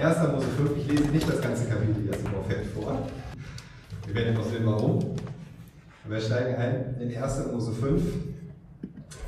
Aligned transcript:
1. 0.00 0.16
Mose 0.32 0.46
5, 0.56 0.76
ich 0.76 0.86
lese 0.86 1.08
nicht 1.08 1.28
das 1.28 1.40
ganze 1.40 1.64
Kapitel 1.64 2.06
jetzt 2.06 2.24
im 2.24 2.30
Vorfeld 2.30 2.66
vor. 2.66 3.08
Wir 4.06 4.14
werden 4.14 4.34
noch 4.34 4.44
sehen, 4.44 4.64
warum. 4.64 5.16
Wir 6.06 6.20
steigen 6.20 6.54
ein 6.54 6.96
in 7.00 7.20
1. 7.20 7.46
Mose 7.52 7.72
5 7.72 8.02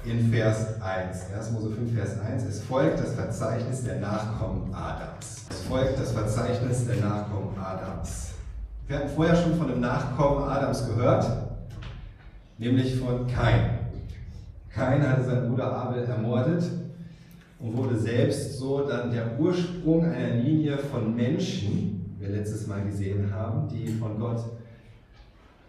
in 0.04 0.32
Vers 0.32 0.80
1. 0.80 1.32
1. 1.36 1.50
Mose 1.50 1.70
5, 1.70 1.92
Vers 1.92 2.20
1. 2.20 2.44
Es 2.44 2.62
folgt 2.62 3.00
das 3.00 3.14
Verzeichnis 3.14 3.82
der 3.82 3.98
Nachkommen 3.98 4.72
Adams. 4.72 5.46
Es 5.50 5.60
folgt 5.62 5.98
das 5.98 6.12
Verzeichnis 6.12 6.86
der 6.86 6.96
Nachkommen 6.96 7.58
Adams. 7.58 8.28
Wir 8.86 8.98
hatten 8.98 9.08
vorher 9.08 9.34
schon 9.34 9.56
von 9.56 9.66
dem 9.66 9.80
Nachkommen 9.80 10.48
Adams 10.48 10.86
gehört, 10.86 11.26
nämlich 12.58 12.96
von 13.00 13.26
Kain. 13.26 13.70
Kain 14.72 15.06
hatte 15.06 15.24
seinen 15.24 15.48
Bruder 15.48 15.72
Abel 15.72 16.04
ermordet 16.04 16.62
und 17.60 17.76
wurde 17.76 17.96
selbst 17.96 18.58
so 18.58 18.86
dann 18.88 19.10
der 19.10 19.38
Ursprung 19.38 20.04
einer 20.04 20.36
Linie 20.36 20.78
von 20.78 21.14
Menschen, 21.14 22.16
wie 22.18 22.26
wir 22.26 22.30
letztes 22.30 22.66
Mal 22.66 22.84
gesehen 22.84 23.32
haben, 23.32 23.68
die 23.68 23.86
von 23.88 24.18
Gott 24.18 24.40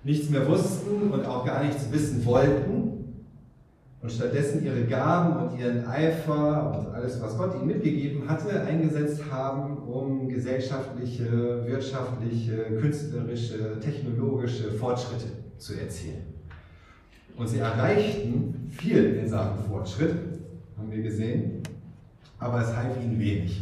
nichts 0.04 0.30
mehr 0.30 0.48
wussten 0.48 1.12
und 1.12 1.26
auch 1.26 1.46
gar 1.46 1.64
nichts 1.64 1.92
wissen 1.92 2.26
wollten 2.26 2.92
und 4.02 4.12
stattdessen 4.12 4.66
ihre 4.66 4.84
Gaben 4.86 5.48
und 5.50 5.60
ihren 5.60 5.86
Eifer 5.86 6.80
und 6.80 6.94
alles, 6.94 7.22
was 7.22 7.38
Gott 7.38 7.56
ihnen 7.56 7.68
mitgegeben 7.68 8.28
hatte, 8.28 8.62
eingesetzt 8.62 9.22
haben, 9.30 9.78
um 9.78 10.28
gesellschaftliche, 10.28 11.64
wirtschaftliche, 11.68 12.64
künstlerische, 12.80 13.80
technologische 13.80 14.72
Fortschritte 14.72 15.28
zu 15.58 15.80
erzielen. 15.80 16.24
Und 17.38 17.48
sie 17.48 17.60
erreichten 17.60 18.70
viel 18.72 19.18
in 19.18 19.30
Sachen 19.30 19.64
Fortschritt, 19.66 20.16
haben 20.78 20.92
wir 20.92 21.04
gesehen, 21.04 21.61
aber 22.42 22.62
es 22.62 22.76
half 22.76 23.02
ihnen 23.02 23.20
wenig. 23.20 23.62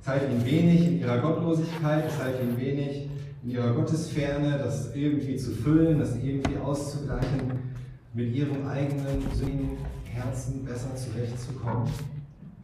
Es 0.00 0.08
half 0.08 0.22
ihnen 0.22 0.46
wenig 0.46 0.86
in 0.86 1.00
ihrer 1.00 1.18
Gottlosigkeit, 1.18 2.04
es 2.06 2.22
half 2.22 2.40
ihnen 2.40 2.58
wenig 2.58 3.08
in 3.42 3.50
ihrer 3.50 3.74
Gottesferne, 3.74 4.56
das 4.56 4.94
irgendwie 4.94 5.36
zu 5.36 5.50
füllen, 5.50 5.98
das 5.98 6.16
irgendwie 6.16 6.56
auszugleichen, 6.56 7.74
mit 8.14 8.34
ihrem 8.34 8.66
eigenen 8.66 9.20
sündigen 9.34 9.78
Herzen 10.04 10.64
besser 10.64 10.94
zurechtzukommen. 10.94 11.88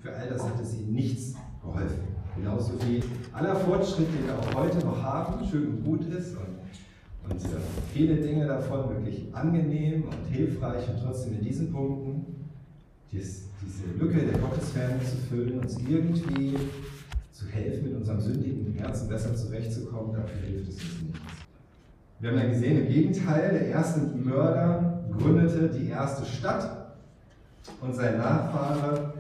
Für 0.01 0.15
all 0.15 0.29
das 0.29 0.43
hat 0.45 0.61
es 0.63 0.75
ihnen 0.75 0.95
nichts 0.95 1.35
geholfen. 1.63 2.01
Genauso 2.37 2.75
wie 2.87 3.03
aller 3.33 3.57
Fortschritt, 3.57 4.07
den 4.15 4.27
wir 4.27 4.39
auch 4.39 4.55
heute 4.63 4.79
noch 4.87 5.03
haben, 5.03 5.45
schön 5.45 5.69
und 5.69 5.85
gut 5.85 6.05
ist 6.07 6.37
und, 6.37 7.31
und 7.31 7.41
viele 7.93 8.17
Dinge 8.17 8.47
davon 8.47 8.91
wirklich 8.91 9.35
angenehm 9.35 10.05
und 10.05 10.33
hilfreich 10.33 10.89
und 10.89 11.03
trotzdem 11.03 11.35
in 11.35 11.43
diesen 11.43 11.73
Punkten 11.73 12.38
dies, 13.13 13.45
diese 13.63 13.99
Lücke 13.99 14.27
der 14.27 14.39
Gottesferne 14.39 15.01
zu 15.01 15.17
füllen, 15.29 15.61
uns 15.61 15.79
irgendwie 15.79 16.57
zu 17.33 17.47
helfen, 17.47 17.85
mit 17.85 17.97
unserem 17.97 18.21
sündigen 18.21 18.75
Herzen 18.75 19.09
besser 19.09 19.35
zurechtzukommen, 19.35 20.15
dafür 20.15 20.41
hilft 20.47 20.69
es 20.69 20.75
uns 20.75 21.03
nichts. 21.03 21.21
Wir 22.21 22.31
haben 22.31 22.39
ja 22.39 22.49
gesehen, 22.49 22.87
im 22.87 22.93
Gegenteil, 22.93 23.53
der 23.53 23.67
erste 23.69 24.01
Mörder 24.01 25.05
gründete 25.17 25.69
die 25.69 25.89
erste 25.89 26.27
Stadt 26.27 26.97
und 27.81 27.95
sein 27.95 28.19
Nachfahre 28.19 29.15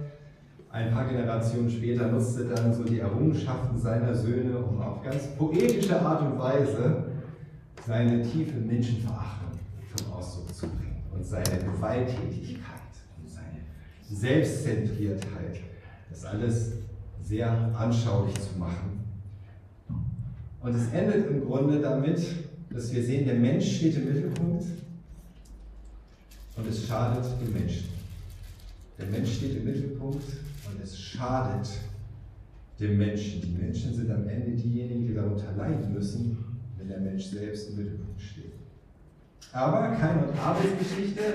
ein 0.70 0.92
paar 0.92 1.08
Generationen 1.08 1.70
später 1.70 2.08
nutzte 2.08 2.44
dann 2.44 2.74
so 2.74 2.84
die 2.84 3.00
Errungenschaften 3.00 3.78
seiner 3.78 4.14
Söhne, 4.14 4.58
um 4.58 4.80
auf 4.80 5.02
ganz 5.02 5.28
poetische 5.36 6.00
Art 6.00 6.22
und 6.22 6.38
Weise 6.38 7.04
seine 7.86 8.22
tiefe 8.22 8.58
Menschenverachtung 8.58 9.58
zum 9.96 10.12
Ausdruck 10.12 10.54
zu 10.54 10.66
bringen 10.66 11.02
und 11.14 11.24
seine 11.24 11.64
Gewalttätigkeit 11.64 12.77
Selbstzentriertheit. 14.10 15.60
Das 16.10 16.24
alles 16.24 16.72
sehr 17.22 17.50
anschaulich 17.76 18.34
zu 18.34 18.58
machen. 18.58 19.04
Und 20.60 20.74
es 20.74 20.92
endet 20.92 21.30
im 21.30 21.44
Grunde 21.44 21.80
damit, 21.80 22.20
dass 22.70 22.92
wir 22.92 23.02
sehen, 23.02 23.26
der 23.26 23.34
Mensch 23.34 23.76
steht 23.76 23.96
im 23.96 24.06
Mittelpunkt 24.06 24.64
und 26.56 26.68
es 26.68 26.86
schadet 26.86 27.24
dem 27.40 27.52
Menschen. 27.52 27.88
Der 28.98 29.06
Mensch 29.06 29.36
steht 29.36 29.56
im 29.56 29.64
Mittelpunkt 29.64 30.24
und 30.24 30.82
es 30.82 30.98
schadet 30.98 31.68
dem 32.80 32.98
Menschen. 32.98 33.42
Die 33.42 33.62
Menschen 33.62 33.94
sind 33.94 34.10
am 34.10 34.26
Ende 34.28 34.52
diejenigen, 34.52 35.06
die 35.06 35.14
darunter 35.14 35.52
leiden 35.56 35.92
müssen, 35.92 36.36
wenn 36.76 36.88
der 36.88 37.00
Mensch 37.00 37.26
selbst 37.26 37.70
im 37.70 37.76
Mittelpunkt 37.76 38.20
steht. 38.20 38.52
Aber 39.52 39.94
Kain 39.96 40.24
und 40.24 40.38
Abels 40.38 40.68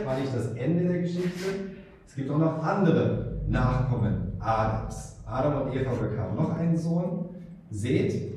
war 0.06 0.20
nicht 0.20 0.36
das 0.36 0.54
Ende 0.54 0.88
der 0.88 1.02
Geschichte. 1.02 1.73
Es 2.14 2.18
gibt 2.18 2.30
auch 2.30 2.38
noch 2.38 2.62
andere 2.62 3.42
Nachkommen 3.48 4.34
Adams. 4.38 5.20
Adam 5.26 5.64
und 5.64 5.74
Eva 5.74 5.94
bekamen 5.94 6.36
noch 6.36 6.56
einen 6.56 6.78
Sohn, 6.78 7.26
Seth. 7.72 8.36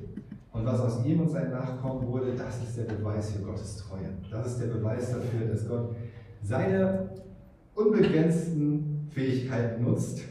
Und 0.50 0.64
was 0.64 0.80
aus 0.80 1.04
ihm 1.04 1.20
und 1.20 1.28
seinen 1.28 1.50
Nachkommen 1.50 2.06
wurde, 2.06 2.34
das 2.34 2.62
ist 2.62 2.78
der 2.78 2.84
Beweis 2.84 3.32
für 3.32 3.42
Gottes 3.42 3.76
Treue. 3.76 4.08
Das 4.30 4.46
ist 4.46 4.62
der 4.62 4.68
Beweis 4.68 5.10
dafür, 5.10 5.46
dass 5.46 5.68
Gott 5.68 5.94
seine 6.40 7.10
unbegrenzten 7.74 9.08
Fähigkeiten 9.10 9.84
nutzt, 9.84 10.22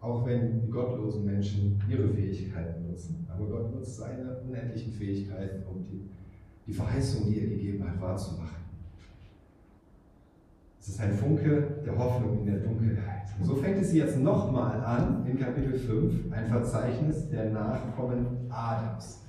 auch 0.00 0.24
wenn 0.24 0.60
die 0.60 0.70
gottlosen 0.70 1.24
Menschen 1.24 1.82
ihre 1.90 2.06
Fähigkeiten 2.10 2.86
nutzen. 2.86 3.26
Aber 3.28 3.44
Gott 3.44 3.74
nutzt 3.74 3.96
seine 3.96 4.36
unendlichen 4.46 4.92
Fähigkeiten, 4.92 5.64
um 5.66 5.82
die, 5.82 6.08
die 6.64 6.72
Verheißung, 6.72 7.26
die 7.26 7.40
er 7.40 7.48
gegeben 7.48 7.82
hat, 7.90 8.00
wahrzumachen. 8.00 8.67
Es 10.88 10.94
ist 10.94 11.00
ein 11.02 11.12
Funke 11.12 11.82
der 11.84 11.98
Hoffnung 11.98 12.38
in 12.38 12.46
der 12.46 12.60
Dunkelheit. 12.60 13.24
Und 13.38 13.44
so 13.44 13.56
fängt 13.56 13.76
es 13.76 13.92
jetzt 13.92 14.18
nochmal 14.18 14.82
an 14.82 15.22
in 15.26 15.38
Kapitel 15.38 15.78
5, 15.78 16.32
ein 16.32 16.46
Verzeichnis 16.46 17.28
der 17.28 17.50
Nachkommen 17.50 18.48
Adams. 18.48 19.20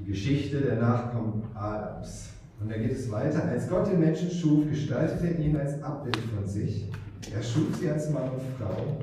Die 0.00 0.04
Geschichte 0.04 0.60
der 0.60 0.80
Nachkommen 0.80 1.44
Adams. 1.54 2.30
Und 2.60 2.72
da 2.72 2.76
geht 2.76 2.90
es 2.90 3.08
weiter. 3.08 3.44
Als 3.44 3.68
Gott 3.68 3.86
den 3.86 4.00
Menschen 4.00 4.28
schuf, 4.28 4.68
gestaltete 4.68 5.28
er 5.28 5.38
ihn 5.38 5.56
als 5.56 5.80
Abbild 5.80 6.16
von 6.16 6.44
sich. 6.44 6.90
Er 7.32 7.42
schuf 7.42 7.76
sie 7.76 7.88
als 7.88 8.10
Mann 8.10 8.30
und 8.30 8.42
Frau. 8.58 8.96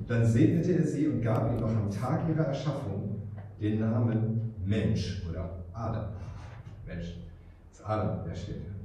Und 0.00 0.10
dann 0.10 0.26
segnete 0.26 0.72
er 0.72 0.84
sie 0.84 1.06
und 1.06 1.22
gab 1.22 1.52
ihnen 1.52 1.60
noch 1.60 1.70
am 1.70 1.88
Tag 1.88 2.28
ihrer 2.28 2.46
Erschaffung 2.46 3.22
den 3.60 3.78
Namen 3.78 4.54
Mensch 4.66 5.22
oder 5.30 5.62
Adam. 5.72 6.06
Mensch. 6.84 7.16
Das 7.70 7.78
ist 7.78 7.86
Adam, 7.86 8.24
der 8.24 8.34
steht. 8.34 8.81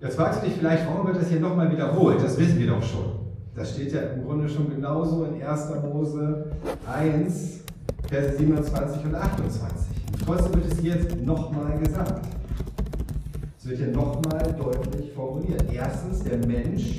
Jetzt 0.00 0.16
fragst 0.16 0.42
du 0.42 0.46
dich 0.46 0.56
vielleicht, 0.58 0.86
warum 0.86 1.06
wird 1.06 1.16
das 1.16 1.28
hier 1.28 1.40
nochmal 1.40 1.70
wiederholt? 1.70 2.22
Das 2.22 2.38
wissen 2.38 2.58
wir 2.58 2.66
doch 2.66 2.82
schon. 2.82 3.14
Das 3.54 3.72
steht 3.72 3.92
ja 3.92 4.00
im 4.00 4.24
Grunde 4.24 4.48
schon 4.48 4.68
genauso 4.68 5.24
in 5.24 5.42
1. 5.42 5.70
Mose 5.82 6.46
1, 6.92 7.60
Verse 8.08 8.36
27 8.36 9.04
und 9.04 9.14
28. 9.14 9.86
Und 10.12 10.26
trotzdem 10.26 10.54
wird 10.54 10.72
es 10.72 10.78
hier 10.80 10.94
jetzt 10.96 11.16
nochmal 11.24 11.78
gesagt. 11.78 12.26
Es 13.58 13.68
wird 13.68 13.78
hier 13.78 13.92
nochmal 13.92 14.54
deutlich 14.58 15.12
formuliert. 15.12 15.64
Erstens, 15.72 16.22
der 16.24 16.38
Mensch 16.46 16.98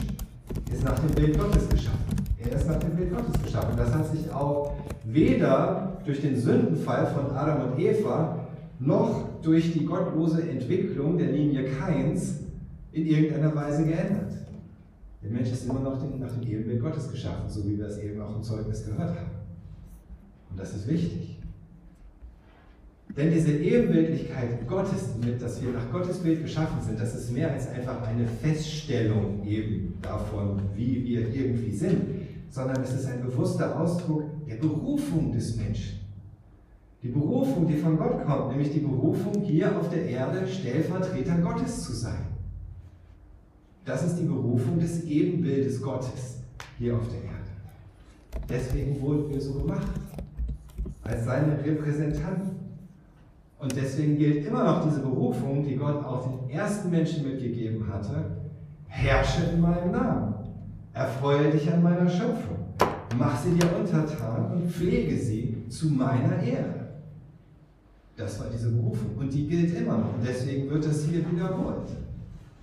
ist 0.72 0.84
nach 0.84 0.98
dem 1.00 1.12
Bild 1.12 1.38
Gottes 1.38 1.68
geschaffen. 1.70 2.00
Er 2.40 2.56
ist 2.56 2.68
nach 2.68 2.78
dem 2.78 2.96
Bild 2.96 3.14
Gottes 3.14 3.44
geschaffen. 3.44 3.76
Das 3.78 3.94
hat 3.94 4.10
sich 4.12 4.32
auch 4.34 4.74
weder 5.04 5.98
durch 6.06 6.22
den 6.22 6.40
Sündenfall 6.40 7.06
von 7.08 7.36
Adam 7.36 7.72
und 7.72 7.80
Eva 7.80 8.40
noch 8.80 9.42
durch 9.42 9.74
die 9.74 9.86
gottlose 9.86 10.42
Entwicklung 10.42 11.18
der 11.18 11.28
Linie 11.28 11.66
Kains 11.66 12.45
in 12.96 13.06
irgendeiner 13.06 13.54
Weise 13.54 13.84
geändert. 13.84 14.32
Der 15.22 15.30
Mensch 15.30 15.52
ist 15.52 15.66
immer 15.66 15.82
noch 15.82 16.02
nach 16.18 16.32
dem 16.32 16.44
Ebenbild 16.44 16.82
Gottes 16.82 17.12
geschaffen, 17.12 17.50
so 17.50 17.68
wie 17.68 17.78
wir 17.78 17.88
es 17.88 17.98
eben 17.98 18.22
auch 18.22 18.36
im 18.36 18.42
Zeugnis 18.42 18.86
gehört 18.86 19.10
haben. 19.10 19.32
Und 20.50 20.60
das 20.60 20.74
ist 20.74 20.88
wichtig. 20.88 21.40
Denn 23.18 23.32
diese 23.34 23.52
Ebenbildlichkeit 23.52 24.66
Gottes, 24.68 25.16
mit, 25.24 25.42
dass 25.42 25.62
wir 25.62 25.72
nach 25.72 25.92
Gottes 25.92 26.20
Bild 26.20 26.42
geschaffen 26.42 26.82
sind, 26.82 27.00
das 27.00 27.16
ist 27.16 27.32
mehr 27.32 27.52
als 27.52 27.68
einfach 27.70 28.02
eine 28.08 28.26
Feststellung 28.26 29.46
eben 29.46 29.98
davon, 30.02 30.62
wie 30.76 31.04
wir 31.04 31.34
irgendwie 31.34 31.72
sind, 31.72 32.02
sondern 32.50 32.82
es 32.82 32.94
ist 32.94 33.06
ein 33.08 33.22
bewusster 33.22 33.78
Ausdruck 33.80 34.24
der 34.48 34.56
Berufung 34.56 35.34
des 35.34 35.58
Menschen. 35.58 36.00
Die 37.04 37.10
Berufung, 37.10 37.68
die 37.68 37.78
von 37.78 37.98
Gott 37.98 38.26
kommt, 38.26 38.52
nämlich 38.52 38.72
die 38.72 38.80
Berufung, 38.80 39.42
hier 39.44 39.78
auf 39.78 39.90
der 39.90 40.06
Erde 40.06 40.48
Stellvertreter 40.48 41.38
Gottes 41.38 41.84
zu 41.84 41.94
sein. 41.94 42.35
Das 43.86 44.04
ist 44.04 44.18
die 44.18 44.26
Berufung 44.26 44.80
des 44.80 45.04
Ebenbildes 45.04 45.80
Gottes 45.80 46.40
hier 46.80 46.96
auf 46.96 47.08
der 47.08 47.24
Erde. 47.24 48.48
Deswegen 48.50 49.00
wurden 49.00 49.30
wir 49.30 49.40
so 49.40 49.54
gemacht, 49.60 49.88
als 51.04 51.24
seine 51.24 51.64
Repräsentanten. 51.64 52.56
Und 53.60 53.76
deswegen 53.76 54.18
gilt 54.18 54.48
immer 54.48 54.64
noch 54.64 54.88
diese 54.88 55.02
Berufung, 55.02 55.64
die 55.64 55.76
Gott 55.76 56.04
auch 56.04 56.28
den 56.28 56.50
ersten 56.50 56.90
Menschen 56.90 57.30
mitgegeben 57.30 57.88
hatte. 57.88 58.38
Herrsche 58.88 59.52
in 59.54 59.62
meinem 59.62 59.92
Namen. 59.92 60.34
Erfreue 60.94 61.52
dich 61.52 61.72
an 61.72 61.84
meiner 61.84 62.10
Schöpfung. 62.10 62.58
Mach 63.20 63.40
sie 63.40 63.52
dir 63.52 63.70
untertan 63.78 64.52
und 64.52 64.72
pflege 64.72 65.16
sie 65.16 65.64
zu 65.70 65.90
meiner 65.90 66.42
Ehre. 66.42 66.88
Das 68.18 68.40
war 68.40 68.48
diese 68.52 68.72
Berufung 68.72 69.16
und 69.18 69.32
die 69.32 69.48
gilt 69.48 69.76
immer 69.76 69.98
noch. 69.98 70.16
Und 70.16 70.26
deswegen 70.26 70.70
wird 70.70 70.86
das 70.86 71.06
hier 71.06 71.20
wiederholt 71.32 71.90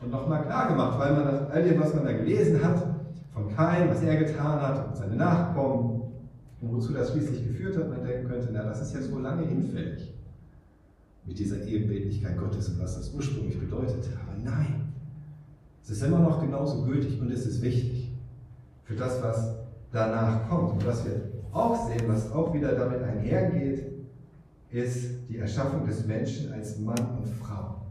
und 0.02 0.10
nochmal 0.10 0.42
klar 0.42 0.68
gemacht, 0.68 0.98
weil 0.98 1.14
man 1.14 1.24
das, 1.24 1.50
all 1.50 1.62
dem, 1.62 1.80
was 1.80 1.94
man 1.94 2.04
da 2.04 2.12
gelesen 2.12 2.62
hat, 2.62 2.86
von 3.32 3.54
Kain, 3.54 3.88
was 3.88 4.02
er 4.02 4.16
getan 4.16 4.60
hat 4.60 4.88
und 4.88 4.96
seine 4.96 5.16
Nachkommen, 5.16 6.02
Und 6.60 6.72
wozu 6.72 6.92
das 6.92 7.10
schließlich 7.10 7.46
geführt 7.46 7.76
hat, 7.76 7.88
man 7.88 8.04
denken 8.04 8.28
könnte, 8.28 8.48
na, 8.52 8.62
das 8.62 8.80
ist 8.82 8.94
jetzt 8.94 9.12
wohl 9.12 9.22
lange 9.22 9.44
hinfällig 9.46 10.14
mit 11.24 11.38
dieser 11.38 11.64
Ebenbildlichkeit 11.64 12.38
Gottes 12.38 12.68
und 12.68 12.80
was 12.80 12.96
das 12.96 13.12
ursprünglich 13.12 13.58
bedeutete. 13.58 14.10
Aber 14.22 14.36
nein, 14.42 14.92
es 15.82 15.90
ist 15.90 16.02
immer 16.02 16.20
noch 16.20 16.40
genauso 16.40 16.84
gültig 16.84 17.20
und 17.20 17.30
es 17.32 17.46
ist 17.46 17.62
wichtig 17.62 18.12
für 18.84 18.94
das, 18.94 19.22
was 19.22 19.56
danach 19.90 20.48
kommt. 20.48 20.74
Und 20.74 20.86
was 20.86 21.04
wir 21.04 21.20
auch 21.52 21.88
sehen, 21.88 22.02
was 22.06 22.30
auch 22.32 22.54
wieder 22.54 22.72
damit 22.72 23.02
einhergeht, 23.02 23.84
ist 24.70 25.28
die 25.28 25.38
Erschaffung 25.38 25.84
des 25.84 26.06
Menschen 26.06 26.52
als 26.52 26.78
Mann 26.78 27.18
und 27.18 27.28
Frau. 27.28 27.81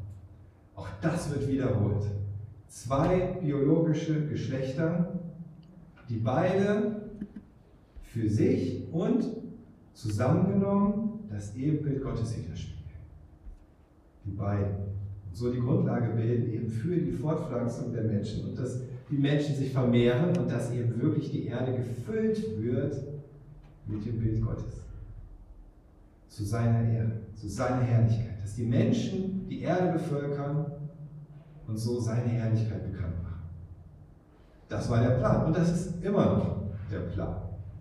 Auch 0.76 0.88
das 1.02 1.30
wird 1.32 1.48
wiederholt. 1.48 2.06
Zwei 2.68 3.38
biologische 3.42 4.28
Geschlechter, 4.28 5.20
die 6.10 6.18
beide 6.18 7.02
für 8.04 8.30
sich 8.30 8.88
und 8.92 9.26
zusammengenommen 9.94 11.20
das 11.30 11.56
Ehebild 11.56 12.02
Gottes 12.02 12.38
widerspiegeln. 12.38 12.82
Die 14.26 14.32
beiden. 14.32 14.76
Und 14.76 15.36
so 15.36 15.52
die 15.52 15.60
Grundlage 15.60 16.14
bilden 16.14 16.52
eben 16.52 16.70
für 16.70 16.96
die 16.98 17.12
Fortpflanzung 17.12 17.94
der 17.94 18.04
Menschen 18.04 18.50
und 18.50 18.60
dass 18.60 18.82
die 19.10 19.18
Menschen 19.18 19.56
sich 19.56 19.72
vermehren 19.72 20.36
und 20.38 20.50
dass 20.50 20.72
eben 20.72 21.02
wirklich 21.02 21.32
die 21.32 21.48
Erde 21.48 21.76
gefüllt 21.76 22.62
wird 22.62 22.96
mit 23.88 24.06
dem 24.06 24.20
Bild 24.20 24.42
Gottes. 24.42 24.82
Zu 26.28 26.46
seiner 26.46 26.88
Ehre, 26.90 27.12
zu 27.36 27.48
seiner 27.48 27.82
Herrlichkeit. 27.82 28.31
Dass 28.42 28.56
die 28.56 28.66
Menschen 28.66 29.48
die 29.48 29.62
Erde 29.62 29.94
bevölkern 29.94 30.66
und 31.68 31.78
so 31.78 32.00
seine 32.00 32.28
Herrlichkeit 32.28 32.92
bekannt 32.92 33.22
machen. 33.24 33.42
Das 34.68 34.90
war 34.90 35.02
der 35.02 35.18
Plan 35.18 35.46
und 35.46 35.56
das 35.56 35.72
ist 35.72 36.04
immer 36.04 36.26
noch 36.26 36.62
der 36.92 37.00
Plan. 37.00 37.36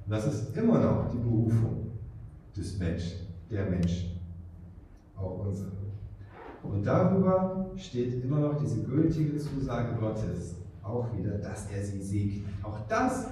Und 0.04 0.10
das 0.10 0.26
ist 0.26 0.56
immer 0.56 0.78
noch 0.78 1.10
die 1.10 1.18
Berufung 1.18 1.92
des 2.56 2.78
Menschen, 2.78 3.28
der 3.50 3.66
Menschen, 3.66 4.20
auch 5.16 5.46
unsere. 5.46 5.70
Und 6.62 6.84
darüber 6.84 7.70
steht 7.76 8.22
immer 8.22 8.40
noch 8.40 8.60
diese 8.60 8.82
gültige 8.82 9.38
Zusage 9.38 9.94
Gottes, 9.98 10.56
auch 10.82 11.06
wieder, 11.16 11.38
dass 11.38 11.70
er 11.70 11.82
sie 11.82 12.02
segnet. 12.02 12.44
Auch 12.62 12.80
das 12.88 13.28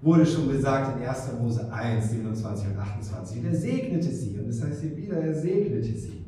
wurde 0.00 0.24
schon 0.24 0.48
gesagt 0.48 0.98
in 1.00 1.06
1. 1.06 1.32
Mose 1.40 1.72
1, 1.72 2.10
27 2.10 2.68
und 2.68 2.78
28. 2.78 3.44
Er 3.44 3.54
segnete 3.54 4.10
sie. 4.10 4.38
Und 4.38 4.48
das 4.48 4.62
heißt 4.62 4.82
hier 4.82 4.96
wieder, 4.96 5.16
er 5.16 5.34
segnete 5.34 5.82
sie. 5.82 6.23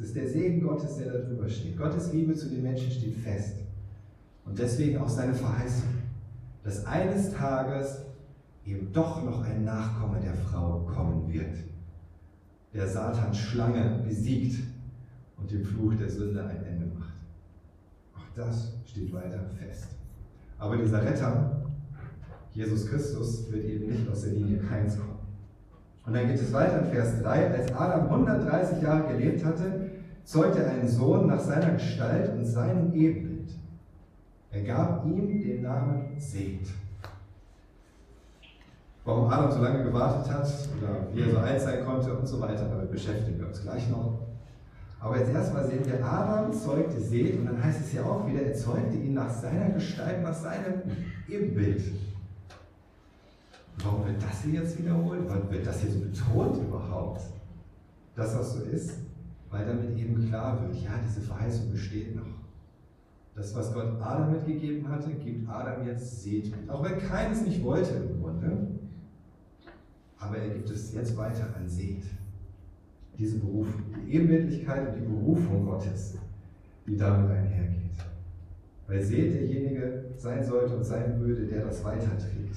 Es 0.00 0.06
ist 0.06 0.16
der 0.16 0.28
Segen 0.28 0.62
Gottes, 0.62 0.96
der 0.96 1.12
darüber 1.12 1.46
steht. 1.46 1.76
Gottes 1.76 2.10
Liebe 2.12 2.34
zu 2.34 2.48
den 2.48 2.62
Menschen 2.62 2.90
steht 2.90 3.16
fest. 3.16 3.56
Und 4.46 4.58
deswegen 4.58 4.96
auch 4.96 5.08
seine 5.08 5.34
Verheißung, 5.34 5.90
dass 6.64 6.86
eines 6.86 7.32
Tages 7.32 8.00
eben 8.64 8.90
doch 8.94 9.22
noch 9.22 9.42
ein 9.44 9.64
Nachkomme 9.64 10.18
der 10.20 10.34
Frau 10.34 10.80
kommen 10.94 11.30
wird, 11.30 11.54
der 12.72 12.88
Satans 12.88 13.36
Schlange 13.36 14.02
besiegt 14.06 14.60
und 15.36 15.50
dem 15.50 15.64
Fluch 15.64 15.94
der 15.94 16.08
Sünde 16.08 16.46
ein 16.46 16.64
Ende 16.64 16.86
macht. 16.86 17.14
Auch 18.14 18.34
das 18.34 18.72
steht 18.86 19.12
weiter 19.12 19.44
fest. 19.58 19.88
Aber 20.58 20.78
dieser 20.78 21.04
Retter, 21.04 21.62
Jesus 22.52 22.86
Christus, 22.86 23.52
wird 23.52 23.66
eben 23.66 23.90
nicht 23.90 24.08
aus 24.10 24.22
der 24.22 24.32
Linie 24.32 24.58
Keins 24.58 24.98
kommen. 24.98 25.18
Und 26.06 26.14
dann 26.14 26.26
geht 26.26 26.40
es 26.40 26.52
weiter 26.52 26.80
in 26.80 26.90
Vers 26.90 27.22
3. 27.22 27.54
Als 27.54 27.72
Adam 27.72 28.06
130 28.06 28.82
Jahre 28.82 29.12
gelebt 29.12 29.44
hatte, 29.44 29.89
zeugte 30.24 30.62
er 30.62 30.72
einen 30.72 30.88
Sohn 30.88 31.26
nach 31.26 31.40
seiner 31.40 31.72
Gestalt 31.72 32.32
und 32.32 32.44
seinem 32.44 32.92
Ebenbild. 32.94 33.50
Er 34.50 34.62
gab 34.62 35.04
ihm 35.04 35.42
den 35.42 35.62
Namen 35.62 36.18
Seth. 36.18 36.68
Warum 39.04 39.28
Adam 39.28 39.50
so 39.50 39.62
lange 39.62 39.84
gewartet 39.84 40.32
hat 40.32 40.46
oder 40.76 41.06
wie 41.12 41.22
er 41.22 41.30
so 41.30 41.38
alt 41.38 41.60
sein 41.60 41.84
konnte 41.84 42.12
und 42.14 42.26
so 42.26 42.40
weiter, 42.40 42.68
damit 42.68 42.90
beschäftigen 42.90 43.38
wir 43.38 43.48
uns 43.48 43.62
gleich 43.62 43.88
noch. 43.88 44.18
Aber 45.00 45.18
jetzt 45.18 45.32
erstmal 45.32 45.66
sehen 45.66 45.84
wir, 45.86 46.04
Adam 46.04 46.52
zeugte 46.52 47.00
Seth 47.00 47.38
und 47.38 47.46
dann 47.46 47.62
heißt 47.62 47.80
es 47.80 47.92
ja 47.94 48.04
auch 48.04 48.26
wieder, 48.26 48.42
er 48.42 48.54
zeugte 48.54 48.96
ihn 48.96 49.14
nach 49.14 49.30
seiner 49.30 49.70
Gestalt, 49.70 50.22
nach 50.22 50.34
seinem 50.34 50.82
Ebenbild. 51.28 51.82
Warum 53.82 54.06
wird 54.06 54.22
das 54.22 54.42
hier 54.42 54.60
jetzt 54.60 54.78
wiederholt? 54.78 55.22
Warum 55.26 55.50
wird 55.50 55.66
das 55.66 55.80
hier 55.80 55.90
so 55.90 56.00
betont 56.00 56.58
überhaupt? 56.58 57.22
Dass 58.14 58.36
das 58.36 58.52
so 58.52 58.64
ist? 58.64 58.98
Weil 59.50 59.66
damit 59.66 59.98
eben 59.98 60.28
klar 60.28 60.60
wird, 60.62 60.76
ja, 60.82 60.92
diese 61.04 61.20
Verheißung 61.20 61.72
besteht 61.72 62.14
noch. 62.14 62.26
Das, 63.34 63.54
was 63.54 63.72
Gott 63.72 64.00
Adam 64.00 64.32
mitgegeben 64.32 64.88
hatte, 64.88 65.12
gibt 65.12 65.48
Adam 65.48 65.86
jetzt 65.86 66.22
Seth 66.22 66.50
mit. 66.50 66.68
Auch 66.68 66.84
wenn 66.84 66.98
keines 66.98 67.42
nicht 67.42 67.62
wollte 67.62 67.90
im 67.94 68.20
Grunde. 68.20 68.66
Aber 70.18 70.36
er 70.36 70.50
gibt 70.50 70.70
es 70.70 70.92
jetzt 70.92 71.16
weiter 71.16 71.48
an 71.56 71.68
Seth 71.68 72.04
diese 73.20 73.38
Berufung, 73.38 73.82
die 73.94 74.14
Ebenbildlichkeit 74.14 74.88
und 74.88 74.96
die 74.96 75.06
Berufung 75.06 75.66
Gottes, 75.66 76.16
die 76.86 76.96
damit 76.96 77.30
einhergeht. 77.30 77.92
Weil 78.86 79.02
Seth 79.02 79.34
derjenige 79.34 80.06
sein 80.16 80.42
sollte 80.42 80.76
und 80.76 80.84
sein 80.84 81.20
würde, 81.20 81.46
der 81.46 81.66
das 81.66 81.84
weiterträgt. 81.84 82.56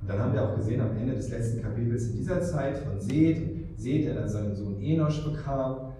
Und 0.00 0.08
dann 0.08 0.20
haben 0.20 0.32
wir 0.32 0.48
auch 0.48 0.56
gesehen 0.56 0.80
am 0.80 0.96
Ende 0.96 1.14
des 1.14 1.30
letzten 1.30 1.60
Kapitels 1.60 2.10
in 2.10 2.18
dieser 2.18 2.40
Zeit 2.40 2.78
von 2.78 3.00
Seth, 3.00 3.57
Seth, 3.78 4.06
der 4.06 4.14
dann 4.14 4.28
seinen 4.28 4.54
Sohn 4.54 4.80
Enosch 4.82 5.24
bekam, 5.24 5.92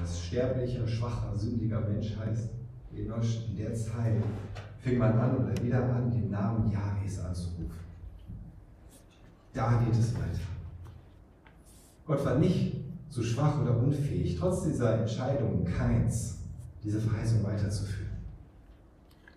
was 0.00 0.20
sterblicher, 0.20 0.86
schwacher, 0.86 1.36
sündiger 1.36 1.80
Mensch 1.80 2.16
heißt. 2.16 2.50
Enosch, 2.96 3.46
in 3.50 3.56
der 3.56 3.74
Zeit 3.74 4.22
fing 4.78 4.98
man 4.98 5.12
an 5.12 5.36
oder 5.36 5.62
wieder 5.62 5.84
an, 5.94 6.10
den 6.10 6.30
Namen 6.30 6.70
Jahres 6.70 7.18
anzurufen. 7.20 7.70
Da 9.52 9.82
geht 9.84 9.98
es 9.98 10.14
weiter. 10.14 10.48
Gott 12.06 12.24
war 12.24 12.38
nicht 12.38 12.76
zu 13.10 13.22
schwach 13.22 13.60
oder 13.60 13.76
unfähig, 13.76 14.36
trotz 14.38 14.64
dieser 14.64 15.00
Entscheidung 15.00 15.64
keins, 15.64 16.38
diese 16.82 17.00
Verheißung 17.00 17.44
weiterzuführen. 17.44 18.08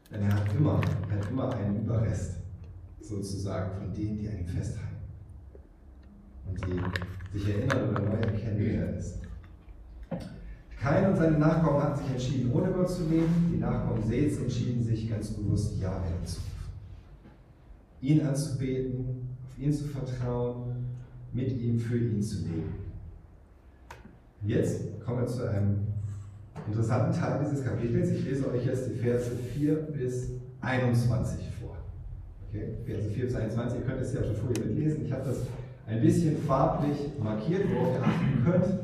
Denn 0.09 0.21
er 0.23 0.33
hat 0.33 0.53
immer, 0.53 0.79
er 1.09 1.17
hat 1.17 1.29
immer 1.29 1.53
einen 1.53 1.83
Überrest, 1.83 2.37
sozusagen, 3.01 3.73
von 3.77 3.93
denen, 3.93 4.17
die 4.17 4.29
an 4.29 4.39
ihm 4.39 4.47
festhalten. 4.47 4.90
Und 6.51 6.67
die 7.33 7.39
sich 7.39 7.49
erinnern 7.49 7.89
oder 7.89 8.01
neu 8.01 8.17
erkennen, 8.17 8.55
wer 8.57 8.85
er 8.85 8.97
ist. 8.97 9.19
Kain 10.81 11.11
und 11.11 11.15
seine 11.15 11.37
Nachkommen 11.37 11.83
hatten 11.83 11.99
sich 11.99 12.11
entschieden, 12.11 12.51
ohne 12.53 12.71
Gott 12.71 12.89
zu 12.89 13.07
leben. 13.07 13.51
Die 13.53 13.59
Nachkommen 13.59 14.03
Seths 14.03 14.37
entschieden 14.37 14.83
sich 14.83 15.09
ganz 15.09 15.29
bewusst, 15.31 15.79
Ja 15.79 15.91
anzurufen. 15.91 16.51
Ihn 18.01 18.21
anzubeten, 18.21 19.29
auf 19.45 19.59
ihn 19.59 19.71
zu 19.71 19.85
vertrauen 19.85 20.87
mit 21.33 21.51
ihm, 21.51 21.79
für 21.79 21.97
ihn 21.97 22.21
zu 22.21 22.39
leben. 22.39 22.73
Jetzt 24.43 24.99
kommen 25.05 25.19
wir 25.19 25.27
zu 25.27 25.47
einem 25.47 25.81
interessanten 26.67 27.17
Teil 27.17 27.39
dieses 27.43 27.63
Kapitels. 27.63 28.09
Ich 28.09 28.25
lese 28.25 28.51
euch 28.51 28.65
jetzt 28.65 28.89
die 28.89 28.95
Verse 28.95 29.29
4 29.53 29.75
bis 29.75 30.31
21 30.61 31.45
vor. 31.59 31.77
Okay? 32.49 32.73
Verse 32.85 33.07
4 33.07 33.25
bis 33.25 33.35
21, 33.35 33.79
ihr 33.79 33.85
könnt 33.85 34.01
es 34.01 34.13
ja 34.13 34.21
auf 34.21 34.27
der 34.27 34.35
Folie 34.35 34.65
mitlesen. 34.65 35.05
Ich 35.05 35.11
habe 35.11 35.25
das 35.25 35.41
ein 35.91 36.01
bisschen 36.01 36.37
farblich 36.37 36.97
markiert, 37.21 37.63
worauf 37.73 37.95
ihr 37.95 38.03
achten 38.03 38.43
könnt, 38.45 38.79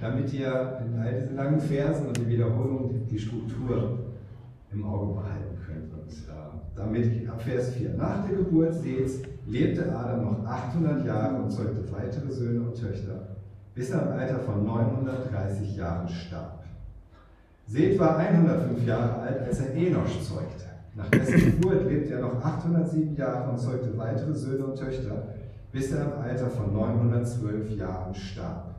damit 0.00 0.32
ihr 0.32 0.80
in 0.84 1.00
all 1.00 1.14
diesen 1.14 1.36
langen 1.36 1.60
Versen 1.60 2.08
und 2.08 2.16
die 2.16 2.28
Wiederholung 2.28 3.06
die 3.08 3.18
Struktur 3.18 3.98
im 4.72 4.84
Auge 4.84 5.14
behalten 5.14 5.56
könnt. 5.64 5.92
Und 5.92 6.10
äh, 6.10 6.32
damit 6.74 7.28
ab 7.28 7.40
Vers 7.40 7.70
4. 7.74 7.94
Nach 7.94 8.26
der 8.26 8.38
Geburt 8.38 8.74
Seths 8.74 9.20
lebte 9.46 9.94
Adam 9.94 10.24
noch 10.24 10.46
800 10.46 11.06
Jahre 11.06 11.42
und 11.42 11.50
zeugte 11.50 11.90
weitere 11.92 12.30
Söhne 12.30 12.60
und 12.60 12.74
Töchter, 12.74 13.28
bis 13.74 13.90
er 13.90 14.02
im 14.02 14.18
Alter 14.18 14.40
von 14.40 14.64
930 14.64 15.76
Jahren 15.76 16.08
starb. 16.08 16.64
Seth 17.66 17.98
war 17.98 18.16
105 18.16 18.86
Jahre 18.86 19.20
alt, 19.20 19.42
als 19.42 19.60
er 19.60 19.74
Enosch 19.74 20.22
zeugte. 20.22 20.64
Nach 20.96 21.08
dessen 21.10 21.60
Geburt 21.60 21.88
lebte 21.88 22.14
er 22.14 22.22
noch 22.22 22.42
807 22.42 23.14
Jahre 23.14 23.50
und 23.50 23.58
zeugte 23.58 23.96
weitere 23.96 24.34
Söhne 24.34 24.64
und 24.64 24.76
Töchter, 24.76 25.28
bis 25.78 25.92
er 25.92 26.06
im 26.06 26.20
Alter 26.20 26.50
von 26.50 26.74
912 26.74 27.76
Jahren 27.76 28.12
starb. 28.12 28.74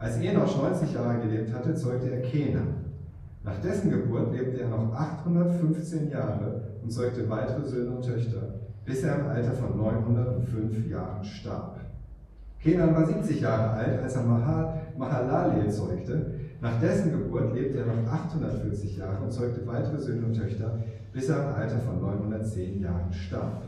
Als 0.00 0.16
Enosch 0.16 0.56
90 0.56 0.92
Jahre 0.92 1.20
gelebt 1.20 1.54
hatte, 1.54 1.76
zeugte 1.76 2.10
er 2.10 2.22
Kenan. 2.22 2.74
Nach 3.44 3.60
dessen 3.60 3.88
Geburt 3.88 4.32
lebte 4.32 4.62
er 4.62 4.68
noch 4.68 4.92
815 4.92 6.10
Jahre 6.10 6.62
und 6.82 6.90
zeugte 6.90 7.30
weitere 7.30 7.64
Söhne 7.64 7.90
und 7.92 8.04
Töchter, 8.04 8.54
bis 8.84 9.04
er 9.04 9.20
im 9.20 9.26
Alter 9.28 9.52
von 9.52 9.76
905 9.76 10.90
Jahren 10.90 11.22
starb. 11.22 11.78
Kenan 12.60 12.96
war 12.96 13.06
70 13.06 13.40
Jahre 13.40 13.70
alt, 13.70 14.02
als 14.02 14.16
er 14.16 14.24
Mahalalel 14.98 15.70
zeugte. 15.70 16.32
Nach 16.60 16.80
dessen 16.80 17.12
Geburt 17.12 17.54
lebte 17.54 17.78
er 17.78 17.86
noch 17.86 18.10
840 18.10 18.96
Jahre 18.96 19.22
und 19.22 19.32
zeugte 19.32 19.64
weitere 19.68 20.00
Söhne 20.00 20.26
und 20.26 20.34
Töchter, 20.34 20.80
bis 21.12 21.28
er 21.28 21.50
im 21.50 21.54
Alter 21.54 21.78
von 21.78 22.00
910 22.00 22.80
Jahren 22.80 23.12
starb. 23.12 23.62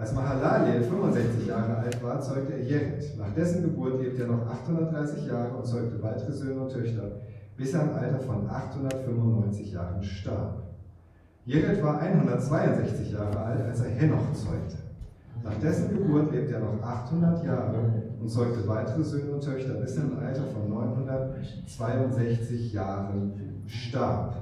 Als 0.00 0.14
Mahalalel 0.14 0.82
65 0.82 1.46
Jahre 1.46 1.76
alt 1.76 2.02
war, 2.02 2.18
zeugte 2.22 2.54
er 2.54 2.64
Jered. 2.64 3.18
Nach 3.18 3.34
dessen 3.34 3.60
Geburt 3.60 4.00
lebte 4.00 4.22
er 4.22 4.28
noch 4.28 4.46
830 4.46 5.26
Jahre 5.26 5.54
und 5.54 5.66
zeugte 5.66 6.02
weitere 6.02 6.32
Söhne 6.32 6.62
und 6.62 6.72
Töchter, 6.72 7.20
bis 7.54 7.74
er 7.74 7.82
im 7.82 7.90
Alter 7.90 8.18
von 8.20 8.48
895 8.48 9.74
Jahren 9.74 10.02
starb. 10.02 10.62
Jered 11.44 11.82
war 11.82 12.00
162 12.00 13.12
Jahre 13.12 13.40
alt, 13.40 13.60
als 13.60 13.82
er 13.82 13.90
Henoch 13.90 14.32
zeugte. 14.32 14.78
Nach 15.44 15.58
dessen 15.62 15.90
Geburt 15.90 16.32
lebte 16.32 16.54
er 16.54 16.60
noch 16.60 16.82
800 16.82 17.44
Jahre 17.44 17.92
und 18.18 18.30
zeugte 18.30 18.66
weitere 18.66 19.04
Söhne 19.04 19.32
und 19.32 19.44
Töchter, 19.44 19.74
bis 19.74 19.98
er 19.98 20.04
im 20.04 20.18
Alter 20.18 20.46
von 20.46 20.66
962 20.70 22.72
Jahren 22.72 23.34
starb. 23.66 24.34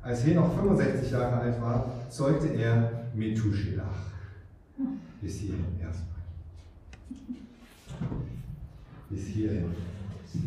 Als 0.00 0.24
Henoch 0.24 0.54
65 0.58 1.10
Jahre 1.10 1.36
alt 1.36 1.60
war, 1.60 1.84
zeugte 2.08 2.48
er 2.48 2.90
Methuselah. 3.14 4.11
Bis 5.20 5.38
hierhin 5.38 5.80
erstmal. 5.80 6.08
Bis 9.10 9.26
hierhin. 9.26 9.66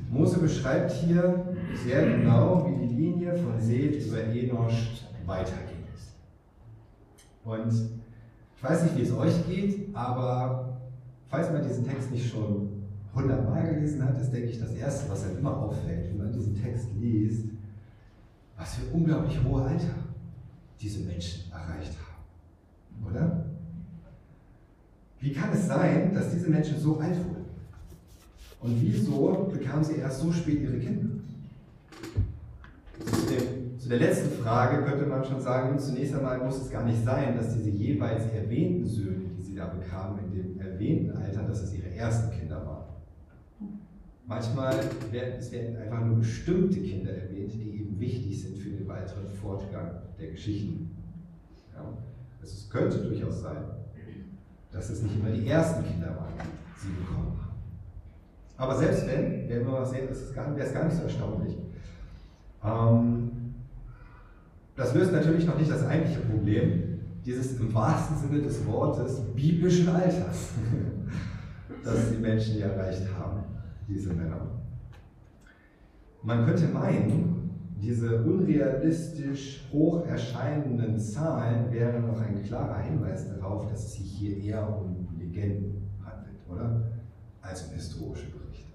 Mose 0.09 0.39
beschreibt 0.39 0.91
hier 0.91 1.45
sehr 1.83 2.05
genau, 2.05 2.67
wie 2.67 2.87
die 2.87 2.95
Linie 2.95 3.35
von 3.37 3.59
Seth 3.59 4.05
über 4.07 4.23
Enosch 4.23 5.03
weitergeht. 5.25 5.75
Und 7.43 7.71
ich 8.57 8.63
weiß 8.63 8.83
nicht, 8.83 8.97
wie 8.97 9.01
es 9.01 9.11
euch 9.13 9.47
geht, 9.47 9.95
aber 9.95 10.79
falls 11.27 11.51
man 11.51 11.61
diesen 11.61 11.85
Text 11.85 12.11
nicht 12.11 12.27
schon 12.29 12.69
hundertmal 13.13 13.73
gelesen 13.73 14.03
hat, 14.03 14.19
ist, 14.19 14.31
denke 14.31 14.49
ich, 14.49 14.59
das 14.59 14.73
Erste, 14.73 15.09
was 15.09 15.23
einem 15.25 15.37
immer 15.37 15.55
auffällt, 15.55 16.09
wenn 16.09 16.17
man 16.17 16.33
diesen 16.33 16.59
Text 16.61 16.87
liest, 16.99 17.45
was 18.57 18.75
für 18.75 18.87
unglaublich 18.93 19.37
hohe 19.43 19.61
Alter 19.63 19.93
diese 20.81 21.01
Menschen 21.01 21.51
erreicht 21.51 21.93
haben. 21.93 23.09
Oder? 23.09 23.44
Wie 25.25 25.33
kann 25.33 25.51
es 25.53 25.65
sein, 25.65 26.13
dass 26.13 26.29
diese 26.29 26.51
Menschen 26.51 26.77
so 26.77 26.99
alt 26.99 27.17
wurden? 27.17 27.45
Und 28.61 28.79
wieso 28.79 29.49
bekamen 29.51 29.83
sie 29.83 29.95
erst 29.95 30.19
so 30.19 30.31
spät 30.31 30.61
ihre 30.61 30.77
Kinder? 30.77 31.15
Zu, 33.03 33.33
dem, 33.33 33.79
zu 33.79 33.89
der 33.89 33.97
letzten 33.97 34.29
Frage 34.43 34.83
könnte 34.83 35.07
man 35.07 35.25
schon 35.25 35.41
sagen, 35.41 35.79
zunächst 35.79 36.13
einmal 36.13 36.37
muss 36.37 36.61
es 36.61 36.69
gar 36.69 36.85
nicht 36.85 37.03
sein, 37.03 37.35
dass 37.35 37.55
diese 37.55 37.71
jeweils 37.71 38.31
erwähnten 38.33 38.85
Söhne, 38.85 39.31
die 39.35 39.41
sie 39.41 39.55
da 39.55 39.65
bekamen, 39.65 40.19
in 40.25 40.31
dem 40.31 40.59
erwähnten 40.59 41.17
Alter, 41.17 41.41
dass 41.41 41.63
es 41.63 41.73
ihre 41.73 41.89
ersten 41.95 42.29
Kinder 42.29 42.63
waren. 42.63 42.85
Manchmal 44.27 44.75
werden, 45.11 45.33
es 45.39 45.51
werden 45.51 45.75
einfach 45.77 46.05
nur 46.05 46.17
bestimmte 46.19 46.81
Kinder 46.81 47.09
erwähnt, 47.11 47.51
die 47.51 47.79
eben 47.79 47.99
wichtig 47.99 48.43
sind 48.43 48.59
für 48.59 48.69
den 48.69 48.87
weiteren 48.87 49.31
Fortgang 49.41 49.89
der 50.19 50.29
Geschichten. 50.29 50.91
Ja? 51.73 51.97
Also 52.39 52.53
es 52.53 52.69
könnte 52.69 52.99
durchaus 52.99 53.41
sein, 53.41 53.63
dass 54.75 54.89
es 54.89 55.01
nicht 55.01 55.15
immer 55.15 55.29
die 55.29 55.47
ersten 55.47 55.83
Kinder 55.85 56.07
waren, 56.07 56.33
die 56.37 56.87
sie 56.87 56.93
bekommen 56.93 57.37
haben. 57.41 57.55
Aber 58.57 58.75
selbst 58.77 59.07
wenn, 59.07 59.49
werden 59.49 59.65
wir 59.65 59.71
mal 59.71 59.85
sehen, 59.85 60.07
wäre 60.09 60.67
es 60.67 60.73
gar 60.73 60.85
nicht 60.85 60.97
so 60.97 61.03
erstaunlich. 61.03 61.57
Ähm, 62.63 63.31
das 64.75 64.93
löst 64.93 65.11
natürlich 65.13 65.45
noch 65.45 65.57
nicht 65.57 65.71
das 65.71 65.85
eigentliche 65.85 66.19
Problem 66.19 66.99
dieses 67.25 67.59
im 67.59 67.73
wahrsten 67.73 68.17
Sinne 68.17 68.41
des 68.41 68.65
Wortes 68.67 69.19
biblischen 69.33 69.89
Alters, 69.89 70.49
das 71.83 72.11
die 72.11 72.17
Menschen 72.17 72.53
hier 72.55 72.65
erreicht 72.67 73.01
haben 73.17 73.43
diese 73.87 74.13
Männer. 74.13 74.41
Man 76.23 76.45
könnte 76.45 76.67
meinen, 76.67 77.34
diese 77.81 78.23
unrealistisch 78.23 79.67
hoch 79.71 80.05
erscheinenden 80.05 80.99
Zahlen 80.99 81.71
wären 81.71 82.07
noch 82.07 82.19
ein 82.19 82.41
klarer 82.43 82.79
Hinweis 82.79 83.27
darauf, 83.27 83.69
dass 83.69 83.85
es 83.85 83.93
sich 83.93 84.11
hier 84.11 84.37
eher 84.37 84.79
um 84.79 85.07
Legenden 85.17 85.89
handelt, 86.03 86.37
oder? 86.49 86.83
Als 87.41 87.63
um 87.63 87.73
historische 87.73 88.27
Berichte. 88.27 88.71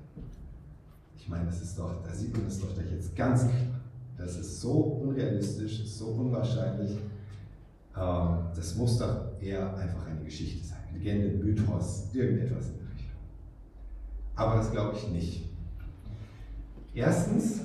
Ich 1.16 1.28
meine, 1.28 1.47
das 1.47 1.62
ist 1.62 1.78
doch, 1.78 2.02
da 2.02 2.12
sieht 2.12 2.37
man 2.37 2.47
es 2.47 2.61
doch 2.61 2.69
jetzt 2.76 3.16
ganz 3.16 3.42
klar. 3.42 3.80
Das 4.16 4.37
ist 4.37 4.61
so 4.61 4.73
unrealistisch, 4.73 5.85
ist 5.85 5.99
so 5.99 6.09
unwahrscheinlich. 6.09 6.99
Ähm, 7.97 8.38
das 8.54 8.76
muss 8.76 8.99
doch 8.99 9.40
eher 9.40 9.76
einfach 9.76 10.07
eine 10.07 10.23
Geschichte 10.23 10.66
sein. 10.66 10.78
Legende, 10.92 11.42
Mythos, 11.42 12.11
irgendetwas 12.12 12.69
in 12.69 12.80
aber 14.40 14.57
das 14.57 14.73
glaube 14.73 14.97
ich 14.97 15.07
nicht. 15.11 15.42
Erstens, 16.95 17.61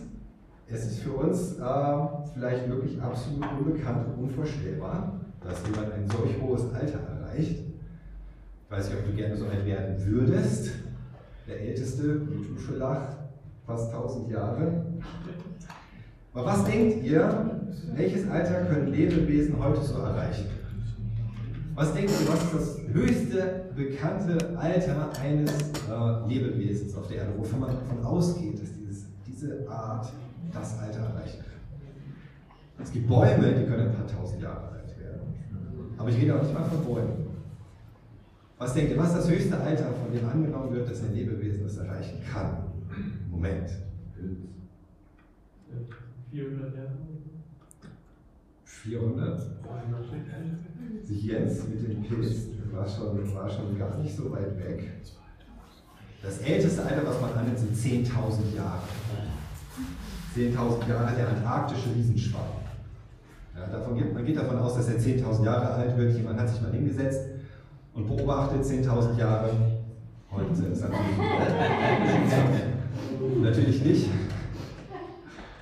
es 0.68 0.86
ist 0.86 1.00
für 1.00 1.12
uns 1.12 1.60
äh, 1.60 2.34
vielleicht 2.34 2.68
wirklich 2.70 3.00
absolut 3.02 3.46
unbekannt 3.60 4.08
und 4.08 4.24
unvorstellbar, 4.26 5.20
dass 5.42 5.62
jemand 5.68 5.94
ein 5.94 6.08
solch 6.08 6.42
hohes 6.42 6.74
Alter 6.74 7.00
erreicht. 7.00 7.60
Ich 8.66 8.72
weiß 8.72 8.90
nicht, 8.90 8.98
ob 8.98 9.06
du 9.06 9.14
gerne 9.14 9.38
so 9.38 9.46
alt 9.46 9.66
werden 9.66 9.96
würdest. 10.06 10.72
Der 11.48 11.62
älteste, 11.62 12.04
Methuselah, 12.04 13.16
fast 13.66 13.94
1000 13.94 14.32
Jahre. 14.32 14.86
Aber 16.34 16.46
was 16.46 16.66
denkt 16.66 17.06
ihr, 17.06 17.62
welches 17.94 18.28
Alter 18.28 18.66
können 18.66 18.92
Lebewesen 18.92 19.64
heute 19.64 19.82
so 19.82 20.00
erreichen? 20.00 20.48
Was 21.76 21.94
denkt 21.94 22.10
ihr, 22.10 22.28
was 22.28 22.44
ist 22.44 22.56
das 22.56 22.80
höchste 22.92 23.66
bekannte 23.76 24.58
Alter 24.58 25.12
eines 25.22 25.52
äh, 25.52 26.28
Lebewesens 26.28 26.96
auf 26.96 27.08
der 27.08 27.18
Erde, 27.18 27.34
wovon 27.38 27.60
man 27.60 27.70
davon 27.70 28.04
ausgeht, 28.04 28.62
dass 28.62 28.74
dieses, 28.74 29.06
diese 29.28 29.70
Art 29.70 30.12
das 30.56 30.80
Alter 30.80 31.00
erreichen 31.00 31.40
kann? 31.40 32.84
Es 32.84 32.92
gibt 32.92 33.08
Bäume, 33.08 33.54
die 33.54 33.66
können 33.66 33.90
ein 33.90 33.96
paar 33.96 34.08
tausend 34.08 34.42
Jahre 34.42 34.70
alt 34.70 35.00
werden. 35.00 35.34
Aber 35.98 36.10
ich 36.10 36.18
rede 36.18 36.36
auch 36.36 36.42
nicht 36.42 36.54
mal 36.54 36.64
von 36.64 36.84
Bäumen. 36.84 37.26
Was 38.58 38.74
denkt 38.74 38.92
ihr, 38.92 38.98
was 38.98 39.14
das 39.14 39.30
höchste 39.30 39.58
Alter, 39.60 39.92
von 39.94 40.12
dem 40.14 40.28
angenommen 40.28 40.74
wird, 40.74 40.90
dass 40.90 41.04
ein 41.04 41.14
Lebewesen 41.14 41.64
das 41.64 41.78
erreichen 41.78 42.22
kann? 42.32 42.64
Moment. 43.30 43.70
400 46.32 46.76
Jahre. 46.76 46.92
400? 48.64 49.42
Sich 51.04 51.24
jetzt 51.26 51.70
mit 51.70 51.88
dem 51.88 52.04
Pilz 52.04 52.48
war 52.72 52.88
schon, 52.88 53.34
war 53.34 53.50
schon 53.50 53.78
gar 53.78 53.98
nicht 53.98 54.16
so 54.16 54.32
weit 54.32 54.58
weg. 54.58 54.92
Das 56.22 56.40
älteste 56.40 56.84
Alter, 56.84 57.06
was 57.06 57.22
man 57.22 57.34
annimmt, 57.34 57.60
sind 57.60 57.76
10.000 57.76 58.56
Jahre. 58.56 58.82
10.000 60.36 60.90
Jahre 60.90 61.16
der 61.16 61.30
antarktische 61.30 61.90
Riesenschwamm. 61.96 62.42
Ja, 63.56 63.68
davon 63.68 63.98
geht, 63.98 64.14
man 64.14 64.26
geht 64.26 64.38
davon 64.38 64.58
aus, 64.58 64.76
dass 64.76 64.90
er 64.90 65.00
10.000 65.00 65.46
Jahre 65.46 65.76
alt 65.76 65.98
wird. 65.98 66.14
Jemand 66.14 66.38
hat 66.40 66.50
sich 66.50 66.62
mal 66.62 66.72
hingesetzt 66.72 67.22
und 67.94 68.06
beobachtet 68.06 68.64
10.000 68.64 69.18
Jahre. 69.18 69.52
Heute 70.30 70.54
sind 70.54 70.74
es 70.74 70.82
natürlich, 70.82 71.18
natürlich 73.42 73.86
nicht. 73.86 74.10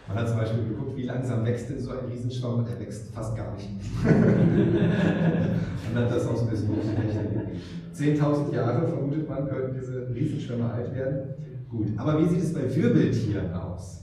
Man 0.07 0.17
hat 0.17 0.27
zum 0.27 0.37
Beispiel 0.37 0.69
geguckt, 0.69 0.97
wie 0.97 1.03
langsam 1.03 1.45
wächst 1.45 1.69
denn 1.69 1.79
so 1.79 1.91
ein 1.91 2.05
Riesenschwamm 2.11 2.59
und 2.59 2.67
er 2.67 2.79
wächst 2.79 3.13
fast 3.13 3.35
gar 3.35 3.53
nicht. 3.53 3.69
Man 5.93 6.03
hat 6.03 6.11
das 6.11 6.27
auch 6.27 6.35
so 6.35 6.45
ein 6.45 6.49
bisschen 6.49 6.69
hochgerechnet. 6.69 7.61
10.000 7.95 8.53
Jahre 8.53 8.87
vermutet 8.87 9.29
man, 9.29 9.47
könnten 9.47 9.79
diese 9.79 10.09
Riesenschwämme 10.13 10.71
alt 10.71 10.93
werden. 10.95 11.29
Gut, 11.69 11.87
aber 11.97 12.19
wie 12.19 12.27
sieht 12.27 12.43
es 12.43 12.53
bei 12.53 12.75
Wirbeltieren 12.75 13.53
aus? 13.53 14.02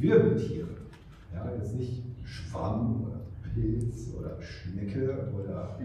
Wirbeltiere. 0.00 0.68
Ja, 1.34 1.52
jetzt 1.54 1.74
nicht 1.74 2.02
Schwamm 2.24 3.04
oder 3.04 3.20
Pilz 3.54 4.12
oder 4.18 4.40
Schnecke 4.40 5.30
oder 5.34 5.78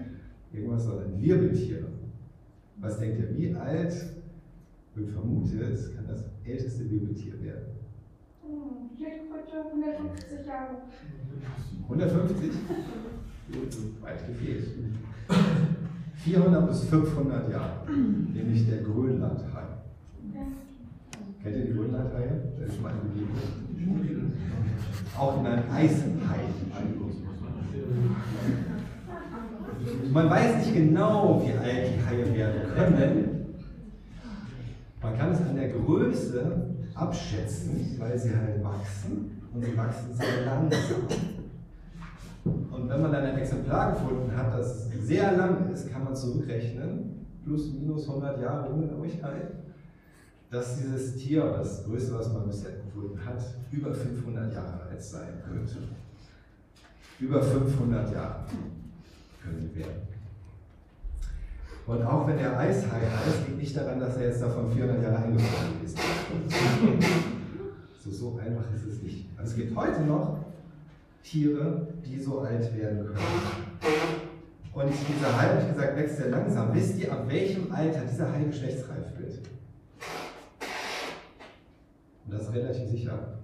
irgendwas, 0.52 0.86
sondern 0.86 1.22
Wirbeltiere. 1.22 1.88
Was 2.78 3.00
denkt 3.00 3.20
ihr, 3.20 3.36
wie 3.36 3.56
alt 3.56 3.94
wird 4.96 5.10
vermutet, 5.10 5.96
kann 5.96 6.08
das 6.08 6.26
älteste 6.46 6.90
Wirbeltier 6.90 7.42
werden? 7.44 7.66
Heute 8.48 9.66
150 9.70 10.46
Jahre. 10.46 10.78
150? 11.84 12.52
Weit 14.02 14.28
gefehlt. 14.28 14.68
400 16.16 16.68
bis 16.68 16.84
500 16.86 17.52
Jahre, 17.52 17.92
nämlich 17.92 18.68
der 18.68 18.82
Grönlandhai. 18.82 19.66
Kennt 21.44 21.56
ihr 21.56 21.66
die 21.66 21.74
Grönlandhaie? 21.74 22.42
Der 22.58 22.68
ist 22.68 22.82
mal 22.82 22.94
begegnet. 22.94 23.65
Auch 25.18 25.40
in 25.40 25.48
einem 25.48 25.72
Eishai. 25.72 26.16
Man 30.12 30.30
weiß 30.30 30.58
nicht 30.58 30.74
genau, 30.74 31.42
wie 31.46 31.52
alt 31.52 31.88
die 31.88 32.06
Haie 32.06 32.34
werden 32.34 32.74
können. 32.74 33.56
Man 35.02 35.18
kann 35.18 35.32
es 35.32 35.42
an 35.42 35.56
der 35.56 35.70
Größe 35.70 36.76
abschätzen, 36.96 37.96
weil 38.00 38.18
sie 38.18 38.36
halt 38.36 38.64
wachsen 38.64 39.42
und 39.54 39.64
sie 39.64 39.78
wachsen 39.78 40.14
sehr 40.14 40.46
langsam. 40.46 41.08
Und 42.72 42.90
wenn 42.90 43.02
man 43.02 43.12
dann 43.12 43.26
ein 43.26 43.38
Exemplar 43.38 43.92
gefunden 43.92 44.36
hat, 44.36 44.58
das 44.58 44.90
sehr 45.02 45.36
lang 45.38 45.70
ist, 45.72 45.92
kann 45.92 46.04
man 46.04 46.16
zurückrechnen, 46.16 47.26
plus 47.44 47.74
minus 47.74 48.08
100 48.08 48.42
Jahre 48.42 48.70
Ungenauigkeit, 48.70 49.52
dass 50.52 50.78
dieses 50.78 51.16
Tier, 51.18 51.44
das 51.44 51.84
größte, 51.84 52.14
was 52.14 52.32
man 52.32 52.48
bisher 52.48 52.72
gefunden 52.72 53.20
hat, 53.26 53.44
über 53.72 53.94
500 53.94 54.54
Jahre 54.54 54.84
alt 54.90 55.04
sein 55.04 55.42
könnte. 55.46 55.76
Über 57.20 57.42
500 57.42 58.14
Jahre 58.14 58.46
können 59.44 59.76
werden. 59.76 60.02
Und 61.88 62.02
auch 62.04 62.28
wenn 62.28 62.40
er 62.40 62.58
Eishai 62.58 63.00
heißt, 63.00 63.48
liegt 63.48 63.60
nicht 63.60 63.78
daran, 63.78 64.00
dass 64.00 64.18
er 64.18 64.30
jetzt 64.30 64.42
davon 64.42 64.72
400 64.72 65.04
Jahre 65.04 65.18
eingefroren 65.18 65.84
ist. 65.84 65.98
so, 68.04 68.12
so 68.12 68.40
einfach 68.40 68.74
ist 68.74 68.86
es 68.86 69.04
nicht. 69.04 69.28
Also 69.38 69.52
es 69.52 69.58
gibt 69.58 69.76
heute 69.76 70.02
noch 70.02 70.46
Tiere, 71.24 71.88
die 72.04 72.20
so 72.20 72.40
alt 72.42 72.76
werden 72.76 73.06
können. 73.06 73.18
Und 74.74 74.90
dieser 74.90 75.38
Hai, 75.38 75.64
wie 75.64 75.72
gesagt, 75.72 75.96
wächst 75.96 76.18
sehr 76.18 76.30
langsam. 76.30 76.74
Wisst 76.74 76.98
ihr, 77.00 77.12
ab 77.12 77.26
welchem 77.28 77.72
Alter 77.72 78.02
dieser 78.12 78.32
Hai 78.32 78.44
geschlechtsreif 78.44 79.18
wird? 79.18 79.40
Und 82.26 82.34
das 82.34 82.54
relativ 82.54 82.90
sicher. 82.90 83.40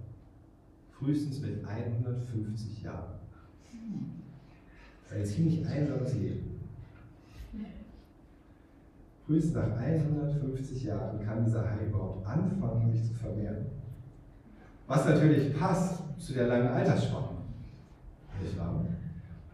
Frühestens 0.91 1.41
mit 1.41 1.65
150 1.65 2.83
Jahren. 2.83 3.13
Das 5.03 5.17
ist 5.17 5.17
ein 5.17 5.25
ziemlich 5.25 5.67
einsames 5.67 6.13
Leben. 6.13 6.59
Frühestens 9.25 9.55
nach 9.55 9.77
150 9.77 10.83
Jahren 10.83 11.19
kann 11.25 11.45
dieser 11.45 11.69
Hai 11.69 11.85
überhaupt 11.88 12.25
anfangen, 12.27 12.91
sich 12.91 13.03
zu 13.05 13.13
vermehren. 13.13 13.65
Was 14.88 15.05
natürlich 15.05 15.57
passt 15.57 16.01
zu 16.19 16.33
der 16.33 16.47
langen 16.47 16.67
Altersspanne. 16.67 17.29
Nicht 18.41 18.57
wahr? 18.57 18.85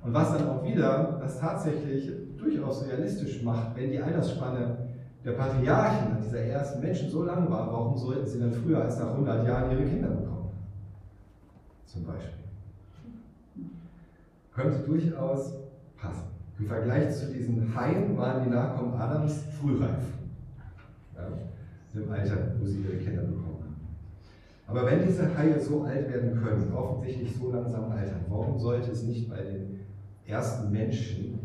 Und 0.04 0.14
was 0.14 0.38
dann 0.38 0.48
auch 0.48 0.66
wieder 0.66 1.20
das 1.22 1.40
tatsächlich 1.40 2.12
durchaus 2.38 2.88
realistisch 2.88 3.44
macht, 3.44 3.76
wenn 3.76 3.92
die 3.92 4.00
Altersspanne 4.00 4.87
der 5.24 5.32
Patriarchen, 5.32 6.18
dieser 6.24 6.42
ersten 6.42 6.82
Menschen 6.82 7.10
so 7.10 7.24
lang 7.24 7.50
war, 7.50 7.72
warum 7.72 7.98
sollten 7.98 8.26
sie 8.26 8.40
dann 8.40 8.52
früher 8.52 8.82
als 8.82 9.00
nach 9.00 9.12
100 9.12 9.48
Jahren 9.48 9.72
ihre 9.72 9.86
Kinder 9.86 10.10
bekommen? 10.10 10.50
Zum 11.86 12.06
Beispiel. 12.06 12.34
Könnte 14.54 14.80
durchaus 14.80 15.54
passen. 15.98 16.28
Im 16.60 16.66
Vergleich 16.66 17.16
zu 17.16 17.32
diesen 17.32 17.76
Haien 17.76 18.18
waren 18.18 18.44
die 18.44 18.50
Nachkommen 18.50 18.94
Adams 18.94 19.44
frühreif. 19.60 20.04
Ja, 21.16 21.28
Im 21.94 22.12
Alter, 22.12 22.54
wo 22.60 22.66
sie 22.66 22.82
ihre 22.82 22.98
Kinder 22.98 23.22
bekommen 23.22 23.62
haben. 23.62 23.76
Aber 24.68 24.86
wenn 24.86 25.06
diese 25.06 25.38
Haie 25.38 25.60
so 25.60 25.84
alt 25.84 26.12
werden 26.12 26.42
können, 26.42 26.74
offensichtlich 26.74 27.36
so 27.36 27.52
langsam 27.52 27.92
altern, 27.92 28.26
warum 28.28 28.60
sollte 28.60 28.92
es 28.92 29.04
nicht 29.04 29.30
bei 29.30 29.42
den 29.42 29.80
ersten 30.26 30.72
Menschen 30.72 31.40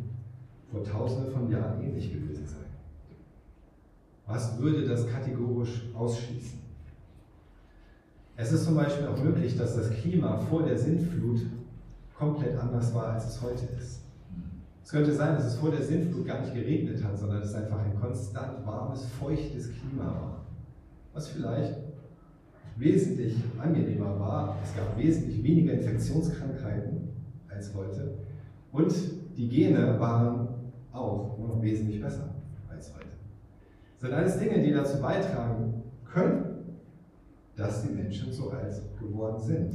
vor 0.71 0.83
tausenden 0.83 1.33
von 1.33 1.51
Jahren 1.51 1.81
ähnlich 1.83 2.13
gewesen 2.13 2.47
sein? 2.47 2.62
Was 4.27 4.59
würde 4.59 4.87
das 4.87 5.07
kategorisch 5.09 5.83
ausschließen? 5.95 6.61
Es 8.37 8.53
ist 8.53 8.65
zum 8.65 8.77
Beispiel 8.77 9.07
auch 9.07 9.23
möglich, 9.23 9.57
dass 9.57 9.77
das 9.77 9.91
Klima 9.91 10.39
vor 10.39 10.63
der 10.63 10.79
Sintflut 10.79 11.41
komplett 12.17 12.59
anders 12.59 12.95
war, 12.95 13.13
als 13.13 13.29
es 13.29 13.43
heute 13.43 13.67
ist. 13.79 14.01
Es 14.83 14.91
könnte 14.91 15.13
sein, 15.13 15.37
dass 15.37 15.47
es 15.47 15.55
vor 15.57 15.71
der 15.71 15.83
Sintflut 15.83 16.27
gar 16.27 16.41
nicht 16.41 16.55
geregnet 16.55 17.03
hat, 17.05 17.19
sondern 17.19 17.43
es 17.43 17.55
einfach 17.55 17.79
ein 17.79 17.99
konstant 18.01 18.65
warmes, 18.67 19.05
feuchtes 19.21 19.71
Klima 19.71 20.07
war. 20.07 20.47
Was 21.13 21.29
vielleicht 21.29 21.77
wesentlich 22.77 23.37
angenehmer 23.59 24.19
war. 24.19 24.57
Es 24.63 24.75
gab 24.75 24.97
wesentlich 24.99 25.43
weniger 25.43 25.75
Infektionskrankheiten 25.75 27.09
als 27.49 27.75
heute. 27.75 28.15
Und 28.73 28.93
die 29.37 29.49
Gene 29.49 30.01
waren 30.01 30.49
auch 30.93 31.39
immer 31.39 31.49
noch 31.49 31.63
wesentlich 31.63 32.01
besser 32.01 32.42
sind 34.03 34.13
alles 34.13 34.39
Dinge, 34.39 34.61
die 34.61 34.73
dazu 34.73 35.01
beitragen 35.01 35.83
können, 36.05 36.45
dass 37.57 37.83
die 37.83 37.91
Menschen 37.91 38.33
so 38.33 38.51
alt 38.51 38.75
geworden 39.01 39.41
sind. 39.41 39.75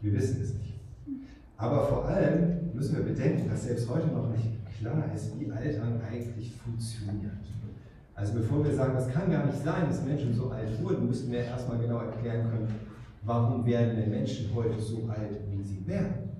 Wir 0.00 0.12
wissen 0.12 0.40
es 0.40 0.54
nicht. 0.54 0.74
Aber 1.56 1.86
vor 1.86 2.06
allem 2.06 2.72
müssen 2.72 2.96
wir 2.96 3.04
bedenken, 3.04 3.48
dass 3.48 3.64
selbst 3.64 3.88
heute 3.88 4.06
noch 4.08 4.30
nicht 4.30 4.52
klar 4.78 5.10
ist, 5.14 5.38
wie 5.38 5.50
Altern 5.50 6.00
eigentlich 6.08 6.52
funktioniert. 6.52 7.32
Also 8.14 8.34
bevor 8.34 8.64
wir 8.64 8.72
sagen, 8.72 8.94
das 8.94 9.08
kann 9.08 9.30
gar 9.30 9.46
nicht 9.46 9.62
sein, 9.64 9.88
dass 9.88 10.04
Menschen 10.04 10.32
so 10.32 10.50
alt 10.50 10.80
wurden, 10.82 11.08
müssen 11.08 11.32
wir 11.32 11.40
erstmal 11.40 11.78
genau 11.78 11.98
erklären 11.98 12.48
können, 12.48 12.68
warum 13.22 13.66
werden 13.66 13.96
denn 13.96 14.10
Menschen 14.10 14.54
heute 14.54 14.80
so 14.80 15.08
alt, 15.08 15.40
wie 15.50 15.62
sie 15.62 15.84
werden. 15.86 16.30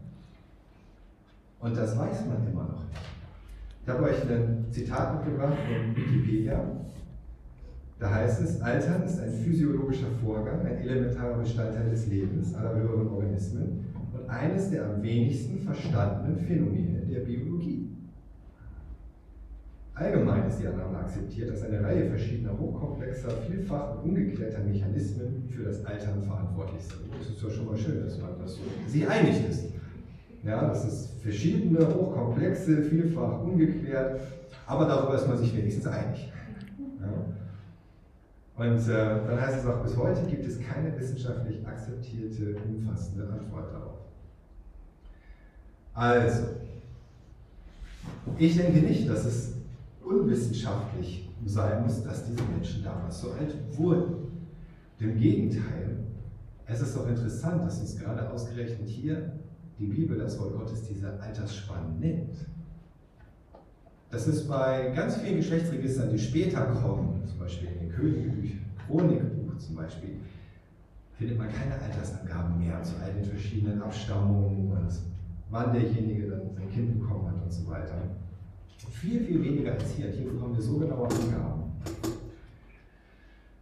Und 1.58 1.76
das 1.76 1.99
weiß 1.99 2.26
man 2.26 2.46
immer 2.46 2.64
noch 2.64 2.84
nicht. 2.84 3.13
Ich 3.86 3.90
habe 3.90 4.04
euch 4.04 4.22
ein 4.30 4.64
Zitat 4.70 5.14
mitgebracht 5.14 5.58
von 5.58 5.94
Wikipedia. 5.94 6.58
Da 7.98 8.14
heißt 8.14 8.40
es, 8.40 8.62
Altern 8.62 9.02
ist 9.02 9.20
ein 9.20 9.30
physiologischer 9.30 10.06
Vorgang, 10.22 10.64
ein 10.64 10.78
elementarer 10.78 11.37
Bestandteil 11.37 11.90
des 11.90 12.06
Lebens 12.06 12.54
aller 12.54 12.76
höheren 12.76 13.09
Organismen 13.09 13.85
und 14.11 14.30
eines 14.30 14.70
der 14.70 14.87
am 14.87 15.02
wenigsten 15.02 15.59
verstandenen 15.59 16.38
Phänomene 16.38 17.00
der 17.00 17.20
Biologie. 17.20 17.90
Allgemein 19.92 20.48
ist 20.48 20.61
die 20.61 20.66
Annahme 20.66 21.00
akzeptiert, 21.00 21.50
dass 21.50 21.62
eine 21.62 21.82
Reihe 21.85 22.06
verschiedener 22.09 22.59
hochkomplexer, 22.59 23.28
vielfach 23.46 24.02
ungeklärter 24.02 24.61
Mechanismen 24.61 25.44
für 25.50 25.64
das 25.64 25.85
Altern 25.85 26.22
verantwortlich 26.22 26.82
sind. 26.82 27.00
Das 27.18 27.28
ist 27.28 27.42
ja 27.42 27.50
schon 27.50 27.66
mal 27.66 27.76
schön, 27.76 28.02
dass 28.02 28.18
man 28.18 28.30
das 28.40 28.54
so 28.54 28.62
sich 28.88 29.06
einig 29.06 29.46
ist. 29.46 29.73
Ja, 30.44 30.68
das 30.68 30.85
ist 30.85 31.22
verschiedene, 31.22 31.87
hochkomplexe, 31.87 32.83
vielfach 32.83 33.40
ungeklärt, 33.40 34.20
aber 34.66 34.85
darüber 34.85 35.14
ist 35.14 35.26
man 35.26 35.38
sich 35.38 35.57
wenigstens 35.57 35.87
einig. 35.87 36.30
Ja. 37.00 38.62
Und 38.62 38.88
äh, 38.88 39.26
dann 39.26 39.40
heißt 39.40 39.61
es 39.61 39.66
auch, 39.66 39.83
bis 39.83 39.96
heute 39.96 40.22
gibt 40.26 40.46
es 40.46 40.61
keine 40.61 40.98
wissenschaftlich 40.98 41.66
akzeptierte, 41.66 42.57
umfassende 42.68 43.26
Antwort 43.26 43.72
darauf. 43.72 43.98
Also, 45.94 46.44
ich 48.38 48.57
denke 48.57 48.80
nicht, 48.80 49.09
dass 49.09 49.24
es 49.24 49.54
unwissenschaftlich 50.04 51.30
sein 51.46 51.85
muss, 51.85 52.04
dass 52.04 52.26
diese 52.26 52.42
Menschen 52.54 52.85
damals 52.85 53.20
so 53.20 53.33
alt 53.33 53.54
wurden. 53.72 54.14
Im 55.00 55.18
Gegenteil, 55.18 55.98
es 56.66 56.80
ist 56.80 56.96
doch 56.96 57.09
interessant, 57.09 57.64
dass 57.64 57.80
uns 57.80 57.98
gerade 57.98 58.30
ausgerechnet 58.30 58.88
hier 58.88 59.33
die 59.78 59.87
Bibel, 59.87 60.18
das 60.18 60.38
Wort 60.38 60.54
Gottes, 60.54 60.84
diese 60.88 61.20
Altersspannen 61.20 61.98
nennt. 61.98 62.37
Das 64.10 64.28
ist 64.28 64.48
bei 64.48 64.92
ganz 64.94 65.16
vielen 65.16 65.37
Geschlechtsregistern, 65.37 66.10
die 66.10 66.18
später 66.18 66.66
kommen, 66.66 67.22
zum 67.26 67.38
Beispiel 67.38 67.68
in 67.68 67.80
den 67.80 67.90
Königbüchern, 67.90 68.64
Chronikbuch 68.87 69.58
zum 69.58 69.76
Beispiel, 69.76 70.20
findet 71.18 71.38
man 71.38 71.48
keine 71.52 71.80
Altersangaben 71.80 72.58
mehr 72.58 72.82
zu 72.82 72.94
all 73.02 73.12
den 73.12 73.24
verschiedenen 73.24 73.82
Abstammungen 73.82 74.70
und 74.70 74.88
wann 75.50 75.72
derjenige 75.72 76.28
dann 76.28 76.42
sein 76.54 76.70
Kind 76.70 77.00
bekommen 77.00 77.28
hat 77.28 77.42
und 77.42 77.52
so 77.52 77.68
weiter. 77.68 77.96
Viel, 78.90 79.20
viel 79.20 79.42
weniger 79.42 79.72
als 79.72 79.90
hier. 79.92 80.08
Hier 80.10 80.30
bekommen 80.30 80.54
wir 80.54 80.62
so 80.62 80.78
genaue 80.78 81.08
Angaben. 81.08 81.72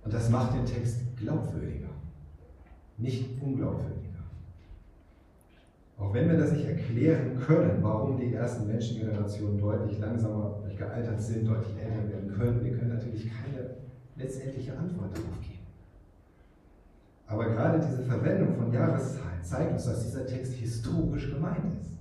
Und 0.05 0.13
das 0.13 0.29
macht 0.31 0.55
den 0.55 0.67
Text 0.67 1.01
glaubwürdiger, 1.17 1.89
nicht 2.99 3.41
unglaubwürdiger. 3.41 4.02
Auch 6.03 6.13
wenn 6.13 6.29
wir 6.29 6.37
das 6.37 6.53
nicht 6.53 6.67
erklären 6.67 7.39
können, 7.39 7.79
warum 7.81 8.19
die 8.19 8.35
ersten 8.35 8.67
Menschengenerationen 8.67 9.57
deutlich 9.57 10.01
langsamer 10.01 10.61
gealtert 10.77 11.21
sind, 11.21 11.47
deutlich 11.47 11.77
älter 11.81 12.09
werden 12.11 12.33
können, 12.33 12.65
wir 12.65 12.77
können 12.77 12.95
natürlich 12.95 13.31
keine 13.31 13.71
letztendliche 14.17 14.77
Antwort 14.77 15.17
darauf 15.17 15.41
geben. 15.41 15.61
Aber 17.29 17.45
gerade 17.51 17.87
diese 17.87 18.03
Verwendung 18.03 18.57
von 18.57 18.73
Jahreszahlen 18.73 19.43
zeigt 19.43 19.73
uns, 19.73 19.85
dass 19.85 20.05
dieser 20.05 20.27
Text 20.27 20.55
historisch 20.55 21.33
gemeint 21.33 21.81
ist 21.81 21.97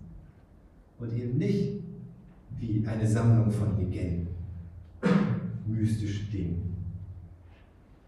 und 0.98 1.14
eben 1.14 1.38
nicht 1.38 1.84
wie 2.58 2.84
eine 2.88 3.06
Sammlung 3.08 3.52
von 3.52 3.78
Legenden, 3.78 4.30
mystischen 5.68 6.30
Dingen. 6.32 6.76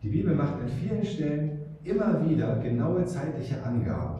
Die 0.01 0.09
Bibel 0.09 0.33
macht 0.33 0.55
an 0.55 0.67
vielen 0.67 1.05
Stellen 1.05 1.59
immer 1.83 2.27
wieder 2.27 2.57
genaue 2.57 3.05
zeitliche 3.05 3.63
Angaben. 3.63 4.12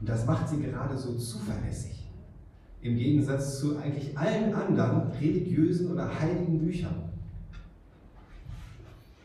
Und 0.00 0.08
das 0.08 0.26
macht 0.26 0.48
sie 0.48 0.62
gerade 0.62 0.96
so 0.96 1.14
zuverlässig. 1.14 2.08
Im 2.80 2.96
Gegensatz 2.96 3.58
zu 3.58 3.76
eigentlich 3.78 4.16
allen 4.16 4.54
anderen 4.54 5.10
religiösen 5.12 5.90
oder 5.90 6.08
heiligen 6.20 6.58
Büchern. 6.58 7.08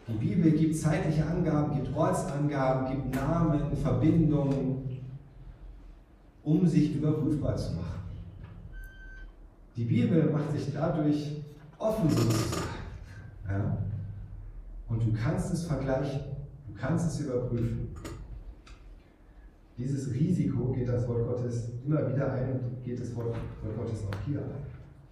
Die 0.08 0.14
Bibel 0.14 0.52
gibt 0.52 0.76
zeitliche 0.76 1.26
Angaben, 1.26 1.76
gibt 1.76 1.96
Ortsangaben, 1.96 2.92
gibt 2.92 3.16
Namen, 3.16 3.76
Verbindungen, 3.78 5.00
um 6.44 6.68
sich 6.68 6.96
überprüfbar 6.96 7.56
zu 7.56 7.76
machen. 7.76 8.02
Die 9.76 9.86
Bibel 9.86 10.30
macht 10.32 10.52
sich 10.52 10.74
dadurch 10.74 11.42
offen 11.78 12.10
sozusagen. 12.10 12.68
Ja? 13.48 13.78
Und 14.90 15.04
du 15.04 15.14
kannst 15.14 15.54
es 15.54 15.66
vergleichen, 15.66 16.22
du 16.68 16.74
kannst 16.80 17.08
es 17.08 17.26
überprüfen. 17.26 17.90
Dieses 19.78 20.14
Risiko 20.14 20.72
geht 20.72 20.88
das 20.88 21.08
Wort 21.08 21.28
Gottes 21.28 21.72
immer 21.86 22.08
wieder 22.12 22.32
ein 22.32 22.60
und 22.60 22.84
geht 22.84 23.00
das 23.00 23.16
Wort, 23.16 23.28
Wort 23.28 23.76
Gottes 23.76 24.04
auch 24.06 24.26
hier 24.26 24.40
ein. 24.40 24.64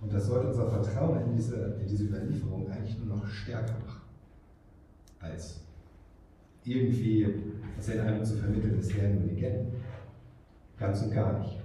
Und 0.01 0.13
das 0.13 0.27
sollte 0.27 0.47
unser 0.47 0.67
Vertrauen 0.67 1.25
in 1.25 1.35
diese, 1.35 1.77
in 1.81 1.87
diese 1.87 2.05
Überlieferung 2.05 2.69
eigentlich 2.69 2.97
nur 2.99 3.17
noch 3.17 3.27
stärker 3.27 3.73
machen, 3.85 4.01
als 5.19 5.61
irgendwie 6.63 7.27
aus 7.77 7.85
den 7.87 7.99
Eindruck 7.99 8.25
zu 8.25 8.35
vermitteln, 8.35 8.77
es 8.79 8.95
wären 8.95 9.15
nur 9.15 9.25
Legenden. 9.25 9.73
Ganz 10.77 11.01
und 11.03 11.11
gar 11.11 11.39
nicht. 11.39 11.59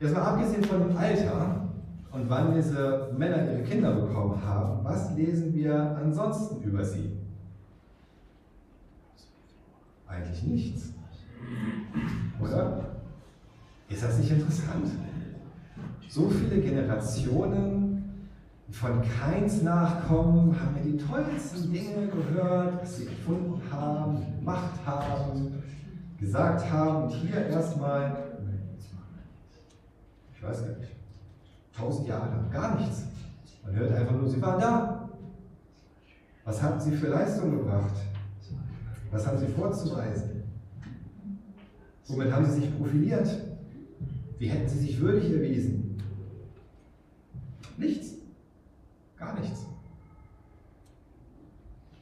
Jetzt 0.00 0.14
mal 0.14 0.22
abgesehen 0.22 0.64
von 0.64 0.88
dem 0.88 0.96
Alter 0.96 1.68
und 2.12 2.28
wann 2.28 2.54
diese 2.54 3.12
Männer 3.16 3.52
ihre 3.52 3.62
Kinder 3.62 3.94
bekommen 3.94 4.42
haben, 4.42 4.84
was 4.84 5.14
lesen 5.14 5.54
wir 5.54 5.74
ansonsten 5.96 6.62
über 6.62 6.84
sie? 6.84 7.12
Eigentlich 10.06 10.42
nichts. 10.42 10.95
Oder? 12.40 12.86
Ist 13.88 14.02
das 14.02 14.18
nicht 14.18 14.30
interessant? 14.30 14.90
So 16.08 16.28
viele 16.28 16.60
Generationen 16.60 17.86
von 18.70 19.02
Keins 19.02 19.62
Nachkommen 19.62 20.58
haben 20.58 20.74
mir 20.74 20.92
die 20.92 20.96
tollsten 20.96 21.72
Dinge 21.72 22.08
gehört, 22.08 22.82
was 22.82 22.96
sie 22.96 23.06
erfunden 23.06 23.60
haben, 23.70 24.18
gemacht 24.38 24.80
haben, 24.84 25.62
gesagt 26.18 26.70
haben. 26.70 27.04
Und 27.04 27.10
hier 27.10 27.46
erstmal, 27.46 28.38
ich 30.34 30.42
weiß 30.42 30.62
gar 30.62 30.78
nicht, 30.78 30.92
tausend 31.76 32.08
Jahre 32.08 32.28
gar 32.50 32.78
nichts. 32.78 33.04
Man 33.64 33.74
hört 33.74 33.92
einfach 33.92 34.14
nur, 34.14 34.28
sie 34.28 34.42
waren 34.42 34.60
da. 34.60 35.08
Was 36.44 36.62
haben 36.62 36.80
sie 36.80 36.92
für 36.92 37.08
Leistung 37.08 37.50
gebracht? 37.50 37.94
Was 39.10 39.26
haben 39.26 39.38
sie 39.38 39.48
vorzuweisen? 39.48 40.35
Womit 42.08 42.32
haben 42.32 42.46
sie 42.46 42.60
sich 42.60 42.76
profiliert? 42.76 43.28
Wie 44.38 44.48
hätten 44.48 44.68
sie 44.68 44.78
sich 44.78 45.00
würdig 45.00 45.30
erwiesen? 45.32 45.96
Nichts. 47.76 48.14
Gar 49.16 49.40
nichts. 49.40 49.66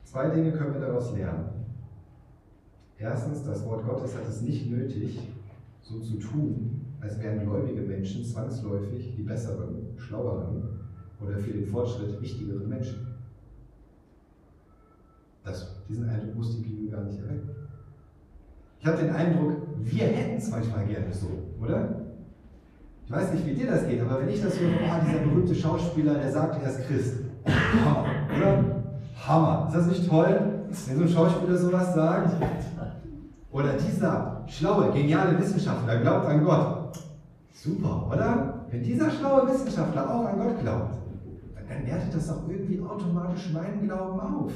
Zwei 0.04 0.30
Dinge 0.30 0.52
können 0.52 0.74
wir 0.74 0.80
daraus 0.80 1.12
lernen. 1.12 1.50
Erstens, 2.98 3.44
das 3.44 3.64
Wort 3.64 3.84
Gottes 3.84 4.16
hat 4.16 4.26
es 4.28 4.42
nicht 4.42 4.70
nötig, 4.70 5.18
so 5.82 6.00
zu 6.00 6.18
tun, 6.18 6.82
als 7.00 7.20
wären 7.20 7.44
gläubige 7.44 7.82
Menschen 7.82 8.24
zwangsläufig 8.24 9.14
die 9.16 9.22
besseren, 9.22 9.94
schlaueren 9.96 10.80
oder 11.20 11.36
für 11.38 11.52
den 11.52 11.66
Fortschritt 11.66 12.20
wichtigeren 12.20 12.68
Menschen. 12.68 13.06
Das, 15.44 15.84
diesen 15.88 16.08
Eindruck 16.08 16.36
muss 16.36 16.56
die 16.56 16.62
Bibel 16.62 16.90
gar 16.90 17.04
nicht 17.04 17.18
erwecken. 17.18 17.63
Ich 18.84 18.90
habe 18.90 19.02
den 19.02 19.16
Eindruck, 19.16 19.52
wir 19.78 20.04
hätten 20.04 20.36
es 20.36 20.50
manchmal 20.50 20.84
gerne 20.84 21.10
so, 21.10 21.28
oder? 21.58 21.88
Ich 23.06 23.10
weiß 23.10 23.32
nicht, 23.32 23.46
wie 23.46 23.54
dir 23.54 23.70
das 23.70 23.86
geht, 23.88 23.98
aber 24.02 24.20
wenn 24.20 24.28
ich 24.28 24.42
das 24.42 24.60
höre, 24.60 24.72
oh, 24.72 25.06
dieser 25.06 25.20
berühmte 25.20 25.54
Schauspieler, 25.54 26.16
der 26.16 26.30
sagt, 26.30 26.62
er 26.62 26.68
ist 26.68 26.86
Christ. 26.86 27.14
Hammer, 27.46 28.04
oder? 28.36 28.82
Hammer. 29.26 29.68
Ist 29.68 29.76
das 29.78 29.86
nicht 29.86 30.06
toll, 30.06 30.38
wenn 30.68 30.96
so 30.98 31.02
ein 31.02 31.08
Schauspieler 31.08 31.56
sowas 31.56 31.94
sagt? 31.94 32.34
Oder 33.52 33.72
dieser 33.72 34.42
schlaue, 34.48 34.92
geniale 34.92 35.38
Wissenschaftler 35.38 36.00
glaubt 36.00 36.26
an 36.26 36.44
Gott. 36.44 36.98
Super, 37.54 38.10
oder? 38.12 38.66
Wenn 38.70 38.82
dieser 38.82 39.10
schlaue 39.10 39.48
Wissenschaftler 39.48 40.14
auch 40.14 40.26
an 40.26 40.36
Gott 40.36 40.60
glaubt, 40.60 40.94
dann 41.70 41.86
wertet 41.86 42.14
das 42.14 42.28
doch 42.28 42.46
irgendwie 42.46 42.82
automatisch 42.82 43.50
meinen 43.50 43.82
Glauben 43.86 44.20
auf. 44.20 44.52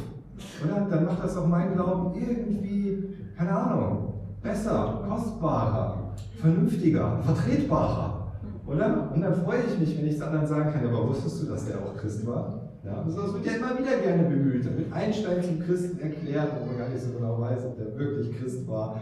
Oder? 0.62 0.86
Dann 0.90 1.06
macht 1.06 1.24
das 1.24 1.34
auch 1.34 1.46
meinen 1.46 1.72
Glauben 1.72 2.14
irgendwie, 2.14 3.14
keine 3.34 3.52
Ahnung, 3.52 4.08
besser, 4.42 5.05
kostbarer, 5.09 6.14
vernünftiger, 6.40 7.20
vertretbarer. 7.22 8.33
Oder? 8.66 9.11
Und 9.14 9.22
dann 9.22 9.35
freue 9.35 9.62
ich 9.62 9.79
mich, 9.79 9.98
wenn 9.98 10.07
ich 10.07 10.14
es 10.14 10.20
anderen 10.20 10.46
sagen 10.46 10.72
kann, 10.72 10.87
aber 10.87 11.09
wusstest 11.09 11.42
du, 11.42 11.46
dass 11.46 11.66
der 11.66 11.79
auch 11.79 11.96
Christ 11.96 12.27
war? 12.27 12.68
Ja, 12.85 13.03
das 13.03 13.35
wird 13.35 13.46
ja 13.46 13.53
immer 13.53 13.79
wieder 13.79 13.98
gerne 13.98 14.24
bemüht. 14.24 14.64
Da 14.64 14.77
wird 14.77 14.92
Einstein 14.92 15.42
zum 15.42 15.61
Christen 15.61 15.98
erklärt, 16.01 16.53
wo 16.61 16.66
man 16.66 16.79
gar 16.79 16.88
nicht 16.88 17.03
so 17.03 17.12
genau 17.12 17.40
weiß, 17.40 17.64
ob 17.66 17.77
der 17.77 17.98
wirklich 17.98 18.37
Christ 18.38 18.68
war, 18.68 19.01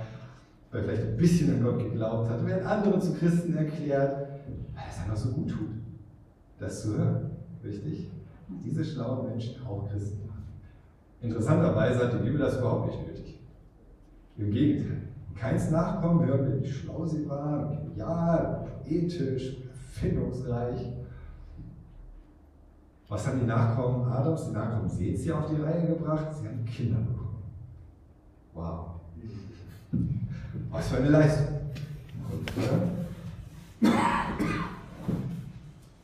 weil 0.71 0.81
er 0.81 0.85
vielleicht 0.85 1.03
ein 1.03 1.17
bisschen 1.17 1.55
an 1.55 1.63
Gott 1.63 1.79
geglaubt 1.79 2.31
hat. 2.31 2.41
Und 2.41 2.47
werden 2.47 2.67
andere 2.67 2.99
zu 3.01 3.15
Christen 3.15 3.57
erklärt, 3.57 4.29
weil 4.75 4.85
es 4.89 4.99
einfach 5.01 5.17
so 5.17 5.31
gut 5.31 5.51
tut, 5.51 5.71
das 6.59 6.83
zu 6.83 6.97
hören. 6.97 7.31
Richtig? 7.65 8.11
Diese 8.65 8.85
schlauen 8.85 9.29
Menschen 9.29 9.67
auch 9.67 9.89
Christen 9.91 10.21
waren. 10.29 10.45
Interessanterweise 11.21 12.05
hat 12.05 12.13
die 12.15 12.25
Bibel 12.25 12.39
das 12.39 12.59
überhaupt 12.59 12.87
nicht 12.87 13.07
nötig. 13.07 13.41
Im 14.39 14.51
Gegenteil. 14.51 15.03
Keins 15.39 15.71
Nachkommen 15.71 16.27
hören 16.27 16.63
wie 16.63 16.71
schlau 16.71 17.05
sie 17.05 17.29
waren, 17.29 17.77
genial, 17.77 18.67
ethisch, 18.89 19.57
erfindungsreich. 19.71 20.93
Was 23.09 23.27
haben 23.27 23.41
die 23.41 23.47
Nachkommen 23.47 24.11
Adams, 24.11 24.47
die 24.47 24.53
Nachkommen 24.53 24.89
Seths 24.89 25.23
hier 25.23 25.39
auf 25.39 25.47
die 25.49 25.61
Reihe 25.61 25.87
gebracht? 25.87 26.27
Sie 26.33 26.49
haben 26.49 26.65
Kinder 26.65 26.99
bekommen. 26.99 27.43
Wow. 28.55 28.87
Was 30.71 30.89
für 30.89 30.97
eine 30.97 31.11
Leistung. 31.11 31.47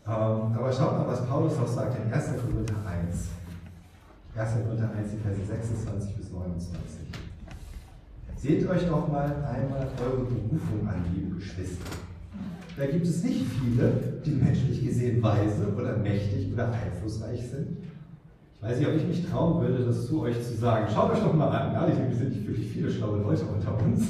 Ähm, 0.05 0.55
aber 0.55 0.73
schaut 0.73 0.99
mal, 0.99 1.07
was 1.09 1.27
Paulus 1.27 1.59
auch 1.59 1.67
sagt 1.67 1.97
in 2.05 2.13
1. 2.13 2.27
Korinther 2.41 2.75
1. 2.87 3.29
1. 4.37 4.65
Korinther 4.65 4.91
1, 4.97 5.11
die 5.11 5.17
Verse 5.17 5.45
26 5.45 6.17
bis 6.17 6.31
29. 6.31 7.22
Seht 8.43 8.69
euch 8.69 8.89
doch 8.89 9.07
mal 9.07 9.27
einmal 9.45 9.87
eure 10.05 10.25
Berufung 10.25 10.89
an, 10.89 11.05
liebe 11.15 11.37
Geschwister. 11.37 11.93
Da 12.77 12.87
gibt 12.87 13.07
es 13.07 13.23
nicht 13.23 13.47
viele, 13.47 13.93
die 14.27 14.33
menschlich 14.33 14.85
gesehen 14.85 15.23
weise 15.23 15.73
oder 15.79 15.97
mächtig 15.99 16.53
oder 16.53 16.73
einflussreich 16.73 17.41
sind. 17.41 17.77
Ich 18.57 18.63
weiß 18.63 18.79
nicht, 18.81 18.89
ob 18.89 18.97
ich 18.97 19.07
mich 19.07 19.31
trauen 19.31 19.61
würde, 19.63 19.85
das 19.85 20.09
zu 20.09 20.23
euch 20.23 20.43
zu 20.43 20.57
sagen. 20.57 20.89
Schaut 20.93 21.13
euch 21.13 21.21
doch 21.21 21.35
mal 21.35 21.51
an. 21.51 21.73
Ja, 21.73 21.87
wir 21.87 22.17
sind 22.17 22.31
nicht 22.31 22.45
wirklich 22.45 22.69
viele 22.69 22.91
schlaue 22.91 23.23
Leute 23.23 23.45
unter 23.45 23.81
uns. 23.81 24.09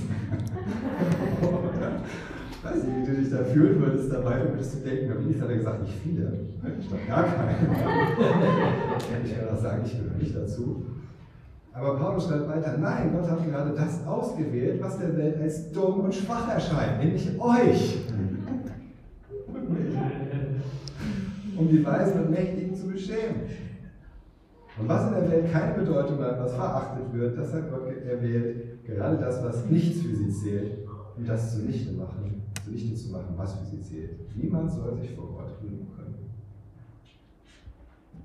ich 2.52 2.64
weiß 2.64 2.84
nicht, 2.84 2.96
wie 2.96 3.04
du 3.04 3.20
dich 3.20 3.30
da 3.30 3.44
fühlen 3.44 3.82
würdest 3.82 4.10
dabei, 4.10 4.48
würdest 4.48 4.76
du 4.76 4.78
denken, 4.88 5.12
Elis 5.12 5.42
hat 5.42 5.50
er 5.50 5.56
gesagt, 5.56 5.82
nicht 5.82 5.98
viele. 6.02 6.32
Ich 6.80 6.88
doch 6.88 7.06
gar 7.06 7.24
keine. 7.24 7.52
ich 9.26 9.36
kann 9.36 9.48
auch 9.54 9.60
sagen, 9.60 9.82
ich 9.84 9.92
gehöre 9.92 10.16
nicht 10.16 10.34
dazu. 10.34 10.86
Aber 11.74 11.96
Paulus 11.96 12.26
schreibt 12.26 12.48
weiter, 12.48 12.76
nein, 12.78 13.12
Gott 13.12 13.30
hat 13.30 13.44
gerade 13.44 13.74
das 13.74 14.06
ausgewählt, 14.06 14.82
was 14.82 14.98
der 14.98 15.16
Welt 15.16 15.40
als 15.40 15.72
dumm 15.72 16.00
und 16.00 16.14
schwach 16.14 16.52
erscheint, 16.52 16.98
nämlich 16.98 17.28
euch. 17.40 18.06
um 21.56 21.68
die 21.68 21.84
Weisen 21.84 22.24
und 22.24 22.30
Mächtigen 22.30 22.74
zu 22.74 22.88
beschämen. 22.88 23.42
Und 24.78 24.88
was 24.88 25.08
in 25.08 25.14
der 25.14 25.30
Welt 25.30 25.52
keine 25.52 25.74
Bedeutung 25.74 26.18
hat, 26.20 26.40
was 26.40 26.54
verachtet 26.54 27.12
wird, 27.12 27.38
das 27.38 27.52
hat 27.52 27.70
Gott 27.70 27.88
erwählt, 28.06 28.84
gerade 28.84 29.18
das, 29.18 29.44
was 29.44 29.66
nichts 29.66 30.00
für 30.00 30.14
sie 30.14 30.30
zählt, 30.30 30.88
um 31.16 31.26
das 31.26 31.54
zunichte, 31.54 31.92
machen, 31.92 32.42
zunichte 32.64 32.94
zu 32.94 33.12
machen, 33.12 33.34
was 33.36 33.54
für 33.54 33.66
sie 33.66 33.80
zählt. 33.80 34.36
Niemand 34.36 34.70
soll 34.70 34.96
sich 34.96 35.14
vor 35.14 35.28
Gott 35.28 35.58
rühmen 35.62 35.88
können. 35.94 36.30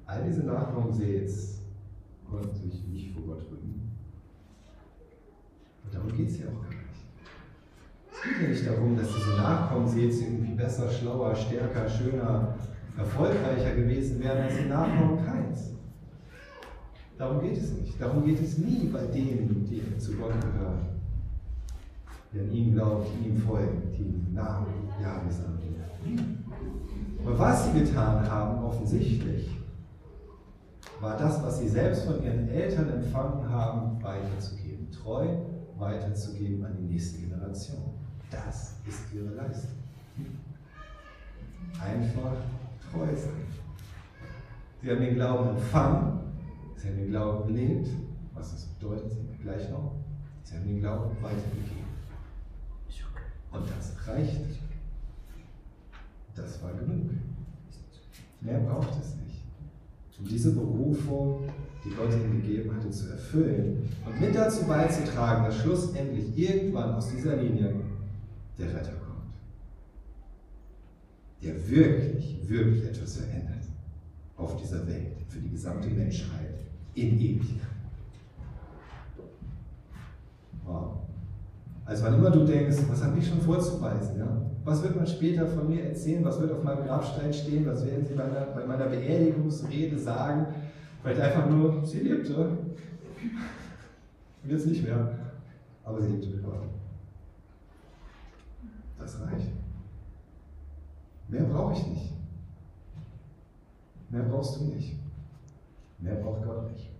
All 0.05 0.23
diese 0.25 0.45
Nachkommen 0.45 0.93
Seths 0.93 1.56
konnten 2.29 2.69
sich 2.69 2.87
nicht 2.87 3.11
vor 3.13 3.23
Gott 3.23 3.45
rühmen. 3.51 3.91
Und 5.83 5.93
darum 5.93 6.15
geht 6.15 6.29
es 6.29 6.39
ja 6.39 6.45
auch 6.47 6.61
gar 6.61 6.69
nicht. 6.69 6.87
Es 8.11 8.21
geht 8.23 8.41
ja 8.41 8.47
nicht 8.49 8.67
darum, 8.67 8.97
dass 8.97 9.07
diese 9.07 9.37
Nachkommen 9.37 9.87
Seths 9.87 10.21
irgendwie 10.21 10.53
besser, 10.53 10.89
schlauer, 10.89 11.35
stärker, 11.35 11.87
schöner, 11.87 12.55
erfolgreicher 12.97 13.75
gewesen 13.75 14.21
wären 14.21 14.43
als 14.43 14.57
die 14.57 14.69
Nachkommen 14.69 15.25
Keins. 15.25 15.71
Darum 17.17 17.41
geht 17.41 17.57
es 17.57 17.71
nicht. 17.73 17.99
Darum 17.99 18.25
geht 18.25 18.41
es 18.41 18.57
nie 18.57 18.89
bei 18.91 19.05
denen, 19.05 19.65
die 19.69 19.97
zu 19.97 20.13
Gott 20.13 20.33
gehören. 20.39 20.85
Die 22.33 22.39
an 22.39 22.51
ihn 22.51 22.73
glauben, 22.73 23.05
die 23.19 23.29
ihm 23.29 23.37
folgen, 23.37 23.81
die 23.97 24.03
im 24.03 24.33
Namen 24.33 24.89
Jahres 25.01 25.39
annehmen. 25.39 26.43
Aber 27.23 27.39
was 27.39 27.65
sie 27.65 27.79
getan 27.79 28.29
haben, 28.29 28.63
offensichtlich, 28.63 29.56
war 30.99 31.17
das, 31.17 31.43
was 31.43 31.59
sie 31.59 31.67
selbst 31.67 32.05
von 32.05 32.23
ihren 32.23 32.49
Eltern 32.49 32.89
empfangen 32.89 33.47
haben, 33.49 34.01
weiterzugeben. 34.01 34.89
Treu 34.91 35.27
weiterzugeben 35.77 36.65
an 36.65 36.75
die 36.77 36.93
nächste 36.93 37.19
Generation. 37.19 37.93
Das 38.31 38.77
ist 38.87 39.13
ihre 39.13 39.33
Leistung. 39.35 39.77
Einfach 41.79 42.33
treu 42.91 43.15
sein. 43.15 43.45
Sie 44.81 44.91
haben 44.91 45.01
den 45.01 45.15
Glauben 45.15 45.49
empfangen, 45.49 46.19
sie 46.75 46.87
haben 46.87 46.97
den 46.97 47.09
Glauben 47.09 47.47
gelebt. 47.47 47.89
Was 48.33 48.51
das 48.51 48.65
bedeutet, 48.65 49.11
sehen 49.11 49.27
wir 49.29 49.37
gleich 49.37 49.69
noch. 49.69 49.95
Sie 50.43 50.55
haben 50.55 50.67
den 50.67 50.79
Glauben 50.79 51.15
weitergegeben. 51.21 51.87
Und 53.51 53.63
das 53.69 54.07
reicht. 54.07 54.41
Das 56.35 56.61
war 56.61 56.73
genug. 56.73 57.09
Mehr 58.41 58.59
braucht 58.59 58.99
es 59.01 59.15
nicht. 59.15 59.26
Um 60.19 60.27
diese 60.27 60.51
Berufung, 60.51 61.43
die 61.85 61.89
Gott 61.91 62.11
ihnen 62.11 62.41
gegeben 62.41 62.75
hatte, 62.75 62.89
zu 62.89 63.09
erfüllen 63.09 63.87
und 64.05 64.19
mit 64.19 64.35
dazu 64.35 64.65
beizutragen, 64.65 65.45
dass 65.45 65.57
schlussendlich 65.57 66.37
irgendwann 66.37 66.95
aus 66.95 67.09
dieser 67.11 67.37
Linie 67.37 67.75
der 68.57 68.67
Retter 68.67 68.93
kommt 68.93 69.07
der 71.41 71.69
wirklich, 71.69 72.37
wirklich 72.47 72.83
etwas 72.85 73.17
verändert 73.17 73.63
auf 74.35 74.55
dieser 74.61 74.85
Welt, 74.87 75.17
für 75.27 75.39
die 75.39 75.49
gesamte 75.49 75.87
Menschheit 75.89 76.59
in 76.95 77.19
Ewigkeit. 77.19 77.67
Wow. 80.65 81.06
Also 81.87 82.03
wann 82.03 82.15
immer 82.15 82.29
du 82.29 82.43
denkst, 82.43 82.77
was 82.89 83.01
habe 83.01 83.17
ich 83.17 83.27
schon 83.27 83.39
vorzuweisen, 83.39 84.19
ja? 84.19 84.27
was 84.65 84.83
wird 84.83 84.97
man 84.97 85.07
später 85.07 85.47
von 85.47 85.69
mir 85.69 85.85
erzählen, 85.85 86.23
was 86.25 86.41
wird 86.41 86.51
auf 86.51 86.61
meinem 86.61 86.85
Grabstein 86.85 87.31
stehen, 87.31 87.65
was 87.65 87.85
werden 87.85 88.05
sie 88.05 88.13
bei 88.13 88.27
meiner, 88.27 88.45
bei 88.47 88.65
meiner 88.65 88.87
Beerdigungsrede 88.87 89.97
sagen, 89.97 90.47
vielleicht 91.01 91.21
einfach 91.21 91.49
nur, 91.49 91.85
sie 91.85 91.99
lebte. 91.99 92.35
Und 92.35 92.75
jetzt 94.49 94.67
nicht 94.67 94.83
mehr, 94.83 95.17
aber 95.85 96.01
sie 96.01 96.09
lebte 96.09 96.27
mit 96.27 96.43
Gott. 96.43 96.63
Das 98.99 99.21
reicht. 99.21 99.47
Mehr 101.29 101.43
brauche 101.43 101.71
ich 101.71 101.87
nicht. 101.87 102.13
Mehr 104.09 104.23
brauchst 104.23 104.59
du 104.59 104.65
nicht. 104.65 104.99
Mehr 105.99 106.15
braucht 106.15 106.43
Gott 106.43 106.69
nicht. 106.69 106.96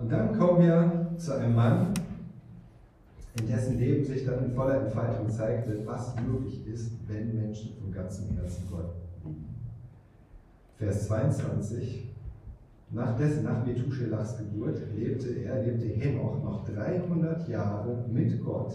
Und 0.00 0.10
dann 0.10 0.38
kommen 0.38 0.62
wir 0.62 1.10
zu 1.18 1.34
einem 1.34 1.54
Mann, 1.54 1.92
in 3.38 3.46
dessen 3.46 3.78
Leben 3.78 4.02
sich 4.04 4.24
dann 4.24 4.44
in 4.46 4.50
voller 4.52 4.82
Entfaltung 4.82 5.28
zeigte, 5.28 5.86
was 5.86 6.14
möglich 6.16 6.66
ist, 6.66 6.92
wenn 7.06 7.36
Menschen 7.36 7.74
von 7.78 7.92
ganzem 7.92 8.34
Herzen 8.34 8.64
Gott 8.70 8.94
lieben. 9.22 9.44
Vers 10.78 11.06
22. 11.06 12.08
Nach, 12.92 13.16
dessen, 13.16 13.44
nach 13.44 13.64
Methuselachs 13.64 14.38
Geburt 14.38 14.80
lebte 14.96 15.28
er, 15.28 15.62
lebte 15.62 15.86
Henoch 15.86 16.42
noch 16.42 16.64
300 16.64 17.46
Jahre 17.48 18.04
mit 18.10 18.42
Gott 18.42 18.72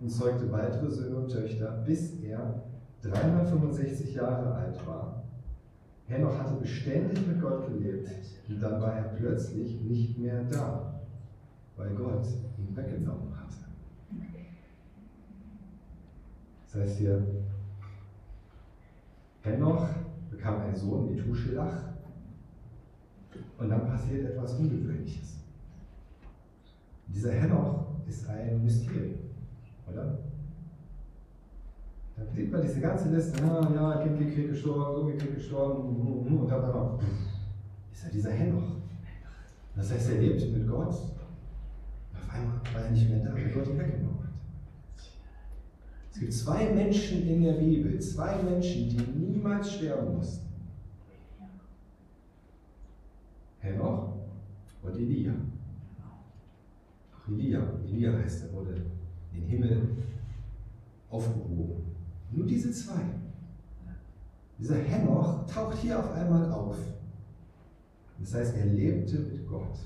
und 0.00 0.10
zeugte 0.10 0.50
weitere 0.50 0.90
Söhne 0.90 1.16
und 1.16 1.28
Töchter, 1.28 1.82
bis 1.86 2.20
er 2.22 2.62
365 3.02 4.14
Jahre 4.14 4.52
alt 4.52 4.86
war. 4.86 5.19
Henoch 6.10 6.36
hatte 6.36 6.54
beständig 6.56 7.24
mit 7.24 7.40
Gott 7.40 7.68
gelebt 7.68 8.10
und 8.48 8.60
dann 8.60 8.82
war 8.82 8.94
er 8.94 9.04
plötzlich 9.14 9.80
nicht 9.80 10.18
mehr 10.18 10.42
da, 10.50 11.00
weil 11.76 11.90
Gott 11.94 12.26
ihn 12.58 12.76
weggenommen 12.76 13.32
hatte. 13.38 13.66
Das 16.64 16.82
heißt 16.82 16.98
hier, 16.98 17.24
Henoch 19.42 19.88
bekam 20.32 20.60
einen 20.60 20.74
Sohn, 20.74 21.14
Methuselach, 21.14 21.90
und 23.58 23.68
dann 23.68 23.86
passiert 23.86 24.30
etwas 24.30 24.54
Ungewöhnliches. 24.54 25.36
Dieser 27.06 27.32
Henoch 27.32 27.86
ist 28.08 28.28
ein 28.28 28.64
Mysterium, 28.64 29.14
oder? 29.86 30.18
Da 32.16 32.24
sieht 32.34 32.52
man 32.52 32.62
diese 32.62 32.80
ganze 32.80 33.08
Liste, 33.14 33.42
ah, 33.44 33.70
ja, 33.74 34.02
Kind 34.02 34.18
gekriegt 34.18 34.50
gestorben, 34.50 34.94
so 34.94 35.06
gekriegt 35.06 35.34
gestorben, 35.36 35.96
und 36.38 36.48
dann 36.50 36.64
einmal, 36.64 36.98
ist 37.92 38.04
er 38.04 38.10
dieser 38.10 38.30
Henoch. 38.30 38.76
Das 39.74 39.90
heißt, 39.92 40.10
er 40.10 40.20
lebt 40.20 40.52
mit 40.52 40.68
Gott. 40.68 40.88
Auf 40.88 42.30
einmal 42.30 42.60
war 42.72 42.84
er 42.84 42.90
nicht 42.90 43.08
mehr 43.08 43.20
da, 43.20 43.32
weil 43.34 43.50
Gott 43.50 43.68
ihn 43.68 43.78
weggenommen 43.78 44.18
hat. 44.22 44.30
Es 46.12 46.20
gibt 46.20 46.32
zwei 46.32 46.70
Menschen 46.72 47.26
in 47.26 47.42
der 47.42 47.54
Bibel, 47.54 47.98
zwei 48.00 48.42
Menschen, 48.42 48.88
die 48.88 48.96
niemals 49.18 49.72
sterben 49.74 50.16
mussten. 50.16 50.46
Henoch 53.60 54.12
und 54.82 54.96
Elia. 54.96 55.32
Auch 57.14 57.28
Elia, 57.28 57.62
Elia 57.84 58.12
heißt, 58.18 58.44
er 58.44 58.52
wurde 58.52 58.74
in 59.32 59.40
den 59.40 59.48
Himmel 59.48 59.88
aufgehoben. 61.10 61.89
Nur 62.30 62.46
diese 62.46 62.70
zwei. 62.72 63.00
Dieser 64.58 64.76
Henoch 64.76 65.46
taucht 65.46 65.78
hier 65.78 65.98
auf 65.98 66.12
einmal 66.12 66.50
auf. 66.52 66.76
Das 68.18 68.34
heißt, 68.34 68.56
er 68.56 68.66
lebte 68.66 69.18
mit 69.18 69.48
Gott. 69.48 69.78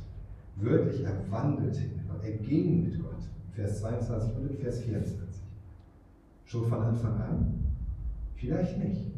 Wörtlich, 0.56 1.02
er 1.04 1.30
wandelte 1.30 1.80
mit 1.80 2.08
Gott. 2.08 2.24
Er 2.24 2.32
ging 2.32 2.84
mit 2.84 3.00
Gott. 3.00 3.22
Vers 3.52 3.80
22 3.80 4.36
und 4.36 4.56
Vers 4.58 4.80
24. 4.80 5.42
Schon 6.44 6.66
von 6.68 6.82
Anfang 6.82 7.20
an? 7.20 7.54
Vielleicht 8.34 8.78
nicht. 8.78 9.12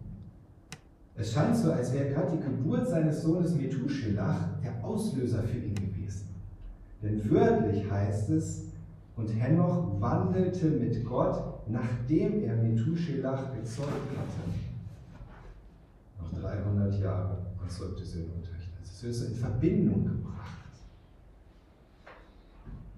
Es 1.15 1.33
scheint 1.33 1.57
so, 1.57 1.73
als 1.73 1.93
wäre 1.95 2.11
gerade 2.11 2.37
die 2.37 2.43
Geburt 2.43 2.87
seines 2.89 3.23
Sohnes 3.23 3.55
Methuselach 3.55 4.61
der 4.63 4.85
Auslöser 4.85 5.43
für 5.43 5.59
ihn 5.59 5.75
gewesen. 5.75 6.29
Denn 7.03 7.31
wörtlich 7.31 7.91
heißt 7.91 8.29
es, 8.31 8.67
und 9.17 9.29
Henoch 9.29 9.99
wandelte 9.99 10.67
mit 10.67 11.03
Gott, 11.07 11.56
nachdem 11.69 12.45
er 12.45 12.57
Methuselach 12.57 13.53
gezeugt 13.55 14.11
hatte. 14.17 14.51
Noch 16.21 16.41
300 16.41 17.01
Jahre 17.01 17.39
und 17.61 17.71
zeugte 17.71 18.05
Söhne 18.05 18.33
und 18.35 18.45
Töchter. 18.45 18.79
Das 18.81 19.03
ist 19.03 19.29
in 19.29 19.35
Verbindung 19.35 20.05
gebracht. 20.05 20.37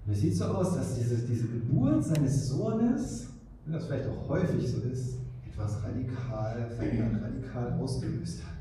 Und 0.07 0.13
es 0.13 0.21
sieht 0.21 0.37
so 0.37 0.45
aus, 0.47 0.75
dass 0.77 0.97
diese, 0.97 1.17
diese 1.19 1.49
Geburt 1.49 2.05
seines 2.05 2.49
Sohnes, 2.49 3.29
wenn 3.65 3.75
das 3.75 3.87
vielleicht 3.87 4.09
auch 4.09 4.29
häufig 4.29 4.71
so 4.71 4.81
ist, 4.83 5.19
etwas 5.47 5.83
radikal 5.83 6.71
radikal 6.79 7.73
ausgelöst 7.81 8.43
hat. 8.45 8.55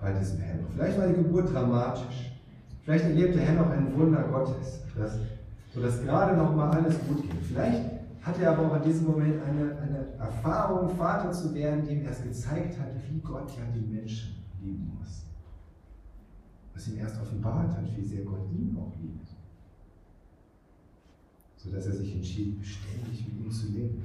Bei 0.00 0.12
diesem 0.18 0.38
Henoch. 0.38 0.68
Vielleicht 0.74 0.98
war 0.98 1.08
die 1.08 1.14
Geburt 1.14 1.52
dramatisch. 1.52 2.32
Vielleicht 2.84 3.04
erlebte 3.04 3.40
Henoch 3.40 3.70
ein 3.70 3.94
Wunder 3.94 4.22
Gottes, 4.22 4.80
dass, 4.96 5.18
sodass 5.74 6.02
gerade 6.02 6.36
noch 6.36 6.54
mal 6.54 6.70
alles 6.70 6.94
gut 7.06 7.22
ging. 7.22 7.38
Vielleicht 7.42 7.99
hatte 8.22 8.42
er 8.42 8.52
aber 8.52 8.70
auch 8.70 8.76
in 8.76 8.82
diesem 8.82 9.06
Moment 9.06 9.42
eine, 9.42 9.78
eine 9.78 10.06
Erfahrung, 10.18 10.94
Vater 10.96 11.32
zu 11.32 11.54
werden, 11.54 11.82
die 11.82 11.94
ihm 11.94 12.04
erst 12.04 12.22
gezeigt 12.22 12.78
hat, 12.78 12.88
wie 13.08 13.18
Gott 13.20 13.50
ja 13.56 13.62
die 13.74 13.80
Menschen 13.80 14.44
lieben 14.60 14.92
muss. 14.98 15.24
Was 16.74 16.88
ihm 16.88 16.98
erst 16.98 17.20
offenbart 17.20 17.70
hat, 17.76 17.96
wie 17.96 18.04
sehr 18.04 18.24
Gott 18.24 18.50
ihn 18.52 18.76
auch 18.78 18.92
liebt. 19.00 19.28
Sodass 21.56 21.86
er 21.86 21.92
sich 21.92 22.14
entschied, 22.14 22.58
beständig 22.58 23.26
mit 23.26 23.46
ihm 23.46 23.50
zu 23.50 23.68
leben. 23.68 24.02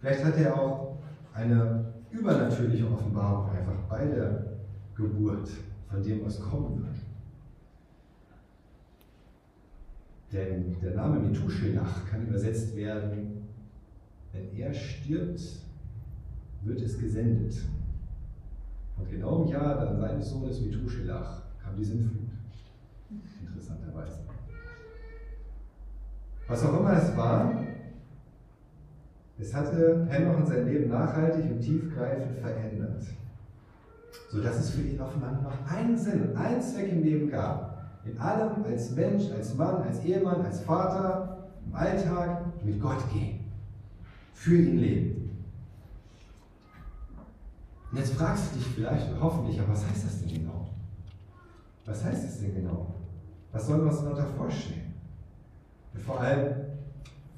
Vielleicht 0.00 0.24
hat 0.24 0.36
er 0.36 0.58
auch 0.58 0.98
eine 1.34 1.92
übernatürliche 2.10 2.90
Offenbarung 2.90 3.50
einfach 3.50 3.78
bei 3.88 4.06
der 4.06 4.58
Geburt 4.94 5.48
von 5.88 6.02
dem, 6.02 6.24
was 6.24 6.40
kommen 6.40 6.82
wird. 6.82 6.96
Denn 10.32 10.76
der 10.82 10.94
Name 10.94 11.20
Methuselach 11.20 12.06
kann 12.10 12.26
übersetzt 12.26 12.76
werden, 12.76 13.44
wenn 14.32 14.56
er 14.56 14.74
stirbt, 14.74 15.40
wird 16.64 16.80
es 16.80 16.98
gesendet. 16.98 17.54
Und 18.98 19.10
genau 19.10 19.42
im 19.42 19.48
Jahr 19.48 19.76
dann 19.76 19.98
seines 19.98 20.28
Sohnes 20.28 20.60
Methuselach 20.60 21.42
kam 21.62 21.76
die 21.76 21.84
Sintflut. 21.84 22.28
Interessanterweise. 23.40 24.18
Was 26.46 26.64
auch 26.64 26.80
immer 26.80 26.92
es 26.92 27.16
war, 27.16 27.64
es 29.38 29.54
hatte 29.54 30.06
Henoch 30.10 30.38
in 30.38 30.46
sein 30.46 30.66
Leben 30.66 30.88
nachhaltig 30.88 31.44
und 31.50 31.60
tiefgreifend 31.60 32.38
verändert, 32.38 33.02
sodass 34.30 34.58
es 34.58 34.70
für 34.70 34.82
ihn 34.82 35.00
offenbar 35.00 35.40
noch 35.42 35.70
einen 35.70 35.96
Sinn, 35.96 36.36
einen 36.36 36.60
Zweck 36.60 36.90
im 36.90 37.02
Leben 37.02 37.30
gab. 37.30 37.67
In 38.08 38.18
allem 38.18 38.64
als 38.64 38.90
Mensch, 38.92 39.30
als 39.30 39.54
Mann, 39.54 39.82
als 39.82 40.02
Ehemann, 40.04 40.40
als 40.42 40.60
Vater, 40.60 41.48
im 41.66 41.74
Alltag 41.74 42.42
mit 42.64 42.80
Gott 42.80 43.02
gehen. 43.12 43.40
Für 44.32 44.56
ihn 44.56 44.78
leben. 44.78 45.30
Und 47.90 47.98
jetzt 47.98 48.14
fragst 48.14 48.52
du 48.52 48.58
dich 48.58 48.66
vielleicht, 48.68 49.08
hoffentlich, 49.20 49.60
aber 49.60 49.72
was 49.72 49.86
heißt 49.86 50.04
das 50.04 50.20
denn 50.20 50.28
genau? 50.28 50.68
Was 51.84 52.04
heißt 52.04 52.24
das 52.24 52.40
denn 52.40 52.54
genau? 52.54 52.94
Was 53.52 53.66
sollen 53.66 53.80
wir 53.80 53.90
uns 53.90 54.00
darunter 54.00 54.26
vorstellen? 54.36 54.94
Und 55.94 56.02
vor 56.02 56.20
allem, 56.20 56.54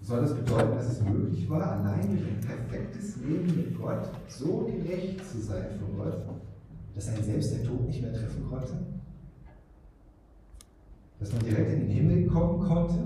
soll 0.03 0.23
das 0.23 0.35
bedeuten, 0.35 0.75
dass 0.75 0.93
es 0.93 1.03
möglich 1.03 1.49
war, 1.49 1.73
allein 1.73 2.11
durch 2.11 2.27
ein 2.27 2.41
perfektes 2.41 3.17
Leben 3.19 3.57
mit 3.57 3.79
Gott 3.79 4.11
so 4.29 4.67
gerecht 4.67 5.25
zu 5.25 5.41
sein 5.41 5.67
von 5.79 5.97
Gott, 5.97 6.25
dass 6.95 7.09
ein 7.09 7.23
selbst 7.23 7.55
der 7.55 7.65
Tod 7.65 7.87
nicht 7.87 8.03
mehr 8.03 8.13
treffen 8.13 8.45
konnte? 8.49 9.00
Dass 11.21 11.33
man 11.33 11.45
direkt 11.45 11.71
in 11.73 11.81
den 11.81 11.91
Himmel 11.91 12.27
kommen 12.27 12.67
konnte? 12.67 12.99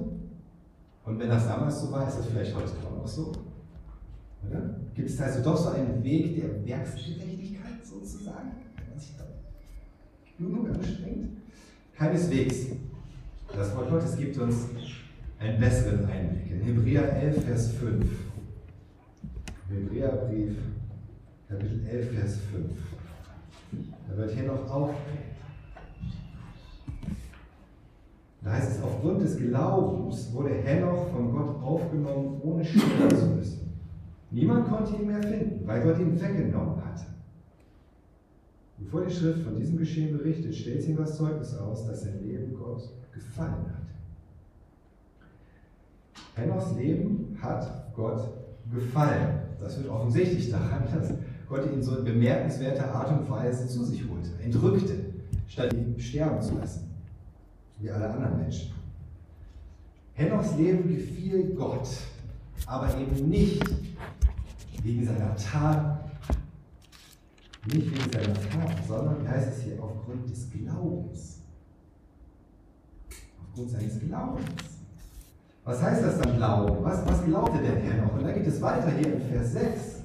Und 1.05 1.18
wenn 1.18 1.29
das 1.29 1.46
damals 1.46 1.81
so 1.83 1.92
war, 1.92 2.09
ist 2.09 2.18
das 2.18 2.27
vielleicht 2.27 2.55
heute 2.55 2.70
auch 2.87 2.96
noch 2.96 3.07
so? 3.07 3.33
Oder? 4.48 4.77
Gibt 4.94 5.11
es 5.11 5.20
also 5.20 5.42
doch 5.42 5.57
so 5.57 5.70
einen 5.70 6.03
Weg 6.03 6.37
der 6.37 6.64
Werksgerechtigkeit 6.64 7.85
sozusagen? 7.85 8.53
Wenn 10.38 10.50
man? 10.50 10.79
Keineswegs. 11.96 12.66
Das 13.57 13.77
Wort 13.77 13.90
Gottes 13.90 14.16
gibt 14.16 14.37
uns 14.38 14.66
einen 15.38 15.61
besseren 15.61 16.05
Einblick. 16.07 16.50
In 16.50 16.61
Hebräer 16.62 17.22
11, 17.22 17.44
Vers 17.44 17.72
5. 17.72 18.07
Hebräerbrief, 19.68 20.57
Kapitel 21.48 21.87
11, 21.87 22.18
Vers 22.18 22.38
5. 22.53 22.70
Da 24.09 24.16
wird 24.16 24.31
hier 24.33 24.44
noch 24.44 24.68
aufgeklärt. 24.70 25.33
Da 28.44 28.52
heißt 28.52 28.72
es, 28.72 28.83
aufgrund 28.83 29.22
des 29.22 29.38
Glaubens 29.38 30.30
wurde 30.35 30.50
Henoch 30.50 31.09
von 31.09 31.33
Gott 31.33 31.62
aufgenommen, 31.62 32.40
ohne 32.42 32.62
sterben 32.62 33.16
zu 33.16 33.26
müssen. 33.28 33.72
Niemand 34.30 34.68
konnte 34.68 34.96
ihn 34.96 35.07
mehr 35.07 35.22
finden, 35.22 35.66
weil 35.66 35.83
Gott 35.83 35.98
ihn 35.98 36.20
weggenommen 36.20 36.76
hatte. 36.85 37.07
Bevor 38.78 39.07
die 39.07 39.14
Schrift 39.14 39.42
von 39.44 39.57
diesem 39.57 39.78
Geschehen 39.78 40.18
berichtet, 40.18 40.54
stellt 40.54 40.83
sie 40.83 40.90
ihm 40.90 40.98
das 40.98 41.16
Zeugnis 41.16 41.57
aus, 41.57 41.87
dass 41.87 42.02
sein 42.02 42.22
Leben 42.22 42.54
Gott 42.54 42.83
gefallen 43.12 43.52
hat. 43.52 43.85
Henochs 46.35 46.74
Leben 46.76 47.38
hat 47.40 47.94
Gott 47.94 48.28
gefallen. 48.72 49.38
Das 49.59 49.78
wird 49.78 49.88
offensichtlich 49.88 50.50
daran, 50.50 50.83
dass 50.92 51.14
Gott 51.48 51.72
ihn 51.72 51.83
so 51.83 51.96
in 51.96 52.04
bemerkenswerter 52.04 52.92
Art 52.92 53.18
und 53.18 53.30
Weise 53.30 53.66
zu 53.68 53.85
sich 53.85 54.02
holte, 54.09 54.30
entrückte, 54.42 54.96
statt 55.46 55.72
ihn 55.72 55.98
sterben 55.98 56.42
zu 56.42 56.57
lassen, 56.59 56.83
wie 57.78 57.90
alle 57.90 58.10
anderen 58.10 58.38
Menschen. 58.38 58.72
Henochs 60.14 60.56
Leben 60.56 60.88
gefiel 60.88 61.54
Gott. 61.54 61.88
aber 62.66 62.96
eben 62.98 63.28
nicht 63.28 63.62
wegen 64.82 65.04
seiner 65.04 65.34
Tat, 65.37 66.04
nicht 67.66 67.90
wegen 67.90 68.12
seiner 68.12 68.34
Tat, 68.34 68.87
sondern, 68.87 69.22
wie 69.22 69.28
heißt 69.28 69.48
es 69.56 69.62
hier, 69.62 69.82
aufgrund 69.82 70.28
des 70.30 70.50
Glaubens. 70.50 71.40
Aufgrund 73.40 73.70
seines 73.70 74.00
Glaubens. 74.00 74.44
Was 75.64 75.82
heißt 75.82 76.02
das 76.02 76.20
dann 76.20 76.37
Glauben? 76.37 76.84
Was, 76.84 77.06
was 77.06 77.24
glaubte 77.24 77.58
denn 77.58 77.78
Herr 77.78 78.04
noch? 78.04 78.14
Und 78.14 78.24
da 78.24 78.32
geht 78.32 78.46
es 78.46 78.60
weiter 78.60 78.90
hier 78.90 79.14
in 79.14 79.20
Vers 79.22 79.52
6. 79.52 80.04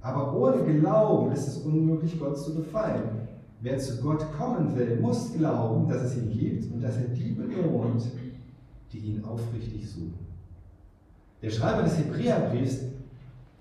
Aber 0.00 0.32
ohne 0.34 0.62
Glauben 0.78 1.32
ist 1.32 1.48
es 1.48 1.58
unmöglich, 1.58 2.18
Gott 2.18 2.38
zu 2.38 2.54
gefallen. 2.54 3.19
Wer 3.62 3.78
zu 3.78 4.00
Gott 4.00 4.24
kommen 4.32 4.74
will, 4.74 4.98
muss 5.00 5.34
glauben, 5.34 5.88
dass 5.88 6.02
es 6.02 6.16
ihn 6.16 6.30
gibt 6.30 6.72
und 6.72 6.82
dass 6.82 6.96
er 6.96 7.08
die 7.08 7.32
belohnt, 7.32 8.02
die 8.92 8.98
ihn 8.98 9.24
aufrichtig 9.24 9.88
suchen. 9.88 10.26
Der 11.42 11.50
Schreiber 11.50 11.82
des 11.82 11.98
Hebräerbriefs 11.98 12.80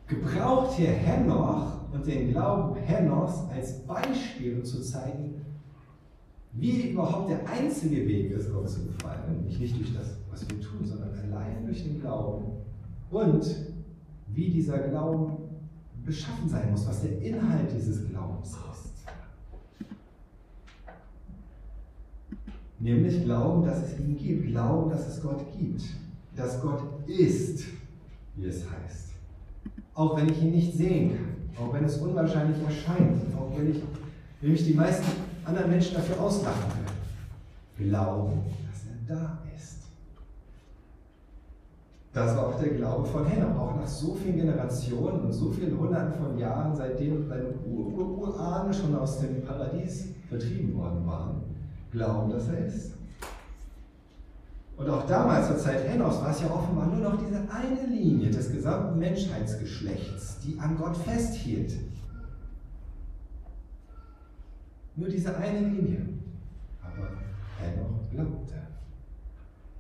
gebraucht 0.07 0.73
hier 0.77 0.89
Henoch 0.89 1.79
und 1.91 2.05
den 2.07 2.31
Glauben 2.31 2.75
Henochs 2.75 3.43
als 3.53 3.79
Beispiel, 3.85 4.57
um 4.57 4.63
zu 4.63 4.81
zeigen, 4.81 5.41
wie 6.53 6.91
überhaupt 6.91 7.29
der 7.29 7.47
einzige 7.47 8.07
Weg 8.07 8.31
ist, 8.31 8.51
Gott 8.51 8.69
zu 8.69 8.85
gefallen. 8.85 9.35
Nämlich 9.35 9.59
nicht 9.59 9.77
durch 9.77 9.93
das, 9.93 10.17
was 10.31 10.49
wir 10.49 10.59
tun, 10.59 10.83
sondern 10.83 11.11
allein 11.11 11.65
durch 11.65 11.83
den 11.83 11.99
Glauben. 11.99 12.45
Und 13.11 13.45
wie 14.33 14.49
dieser 14.49 14.79
Glauben 14.79 15.37
beschaffen 16.05 16.49
sein 16.49 16.71
muss, 16.71 16.87
was 16.87 17.01
der 17.01 17.21
Inhalt 17.21 17.71
dieses 17.75 18.07
Glaubens 18.09 18.57
ist. 18.71 18.88
Nämlich 22.79 23.23
glauben, 23.23 23.65
dass 23.65 23.83
es 23.83 23.99
ihn 23.99 24.17
gibt, 24.17 24.47
glauben, 24.47 24.89
dass 24.89 25.07
es 25.07 25.21
Gott 25.21 25.45
gibt, 25.57 25.83
dass 26.35 26.61
Gott 26.61 26.81
ist, 27.07 27.65
wie 28.35 28.45
es 28.45 28.63
heißt. 28.69 29.09
Auch 29.93 30.15
wenn 30.15 30.29
ich 30.29 30.41
ihn 30.41 30.51
nicht 30.51 30.73
sehen 30.73 31.17
kann, 31.17 31.65
auch 31.65 31.73
wenn 31.73 31.83
es 31.83 31.97
unwahrscheinlich 31.97 32.63
erscheint, 32.63 33.17
auch 33.35 33.57
wenn, 33.57 33.71
ich, 33.71 33.81
wenn 34.39 34.51
mich 34.51 34.65
die 34.65 34.73
meisten 34.73 35.05
anderen 35.43 35.69
Menschen 35.69 35.95
dafür 35.95 36.21
auslachen 36.21 36.71
können. 36.71 37.89
Glauben, 37.89 38.43
dass 38.69 38.85
er 38.85 39.17
da 39.17 39.39
ist. 39.55 39.79
Das 42.13 42.35
war 42.37 42.47
auch 42.47 42.59
der 42.61 42.69
Glaube 42.69 43.05
von 43.05 43.25
Henoch, 43.25 43.59
auch 43.59 43.75
nach 43.75 43.87
so 43.87 44.15
vielen 44.15 44.37
Generationen 44.37 45.25
und 45.25 45.33
so 45.33 45.51
vielen 45.51 45.77
Hunderten 45.77 46.13
von 46.13 46.37
Jahren, 46.37 46.73
seitdem 46.73 47.27
seine 47.27 47.53
Ur-Ur-Urahnen 47.69 48.73
schon 48.73 48.95
aus 48.95 49.19
dem 49.19 49.41
Paradies 49.41 50.13
vertrieben 50.29 50.75
worden 50.77 51.05
waren, 51.05 51.41
glauben, 51.91 52.31
dass 52.31 52.47
er 52.49 52.65
ist. 52.65 52.93
Und 54.77 54.89
auch 54.89 55.05
damals 55.05 55.47
zur 55.47 55.57
Zeit 55.57 55.87
Henochs 55.89 56.21
war 56.21 56.31
es 56.31 56.41
ja 56.41 56.49
offenbar 56.49 56.87
nur 56.87 57.09
noch 57.09 57.17
diese 57.17 57.41
eine 57.51 57.85
Linie 57.87 58.29
des 58.29 58.51
gesamten 58.51 58.97
Menschheitsgeschlechts, 58.97 60.39
die 60.39 60.57
an 60.57 60.77
Gott 60.77 60.95
festhielt. 60.95 61.73
Nur 64.95 65.09
diese 65.09 65.35
eine 65.35 65.67
Linie. 65.67 66.05
Aber 66.81 67.09
Henoch 67.59 68.09
glaubte. 68.09 68.53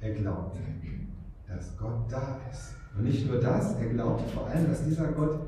Er 0.01 0.13
glaubte, 0.13 0.59
dass 1.47 1.77
Gott 1.77 2.09
da 2.09 2.39
ist. 2.51 2.75
Und 2.97 3.05
nicht 3.05 3.25
nur 3.25 3.39
das, 3.39 3.75
er 3.75 3.87
glaubte 3.87 4.25
vor 4.33 4.47
allem, 4.47 4.67
dass 4.67 4.83
dieser 4.83 5.07
Gott 5.13 5.39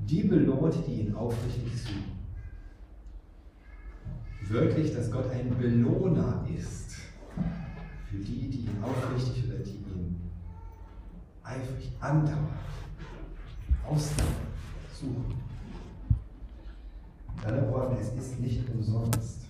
die 0.00 0.24
belohnt, 0.24 0.74
die 0.86 1.02
ihn 1.02 1.14
aufrichtig 1.14 1.82
suchen 1.82 2.19
wirklich, 4.50 4.94
dass 4.94 5.10
Gott 5.10 5.30
ein 5.30 5.56
Belohner 5.56 6.44
ist 6.54 6.96
für 8.10 8.18
die, 8.18 8.50
die 8.50 8.58
ihn 8.62 8.82
aufrichtig 8.82 9.44
oder 9.48 9.58
die 9.58 9.76
ihn 9.76 10.30
eifrig 11.44 11.92
andauern, 12.00 12.48
ausdauern, 13.88 14.28
suchen. 14.92 15.34
Mit 17.36 17.46
anderen 17.46 17.70
Worten, 17.70 17.96
es 18.00 18.12
ist 18.12 18.40
nicht 18.40 18.68
umsonst. 18.68 19.40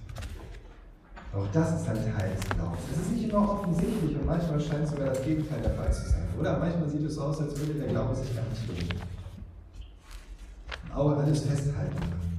Auch 1.32 1.46
das 1.52 1.80
ist 1.80 1.88
ein 1.88 1.96
Teil 1.96 2.34
des 2.34 2.48
Glaubens. 2.50 2.80
Es 2.92 3.02
ist 3.02 3.12
nicht 3.12 3.30
immer 3.30 3.52
offensichtlich 3.52 4.16
und 4.16 4.26
manchmal 4.26 4.60
scheint 4.60 4.86
sogar 4.86 5.08
das 5.08 5.22
Gegenteil 5.22 5.62
der 5.62 5.70
Fall 5.70 5.92
zu 5.92 6.10
sein. 6.10 6.28
Oder 6.38 6.58
manchmal 6.58 6.88
sieht 6.90 7.04
es 7.04 7.14
so 7.14 7.22
aus, 7.22 7.40
als 7.40 7.58
würde 7.58 7.74
der 7.74 7.88
Glaube 7.88 8.14
sich 8.14 8.34
gar 8.34 8.44
nicht 8.48 8.68
lohnen. 8.68 9.02
Aber 10.92 11.18
alles 11.18 11.44
festhalten 11.44 12.30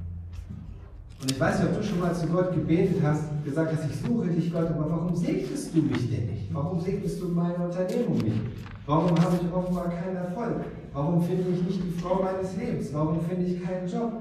und 1.22 1.30
ich 1.30 1.38
weiß 1.38 1.60
nicht, 1.60 1.70
ob 1.70 1.76
du 1.80 1.86
schon 1.86 2.00
mal 2.00 2.12
zu 2.12 2.26
Gott 2.26 2.52
gebetet 2.52 3.00
hast, 3.00 3.22
gesagt 3.44 3.72
hast, 3.76 3.88
ich 3.88 4.00
suche 4.00 4.26
dich, 4.26 4.52
Gott, 4.52 4.66
aber 4.66 4.90
warum 4.90 5.14
segnest 5.14 5.72
du 5.72 5.80
mich 5.82 6.10
denn 6.10 6.26
nicht? 6.26 6.52
Warum 6.52 6.80
segnest 6.80 7.22
du 7.22 7.28
meine 7.28 7.58
Unternehmung 7.58 8.18
nicht? 8.18 8.40
Warum 8.86 9.10
habe 9.10 9.36
ich 9.40 9.52
offenbar 9.54 9.88
keinen 9.88 10.16
Erfolg? 10.16 10.64
Warum 10.92 11.22
finde 11.22 11.44
ich 11.50 11.62
nicht 11.62 11.80
die 11.84 12.00
Frau 12.00 12.20
meines 12.20 12.56
Lebens? 12.56 12.92
Warum 12.92 13.20
finde 13.20 13.46
ich 13.46 13.62
keinen 13.62 13.86
Job? 13.86 14.12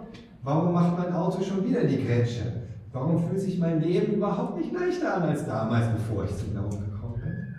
Warum 0.44 0.74
macht 0.74 0.96
mein 0.96 1.12
Auto 1.12 1.42
schon 1.42 1.68
wieder 1.68 1.84
die 1.84 2.06
Grätsche? 2.06 2.62
Warum 2.94 3.28
fühlt 3.28 3.42
sich 3.42 3.58
mein 3.58 3.82
Leben 3.82 4.14
überhaupt 4.14 4.60
nicht 4.60 4.72
leichter 4.72 5.16
an 5.16 5.24
als 5.24 5.44
damals, 5.46 5.88
bevor 5.94 6.26
ich 6.26 6.38
zum 6.38 6.52
Glauben 6.52 6.86
gekommen 6.86 7.20
bin? 7.20 7.56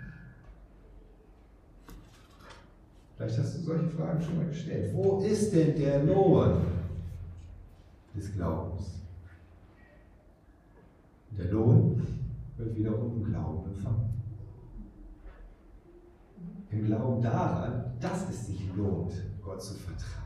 Vielleicht 3.17 3.39
hast 3.39 3.57
du 3.57 3.61
solche 3.63 3.87
Fragen 3.89 4.21
schon 4.21 4.37
mal 4.37 4.47
gestellt. 4.47 4.93
Wo 4.93 5.19
ist 5.19 5.53
denn 5.53 5.75
der 5.77 6.01
Lohn 6.05 6.61
des 8.15 8.33
Glaubens? 8.33 9.03
Der 11.37 11.51
Lohn 11.51 12.01
wird 12.57 12.75
wiederum 12.75 13.17
im 13.17 13.23
Glauben 13.23 13.65
empfangen. 13.69 14.09
Im 16.69 16.85
Glauben 16.85 17.21
daran, 17.21 17.93
dass 17.99 18.29
es 18.29 18.47
sich 18.47 18.73
lohnt, 18.75 19.11
Gott 19.41 19.61
zu 19.61 19.73
vertrauen. 19.75 20.23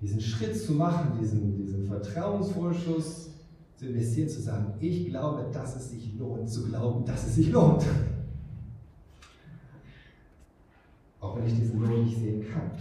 Diesen 0.00 0.20
Schritt 0.20 0.56
zu 0.56 0.72
machen, 0.72 1.18
diesen, 1.20 1.56
diesen 1.56 1.84
Vertrauensvorschuss 1.84 3.30
zu 3.76 3.86
investieren, 3.86 4.28
zu 4.28 4.42
sagen, 4.42 4.74
ich 4.80 5.06
glaube, 5.06 5.50
dass 5.52 5.76
es 5.76 5.90
sich 5.90 6.18
lohnt, 6.18 6.48
zu 6.48 6.66
glauben, 6.66 7.04
dass 7.04 7.26
es 7.26 7.36
sich 7.36 7.50
lohnt. 7.50 7.84
Auch 11.20 11.36
wenn 11.36 11.46
ich 11.46 11.54
diesen 11.54 11.80
Lohn 11.80 12.04
nicht 12.04 12.18
sehen 12.18 12.44
kann, 12.52 12.72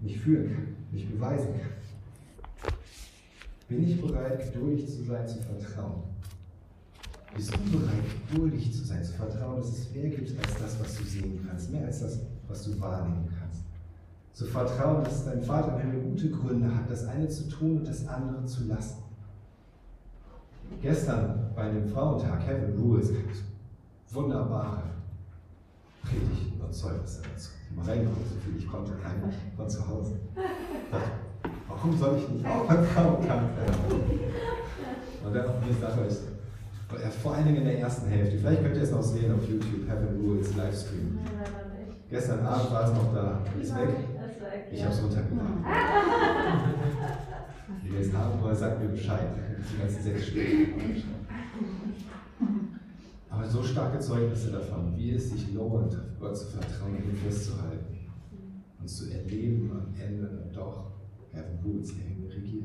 nicht 0.00 0.18
fühlen 0.18 0.52
kann, 0.52 0.76
nicht 0.92 1.10
beweisen 1.10 1.52
kann. 1.54 1.85
Bin 3.68 3.82
ich 3.82 4.00
bereit, 4.00 4.52
geduldig 4.52 4.86
zu 4.86 5.02
sein, 5.02 5.26
zu 5.26 5.38
vertrauen? 5.40 6.04
Bist 7.34 7.52
du 7.52 7.78
bereit, 7.78 8.04
geduldig 8.28 8.72
zu 8.72 8.84
sein, 8.84 9.02
zu 9.02 9.12
vertrauen, 9.14 9.56
dass 9.56 9.68
es 9.70 9.92
mehr 9.92 10.08
gibt 10.08 10.38
als 10.38 10.58
das, 10.58 10.80
was 10.80 10.96
du 10.96 11.04
sehen 11.04 11.44
kannst, 11.46 11.72
mehr 11.72 11.84
als 11.86 12.00
das, 12.00 12.20
was 12.46 12.62
du 12.64 12.80
wahrnehmen 12.80 13.28
kannst? 13.38 13.62
Zu 14.32 14.46
vertrauen, 14.46 15.02
dass 15.02 15.24
dein 15.24 15.42
Vater 15.42 15.80
im 15.80 15.90
Himmel 15.90 16.10
gute 16.10 16.30
Gründe 16.30 16.72
hat, 16.72 16.88
das 16.88 17.06
eine 17.06 17.28
zu 17.28 17.48
tun 17.48 17.78
und 17.78 17.88
das 17.88 18.06
andere 18.06 18.44
zu 18.44 18.64
lassen. 18.64 19.02
Gestern 20.80 21.50
bei 21.54 21.68
dem 21.70 21.88
Frauentag, 21.88 22.46
Heaven 22.46 22.78
Rules, 22.78 23.10
wunderbare 24.10 24.82
Predigten 26.02 26.60
und 26.60 26.72
Zeugnisse 26.72 27.22
dazu. 27.22 27.50
Ich 27.68 27.76
mal 27.76 27.84
reingeguckt, 27.84 28.28
so 28.28 28.36
viel 28.36 28.58
ich 28.58 28.68
konnte, 28.68 28.92
rein 28.92 29.32
von 29.56 29.68
zu 29.68 29.86
Hause. 29.88 30.20
Warum 31.68 31.96
soll 31.96 32.18
ich 32.18 32.28
nicht 32.28 32.46
Frauenkampf 32.46 32.96
werden? 32.96 33.46
Und 35.24 35.34
dann 35.34 35.46
noch 35.46 35.62
eine 35.62 35.74
Sache 35.80 36.00
ist, 36.02 36.22
vor 37.22 37.34
allen 37.34 37.46
Dingen 37.46 37.58
in 37.58 37.64
der 37.64 37.80
ersten 37.80 38.08
Hälfte, 38.08 38.38
vielleicht 38.38 38.62
könnt 38.62 38.76
ihr 38.76 38.82
es 38.82 38.92
noch 38.92 39.02
sehen 39.02 39.34
auf 39.34 39.48
YouTube, 39.48 39.88
Heaven 39.88 40.20
Rules 40.20 40.54
Livestream. 40.56 41.18
Gestern 42.08 42.46
Abend 42.46 42.70
war 42.70 42.84
es 42.84 42.92
noch 42.92 43.12
da, 43.12 43.40
ist 43.60 43.76
weg. 43.76 43.88
Ich 44.70 44.82
habe 44.82 44.94
es 44.94 45.02
runtergeladen. 45.02 45.64
Wenn 47.82 47.94
ihr 47.94 48.00
es 48.00 48.12
haben 48.12 48.40
wollt, 48.40 48.56
sagt 48.56 48.80
mir 48.80 48.88
Bescheid. 48.88 49.26
Die 49.72 49.78
ganzen 49.78 50.02
sechs 50.02 50.26
Stunden. 50.26 51.02
Aber 53.30 53.44
so 53.48 53.62
starke 53.62 53.98
Zeugnisse 53.98 54.52
davon, 54.52 54.96
wie 54.96 55.12
es 55.12 55.30
sich 55.30 55.52
lohnt, 55.52 55.96
Gott 56.20 56.36
zu 56.36 56.46
vertrauen 56.46 56.96
und 56.96 57.04
ihn 57.04 57.16
festzuhalten 57.16 57.98
und 58.80 58.88
zu 58.88 59.10
erleben 59.12 59.70
am 59.72 59.94
Ende 60.00 60.48
doch 60.54 60.95
Rules, 61.64 61.94
der 61.94 62.04
Himmel 62.04 62.30
regiert. 62.30 62.64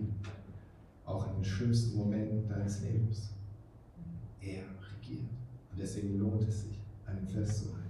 Auch 1.05 1.27
in 1.27 1.35
den 1.35 1.45
schlimmsten 1.45 1.97
Momenten 1.97 2.47
deines 2.47 2.81
Lebens. 2.81 3.33
Er 4.39 4.63
regiert. 4.95 5.29
Und 5.71 5.79
deswegen 5.79 6.19
lohnt 6.19 6.43
es 6.47 6.61
sich, 6.61 6.79
an 7.05 7.17
ihm 7.17 7.27
festzuhalten. 7.27 7.81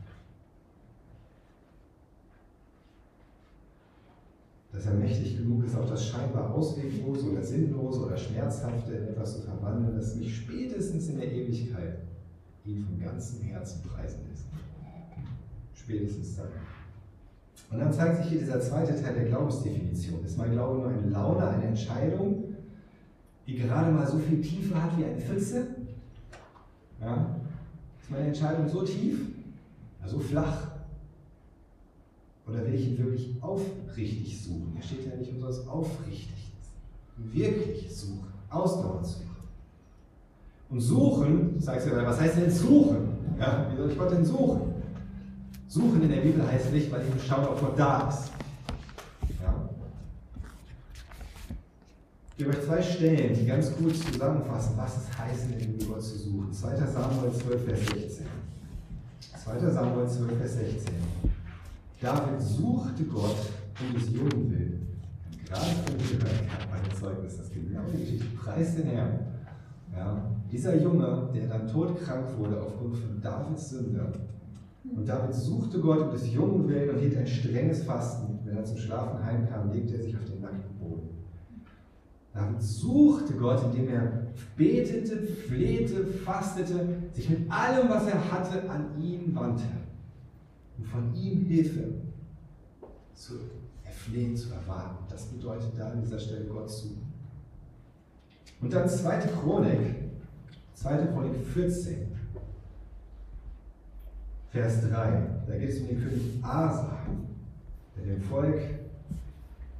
Dass 4.72 4.86
er 4.86 4.94
mächtig 4.94 5.38
genug 5.38 5.66
ist, 5.66 5.76
auch 5.76 5.90
das 5.90 6.08
scheinbar 6.08 6.54
Ausweglose 6.54 7.32
oder 7.32 7.44
Sinnlose 7.44 8.06
oder 8.06 8.18
Schmerzhafte 8.18 8.94
in 8.94 9.08
etwas 9.10 9.36
zu 9.36 9.42
verwandeln, 9.42 9.96
das 9.96 10.16
mich 10.16 10.34
spätestens 10.38 11.10
in 11.10 11.18
der 11.18 11.32
Ewigkeit 11.32 12.00
ihn 12.66 12.80
von 12.80 13.00
ganzem 13.00 13.42
Herzen 13.42 13.82
preisen 13.84 14.22
lässt. 14.30 14.46
Spätestens 15.74 16.38
dann. 16.38 16.48
Und 17.72 17.80
dann 17.80 17.93
zeigt 17.93 18.18
sich 18.18 18.28
hier 18.28 18.39
dieser 18.39 18.60
zweite 18.60 19.02
Teil 19.02 19.14
der 19.14 19.26
Glaubensdefinition. 19.26 20.26
Ist 20.26 20.38
mein 20.38 20.52
Glaube 20.52 20.80
nur 20.80 20.89
eine 20.89 21.10
Laune, 21.10 21.47
eine 21.47 21.64
Entscheidung, 21.66 22.56
die 23.47 23.56
gerade 23.56 23.91
mal 23.91 24.06
so 24.06 24.18
viel 24.18 24.41
Tiefe 24.41 24.82
hat 24.82 24.97
wie 24.97 25.06
eine 25.06 25.20
Pfütze? 25.20 25.68
Ja? 26.99 27.36
Ist 28.02 28.12
meine 28.12 28.28
Entscheidung 28.28 28.68
so 28.68 28.84
tief, 28.84 29.20
so 30.06 30.20
flach, 30.20 30.72
Oder 32.47 32.66
will 32.66 32.74
ich 32.74 32.88
ihn 32.88 32.97
wirklich 32.97 33.36
aufrichtig 33.41 34.43
suchen? 34.43 34.74
Hier 34.74 34.84
steht 34.84 35.06
ja 35.06 35.16
nicht 35.16 35.32
umsonst 35.32 35.68
aufrichtig. 35.68 36.52
Wirklich 37.16 37.95
suchen, 37.95 38.28
ausdauernd 38.49 39.06
suchen. 39.06 39.30
Und 40.70 40.82
suchen, 40.82 41.60
sagst 41.60 41.88
du, 41.88 41.91
was 41.91 42.20
heißt 42.20 42.38
denn 42.38 42.52
suchen? 42.52 43.10
Ja, 43.39 43.68
wie 43.72 43.78
soll 43.78 43.91
ich 43.91 43.97
Gott 43.97 44.12
denn 44.12 44.26
suchen? 44.26 44.71
Suchen 45.72 46.02
in 46.02 46.10
der 46.10 46.18
Bibel 46.18 46.46
heißt 46.46 46.74
nicht, 46.74 46.92
weil 46.92 47.02
ich 47.16 47.26
schaue, 47.26 47.50
ob 47.50 47.62
Gott 47.62 47.80
da 47.80 48.10
ist. 48.10 48.30
Ja. 49.42 49.70
Ich 52.32 52.38
gebe 52.38 52.50
euch 52.50 52.66
zwei 52.66 52.82
Stellen, 52.82 53.34
die 53.34 53.46
ganz 53.46 53.74
gut 53.78 53.96
zusammenfassen, 53.96 54.74
was 54.76 54.98
es 54.98 55.18
heißt, 55.18 55.46
in 55.46 55.52
der 55.52 55.66
Bibel 55.66 55.88
Gott 55.88 56.04
zu 56.04 56.18
suchen. 56.18 56.52
2. 56.52 56.76
Samuel 56.76 57.32
12, 57.32 57.64
Vers 57.64 57.80
16. 57.86 58.26
2. 59.46 59.72
Samuel 59.72 60.10
12, 60.10 60.38
Vers 60.40 60.54
16. 60.56 60.94
David 62.02 62.42
suchte 62.42 63.04
Gott 63.06 63.38
um 63.80 63.94
des 63.98 64.10
Jungen 64.10 64.52
willen. 64.52 65.00
Gerade 65.48 65.66
von 65.68 65.96
mir 65.96 66.18
gehört, 66.18 66.68
mein 66.70 67.00
Zeugnis, 67.00 67.38
das 67.38 67.50
genau 67.50 67.84
die 67.94 68.02
Geschichte. 68.02 68.26
Preis 68.36 68.76
den 68.76 68.88
Herrn. 68.88 69.20
Ja, 69.96 70.32
dieser 70.52 70.76
Junge, 70.82 71.30
der 71.34 71.48
dann 71.48 71.66
todkrank 71.66 72.38
wurde 72.38 72.62
aufgrund 72.62 72.98
von 72.98 73.22
Davids 73.22 73.70
Sünde, 73.70 74.12
und 74.96 75.08
David 75.08 75.34
suchte 75.34 75.80
Gott 75.80 76.02
um 76.02 76.12
des 76.12 76.34
Jungen 76.34 76.68
willen 76.68 76.89
und 76.89 77.00
hielt 77.00 77.18
ein 77.18 77.28
strenges 77.28 77.84
Fasten. 77.84 78.39
Wenn 78.44 78.58
er 78.58 78.66
zum 78.66 78.78
Schlafen 78.78 79.24
heimkam, 79.24 79.72
legte 79.72 79.96
er 79.96 80.04
sich 80.04 80.16
auf 80.16 80.26
den 80.26 80.42
nackten 80.42 80.78
Boden. 80.78 81.10
David 82.34 82.62
suchte 82.62 83.34
Gott, 83.34 83.64
indem 83.66 83.89
er 83.89 84.28
betete, 84.56 85.18
flehte, 85.18 86.06
fastete, 86.06 86.98
sich 87.12 87.30
mit 87.30 87.52
allem, 87.52 87.89
was 87.89 88.08
er 88.08 88.32
hatte, 88.32 88.70
an 88.70 89.02
ihn 89.02 89.34
wandte 89.36 89.66
und 90.78 90.88
von 90.88 91.14
ihm 91.16 91.46
Hilfe 91.46 91.94
zu 93.14 93.34
erflehen, 93.84 94.36
zu 94.36 94.52
erwarten. 94.54 95.06
Das 95.10 95.26
bedeutet 95.26 95.72
da 95.78 95.89
an 95.89 96.02
dieser 96.02 96.20
Stelle 96.20 96.46
Gott 96.46 96.70
suchen. 96.70 97.12
Und 98.62 98.74
dann 98.74 98.88
zweite 98.88 99.28
Chronik, 99.28 99.96
zweite 100.74 101.12
Chronik 101.12 101.36
14, 101.54 102.08
Vers 104.52 104.82
3. 104.82 105.28
Da 105.47 105.58
geht 105.58 105.70
es 105.70 105.80
um 105.80 105.88
den 105.88 106.04
König 106.04 106.43
Asa, 106.43 106.97
der 107.95 108.16
dem 108.16 108.22
Volk 108.22 108.60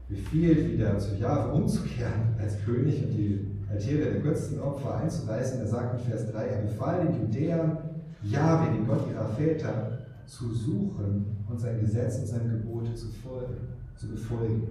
befiehlt, 0.08 0.72
wieder 0.72 0.98
zu 0.98 1.16
Jahwe 1.16 1.54
umzukehren 1.54 2.36
als 2.40 2.58
König 2.64 3.04
und 3.04 3.12
die 3.12 3.48
Altäre 3.70 4.12
der 4.12 4.22
Götzenopfer 4.22 4.96
einzureißen. 4.96 5.60
Er 5.60 5.68
sagt 5.68 6.00
in 6.00 6.10
Vers 6.10 6.32
3, 6.32 6.46
er 6.46 6.62
befahl 6.62 7.06
den 7.06 7.22
Judäern, 7.22 7.78
Jahwe, 8.24 8.74
den 8.74 8.88
Gott 8.88 9.10
ihrer 9.12 9.28
Väter, 9.30 9.98
zu 10.26 10.54
suchen 10.54 11.26
und 11.50 11.60
sein 11.60 11.82
Gesetz 11.82 12.20
und 12.20 12.28
seine 12.28 12.50
Gebote 12.58 12.94
zu, 12.96 13.08
folgen, 13.08 13.56
zu 13.98 14.08
befolgen. 14.08 14.68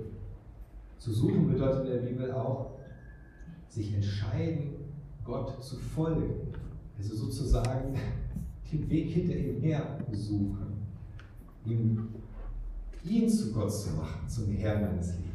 Zu 0.96 1.12
suchen 1.12 1.52
bedeutet 1.52 1.86
in 1.86 1.92
der 1.92 2.10
Bibel 2.10 2.32
auch, 2.32 2.78
sich 3.68 3.94
entscheiden, 3.94 4.76
Gott 5.24 5.62
zu 5.62 5.76
folgen. 5.76 6.32
Also 6.98 7.14
sozusagen 7.14 7.94
den 8.72 8.88
Weg 8.88 9.10
hinter 9.10 9.36
ihm 9.36 9.60
her 9.60 9.98
suchen, 10.12 10.86
ihm, 11.64 12.08
ihn 13.04 13.28
zu 13.28 13.52
Gott 13.52 13.72
zu 13.72 13.90
machen, 13.90 14.28
zum 14.28 14.52
Herrn 14.52 14.82
meines 14.82 15.12
Lebens. 15.14 15.30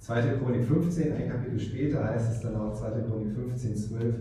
2. 0.00 0.38
Chronik 0.38 0.64
15, 0.64 1.12
ein 1.12 1.28
Kapitel 1.28 1.60
später 1.60 2.04
heißt 2.04 2.32
es 2.32 2.40
dann 2.40 2.56
auch 2.56 2.72
2. 2.72 3.02
Chronik 3.02 3.34
15, 3.34 3.76
12, 3.76 4.14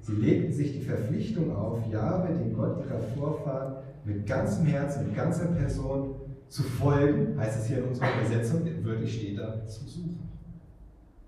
sie 0.00 0.12
legten 0.12 0.52
sich 0.52 0.72
die 0.72 0.84
Verpflichtung 0.84 1.54
auf, 1.54 1.86
Jahwe, 1.90 2.34
den 2.34 2.54
Gott 2.54 2.84
ihrer 2.84 3.00
Vorfahren, 3.00 3.84
mit 4.04 4.26
ganzem 4.26 4.66
Herzen, 4.66 5.06
mit 5.06 5.16
ganzer 5.16 5.46
Person 5.46 6.14
zu 6.48 6.62
folgen, 6.62 7.38
heißt 7.38 7.60
es 7.60 7.66
hier 7.66 7.78
in 7.78 7.88
unserer 7.88 8.06
Übersetzung, 8.20 8.64
wirklich 8.84 9.14
steht 9.18 9.38
da, 9.38 9.66
zu 9.66 9.84
suchen. 9.86 10.28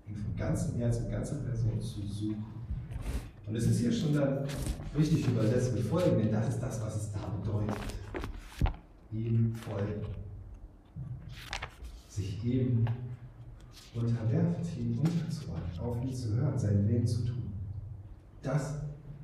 Ihn 0.07 0.15
von 0.15 0.35
ganzem 0.35 0.75
Herzen, 0.77 1.03
mit 1.03 1.11
ganzer 1.11 1.35
Person 1.37 1.81
zu 1.81 2.01
suchen. 2.01 2.56
Und 3.47 3.55
es 3.55 3.65
ist 3.65 3.79
hier 3.79 3.91
schon 3.91 4.13
dann 4.13 4.39
richtig 4.97 5.25
übersetzt 5.27 5.73
mit 5.73 5.83
folgen, 5.83 6.17
denn 6.17 6.31
das 6.31 6.49
ist 6.49 6.59
das, 6.59 6.81
was 6.81 6.95
es 6.97 7.11
da 7.13 7.19
bedeutet. 7.41 7.77
Ihm 9.11 9.55
folgen. 9.55 10.05
Sich 12.09 12.43
ihm 12.43 12.85
unterwerfen, 13.95 14.63
ihm 14.77 14.99
unterzuordnen, 14.99 15.79
auf 15.79 16.03
ihn 16.03 16.13
zu 16.13 16.35
hören, 16.35 16.57
seinen 16.57 16.87
Willen 16.89 17.07
zu 17.07 17.23
tun. 17.23 17.53
Das 18.41 18.75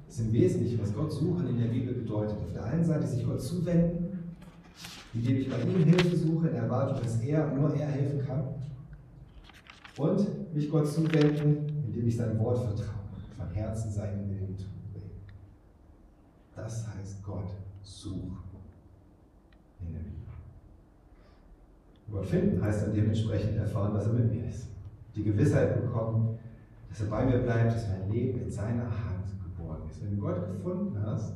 ist 0.08 0.20
im 0.22 0.32
Wesentlichen, 0.32 0.80
was 0.82 0.94
Gott 0.94 1.12
suchen 1.12 1.48
in 1.48 1.58
der 1.58 1.68
Bibel 1.68 1.94
bedeutet. 1.94 2.38
Auf 2.38 2.54
der 2.54 2.64
einen 2.64 2.84
Seite 2.84 3.06
sich 3.06 3.26
Gott 3.26 3.42
zuwenden, 3.42 4.36
indem 5.14 5.38
ich 5.38 5.50
bei 5.50 5.62
ihm 5.62 5.84
Hilfe 5.84 6.16
suche, 6.16 6.48
in 6.48 6.56
Erwartung, 6.56 7.02
dass 7.02 7.20
er, 7.20 7.54
nur 7.54 7.76
er 7.76 7.88
helfen 7.88 8.26
kann. 8.26 8.44
Und 9.98 10.54
mich 10.54 10.70
Gott 10.70 10.88
zuwenden, 10.88 11.84
indem 11.86 12.08
ich 12.08 12.16
sein 12.16 12.40
Wort 12.40 12.60
vertraue, 12.60 12.93
von 13.44 13.54
Herzen 13.54 13.92
seinen 13.92 14.30
Willen 14.30 14.58
will. 14.94 15.02
Das 16.56 16.88
heißt 16.88 17.24
Gott 17.24 17.52
suchen 17.82 18.38
in 19.82 19.94
der 19.94 20.00
Bibel. 20.00 20.14
Gott 22.12 22.26
finden 22.26 22.62
heißt 22.62 22.88
dann 22.88 22.94
dementsprechend 22.94 23.58
erfahren, 23.58 23.94
dass 23.94 24.08
er 24.08 24.14
mit 24.14 24.32
mir 24.32 24.48
ist. 24.48 24.68
Die 25.16 25.24
Gewissheit 25.24 25.82
bekommen, 25.82 26.38
dass 26.90 27.02
er 27.02 27.08
bei 27.08 27.26
mir 27.26 27.40
bleibt, 27.40 27.74
dass 27.74 27.90
mein 27.90 28.12
Leben 28.12 28.42
in 28.42 28.52
seiner 28.52 28.86
Hand 28.86 29.26
geborgen 29.44 29.90
ist. 29.90 30.02
Wenn 30.02 30.16
du 30.16 30.22
Gott 30.22 30.48
gefunden 30.48 30.98
hast, 31.06 31.34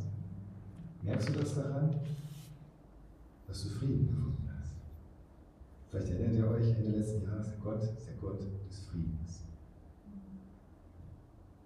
merkst 1.01 1.30
du 1.30 1.34
das 1.34 1.55
daran, 1.55 1.95
dass 3.47 3.64
du 3.64 3.70
Frieden 3.70 4.08
gefunden 4.08 4.49
hast. 4.58 4.74
Vielleicht 5.89 6.12
erinnert 6.12 6.36
ihr 6.36 6.47
euch 6.49 6.70
Ende 6.70 6.97
letzten 6.97 7.24
Jahres, 7.24 7.53
Gott 7.64 7.82
ist 7.82 8.08
der 8.08 8.16
Gott 8.16 8.39
des 8.39 8.86
Friedens. 8.86 9.46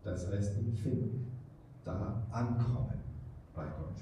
Das 0.04 0.32
heißt, 0.32 0.58
ihn 0.58 0.74
finden, 0.74 1.28
da 1.86 2.24
ankommen 2.32 2.93
bei 3.56 3.64
Gott. 3.64 3.97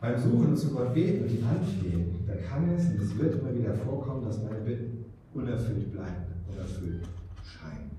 Beim 0.00 0.18
Suchen 0.18 0.56
zu 0.56 0.70
Gott 0.70 0.94
beten 0.94 1.24
und 1.24 1.30
ihn 1.30 1.44
anflehen, 1.44 2.24
da 2.26 2.34
kann 2.34 2.68
es 2.70 2.86
und 2.86 3.00
es 3.00 3.16
wird 3.18 3.40
immer 3.40 3.54
wieder 3.54 3.74
vorkommen, 3.74 4.24
dass 4.24 4.42
meine 4.42 4.60
Bitten 4.60 5.06
unerfüllt 5.34 5.90
bleiben, 5.92 6.26
unerfüllt 6.48 7.04
scheinen. 7.42 7.90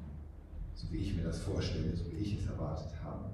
So 0.75 0.87
wie 0.91 0.97
ich 0.97 1.15
mir 1.15 1.23
das 1.23 1.39
vorstelle, 1.39 1.93
so 1.95 2.05
wie 2.11 2.17
ich 2.17 2.39
es 2.39 2.47
erwartet 2.47 2.93
habe. 3.03 3.25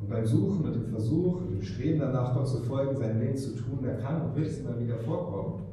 Und 0.00 0.10
beim 0.10 0.26
Suchen 0.26 0.64
und 0.64 0.72
dem 0.74 0.86
Versuch 0.86 1.42
und 1.42 1.50
dem 1.52 1.62
Streben 1.62 2.00
danach, 2.00 2.34
Gott 2.34 2.48
zu 2.48 2.60
folgen, 2.60 2.96
seinen 2.96 3.20
Willen 3.20 3.36
zu 3.36 3.54
tun, 3.54 3.78
da 3.82 3.94
kann 3.94 4.22
und 4.22 4.34
wird 4.34 4.48
es 4.48 4.58
immer 4.58 4.78
wieder 4.78 4.98
vorkommen, 4.98 5.66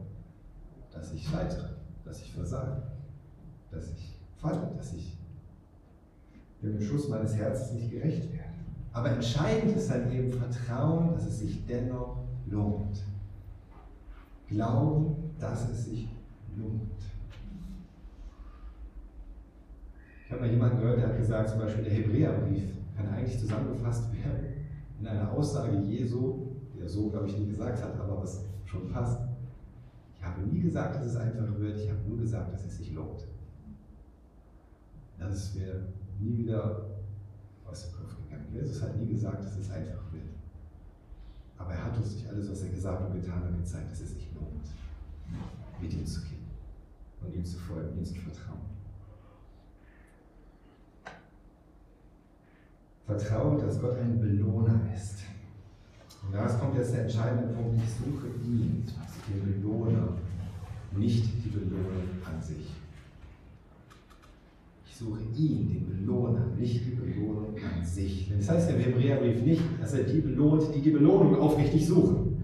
dass 0.93 1.11
ich 1.13 1.27
scheitere, 1.27 1.69
dass 2.05 2.21
ich 2.21 2.31
versage, 2.33 2.83
dass 3.71 3.89
ich 3.93 4.10
falle, 4.41 4.71
dass 4.75 4.93
ich 4.93 5.17
dem 6.61 6.77
Beschuss 6.77 7.07
meines 7.09 7.35
Herzens 7.35 7.73
nicht 7.73 7.91
gerecht 7.91 8.31
werde. 8.33 8.49
Aber 8.93 9.11
entscheidend 9.11 9.75
ist 9.75 9.89
dann 9.89 10.11
eben 10.11 10.31
Vertrauen, 10.31 11.13
dass 11.13 11.25
es 11.25 11.39
sich 11.39 11.65
dennoch 11.65 12.17
lohnt. 12.47 13.03
Glauben, 14.47 15.15
dass 15.39 15.69
es 15.69 15.85
sich 15.85 16.09
lohnt. 16.57 16.81
Ich 20.25 20.31
habe 20.31 20.41
mal 20.41 20.51
jemanden 20.51 20.79
gehört, 20.79 20.97
der 20.97 21.07
hat 21.09 21.17
gesagt, 21.17 21.49
zum 21.49 21.59
Beispiel 21.59 21.83
der 21.83 21.93
Hebräerbrief 21.93 22.75
kann 22.95 23.09
eigentlich 23.09 23.39
zusammengefasst 23.39 24.11
werden 24.13 24.47
in 24.99 25.07
einer 25.07 25.31
Aussage 25.31 25.77
Jesu, 25.79 26.47
der 26.79 26.87
so, 26.87 27.09
glaube 27.09 27.27
ich, 27.27 27.37
nie 27.37 27.47
gesagt 27.47 27.81
hat, 27.81 27.99
aber 27.99 28.21
was 28.21 28.45
schon 28.65 28.89
passt. 28.89 29.19
Ich 30.17 30.23
habe 30.23 30.41
nie 30.41 30.61
gesagt, 30.61 30.95
dass 30.95 31.05
es 31.05 31.15
einfacher 31.15 31.59
wird, 31.59 31.79
ich 31.79 31.89
habe 31.89 31.99
nur 32.07 32.19
gesagt, 32.19 32.53
dass 32.53 32.65
es 32.65 32.77
sich 32.77 32.93
lohnt. 32.93 33.25
Das 35.21 35.35
ist 35.35 35.55
mir 35.55 35.87
nie 36.19 36.39
wieder 36.39 36.83
aus 37.65 37.83
dem 37.83 37.99
Kopf 37.99 38.15
gegangen. 38.17 38.47
Jesus 38.51 38.81
hat 38.81 38.97
nie 38.97 39.07
gesagt, 39.07 39.45
dass 39.45 39.55
es 39.55 39.69
einfach 39.69 40.11
wird. 40.11 40.25
Aber 41.57 41.73
er 41.73 41.85
hat 41.85 41.97
uns 41.97 42.13
durch 42.13 42.27
alles, 42.27 42.49
was 42.49 42.63
er 42.63 42.69
gesagt 42.69 43.05
und 43.05 43.21
getan 43.21 43.43
hat, 43.43 43.55
gezeigt, 43.55 43.91
dass 43.91 44.01
es 44.01 44.13
sich 44.13 44.27
lohnt, 44.33 44.65
mit 45.79 45.93
ihm 45.93 46.05
zu 46.05 46.21
gehen 46.21 46.47
und 47.21 47.35
ihm 47.35 47.45
zu 47.45 47.59
folgen, 47.59 47.97
ihm 47.97 48.03
zu 48.03 48.15
vertrauen. 48.15 48.59
Vertraue, 53.05 53.61
dass 53.61 53.79
Gott 53.79 53.97
ein 53.97 54.19
Belohner 54.19 54.79
ist. 54.93 55.19
Und 56.23 56.33
da 56.33 56.47
kommt 56.47 56.75
jetzt 56.75 56.93
der 56.93 57.03
entscheidende 57.03 57.53
Punkt, 57.53 57.79
ich 57.83 57.89
suche 57.91 58.27
ihn, 58.43 58.85
den 59.27 59.61
Belohner, 59.61 60.17
nicht 60.95 61.45
die 61.45 61.49
Belohnung 61.49 62.09
an 62.25 62.41
sich. 62.41 62.80
Suche 65.01 65.21
ihn, 65.35 65.67
den 65.67 65.87
Belohner, 65.87 66.45
nicht 66.59 66.85
die 66.85 66.91
Belohnung 66.91 67.55
an 67.55 67.83
sich. 67.83 68.31
Das 68.37 68.49
heißt 68.49 68.69
im 68.69 68.79
Hebräerbrief 68.79 69.41
nicht, 69.43 69.63
dass 69.81 69.93
er 69.93 70.03
die 70.03 70.21
belohnt, 70.21 70.63
die 70.75 70.81
die 70.81 70.91
Belohnung 70.91 71.39
aufrichtig 71.39 71.87
suchen, 71.87 72.43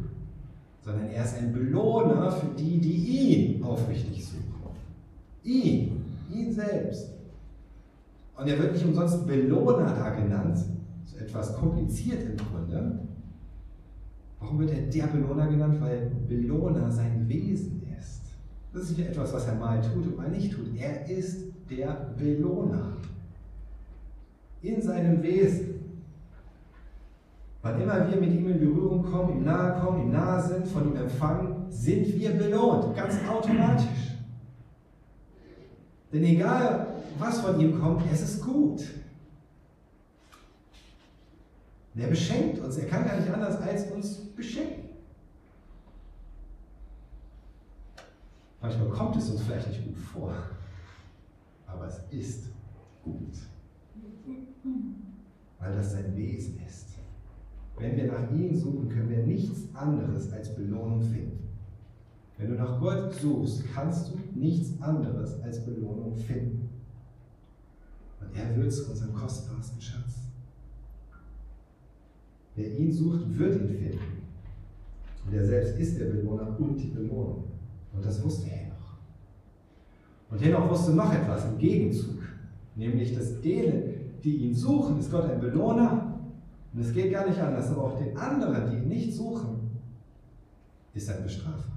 sondern 0.82 1.08
er 1.08 1.24
ist 1.24 1.38
ein 1.38 1.54
Belohner 1.54 2.32
für 2.32 2.48
die, 2.58 2.80
die 2.80 2.96
ihn 2.96 3.64
aufrichtig 3.64 4.26
suchen. 4.26 4.48
Ihn, 5.44 6.04
ihn 6.34 6.52
selbst. 6.52 7.12
Und 8.36 8.48
er 8.48 8.58
wird 8.58 8.74
nicht 8.74 8.86
umsonst 8.86 9.28
Belohner 9.28 9.94
da 9.94 10.10
genannt, 10.10 10.58
so 11.06 11.18
etwas 11.18 11.56
kompliziert 11.56 12.24
im 12.24 12.38
Grunde. 12.38 13.00
Warum 14.40 14.58
wird 14.58 14.72
er 14.72 14.82
der 14.82 15.08
Belohner 15.08 15.46
genannt? 15.46 15.80
Weil 15.80 16.12
Belohner 16.28 16.90
sein 16.90 17.30
Wesen 17.30 17.84
ist. 18.00 18.24
Das 18.74 18.84
ist 18.84 18.98
nicht 18.98 19.10
etwas, 19.10 19.32
was 19.32 19.48
er 19.48 19.56
mal 19.56 19.80
tut 19.80 20.08
und 20.08 20.18
mal 20.18 20.32
nicht 20.32 20.54
tut. 20.54 20.76
Er 20.76 21.08
ist 21.08 21.47
der 21.70 22.14
Belohner. 22.18 22.94
In 24.62 24.82
seinem 24.82 25.22
Wesen. 25.22 25.76
Wann 27.62 27.82
immer 27.82 28.10
wir 28.10 28.18
mit 28.18 28.32
ihm 28.34 28.50
in 28.50 28.60
Berührung 28.60 29.04
kommen, 29.04 29.38
ihm 29.38 29.44
nahe 29.44 29.80
kommen, 29.80 30.04
ihm 30.04 30.12
nahe 30.12 30.42
sind, 30.42 30.68
von 30.68 30.88
ihm 30.88 30.96
empfangen, 30.96 31.66
sind 31.70 32.08
wir 32.20 32.32
belohnt. 32.32 32.96
Ganz 32.96 33.16
automatisch. 33.28 34.16
Denn 36.14 36.24
egal, 36.24 36.88
was 37.20 37.42
von 37.42 37.60
ihm 37.60 37.80
kommt, 37.80 38.04
es 38.12 38.22
ist 38.22 38.44
gut. 38.44 38.82
Und 41.94 42.02
er 42.02 42.08
beschenkt 42.08 42.60
uns. 42.60 42.78
Er 42.78 42.88
kann 42.88 43.06
gar 43.06 43.18
nicht 43.18 43.30
anders 43.30 43.60
als 43.62 43.92
uns 43.92 44.18
beschenken. 44.36 44.88
Manchmal 48.62 48.90
kommt 48.90 49.16
es 49.16 49.30
uns 49.30 49.42
vielleicht 49.42 49.68
nicht 49.68 49.86
gut 49.86 49.98
vor, 49.98 50.34
aber 51.68 51.88
es 51.88 52.02
ist 52.10 52.46
gut, 53.04 53.38
weil 55.60 55.76
das 55.76 55.92
sein 55.92 56.16
Wesen 56.16 56.60
ist. 56.68 56.88
Wenn 57.78 57.96
wir 57.96 58.08
nach 58.08 58.32
ihm 58.32 58.56
suchen, 58.56 58.90
können 58.90 59.10
wir 59.10 59.26
nichts 59.26 59.68
anderes 59.76 60.32
als 60.34 60.56
Belohnung 60.56 61.02
finden. 61.02 61.48
Wenn 62.38 62.50
du 62.50 62.56
nach 62.56 62.80
Gott 62.80 63.14
suchst, 63.14 63.64
kannst 63.74 64.10
du 64.10 64.20
nichts 64.40 64.82
anderes 64.82 65.40
als 65.42 65.64
Belohnung 65.64 66.16
finden. 66.16 66.70
Und 68.20 68.36
er 68.36 68.56
wird 68.56 68.72
zu 68.72 68.90
unserem 68.90 69.14
kostbarsten 69.14 69.82
Schatz. 69.82 70.22
Wer 72.56 72.78
ihn 72.78 72.92
sucht, 72.92 73.38
wird 73.38 73.62
ihn 73.62 73.70
finden. 73.70 74.24
Und 75.26 75.34
er 75.34 75.46
selbst 75.46 75.78
ist 75.78 76.00
der 76.00 76.06
Belohner 76.06 76.60
und 76.60 76.78
die 76.78 76.88
Belohnung. 76.88 77.44
Und 77.94 78.06
das 78.06 78.24
wusste 78.24 78.48
Henoch. 78.48 78.77
Und 80.30 80.42
Henoch 80.42 80.70
wusste 80.70 80.92
noch 80.92 81.14
etwas 81.14 81.46
im 81.46 81.58
Gegenzug, 81.58 82.22
nämlich, 82.76 83.16
dass 83.16 83.40
denen, 83.42 84.20
die 84.24 84.38
ihn 84.38 84.56
suchen, 84.56 85.00
ist 85.00 85.12
Gott 85.12 85.30
ein 85.30 85.40
Belohner. 85.40 86.20
Und 86.74 86.82
es 86.82 86.94
geht 86.94 87.12
gar 87.12 87.28
nicht 87.28 87.40
anders, 87.40 87.72
aber 87.72 87.86
auch 87.86 87.98
den 87.98 88.16
anderen, 88.18 88.70
die 88.70 88.78
ihn 88.78 88.88
nicht 88.90 89.14
suchen, 89.14 89.72
ist 90.94 91.10
ein 91.10 91.24
Bestrafer. 91.24 91.72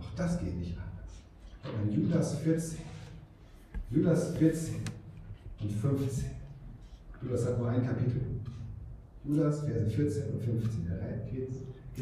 Auch 0.00 0.14
das 0.16 0.38
geht 0.40 0.56
nicht 0.56 0.76
anders. 0.76 1.74
Und 1.82 1.90
in 1.92 2.02
Judas 2.02 2.38
14, 2.38 2.78
Judas 3.90 4.36
14 4.36 4.74
und 5.60 5.70
15, 5.70 6.30
Judas 7.22 7.46
hat 7.46 7.58
nur 7.58 7.68
ein 7.68 7.86
Kapitel. 7.86 8.20
Judas, 9.24 9.60
Verse 9.60 9.90
14 9.90 10.34
und 10.34 10.42
15, 10.42 10.86
da 10.86 10.94
geht, 11.30 11.48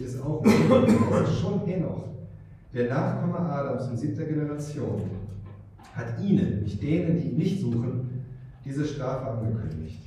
es 0.04 0.20
auch 0.20 0.40
um 0.40 0.44
Das 0.44 1.30
ist 1.30 1.40
schon 1.40 1.60
Henoch, 1.66 2.08
der 2.74 2.88
Nachkomme 2.88 3.38
Adams 3.38 3.88
in 3.88 3.96
siebter 3.96 4.24
Generation, 4.24 5.02
hat 5.94 6.20
ihnen, 6.22 6.62
nicht 6.62 6.82
denen, 6.82 7.18
die 7.18 7.28
ihn 7.28 7.36
nicht 7.36 7.60
suchen, 7.60 8.24
diese 8.64 8.84
Strafe 8.84 9.30
angekündigt. 9.30 10.00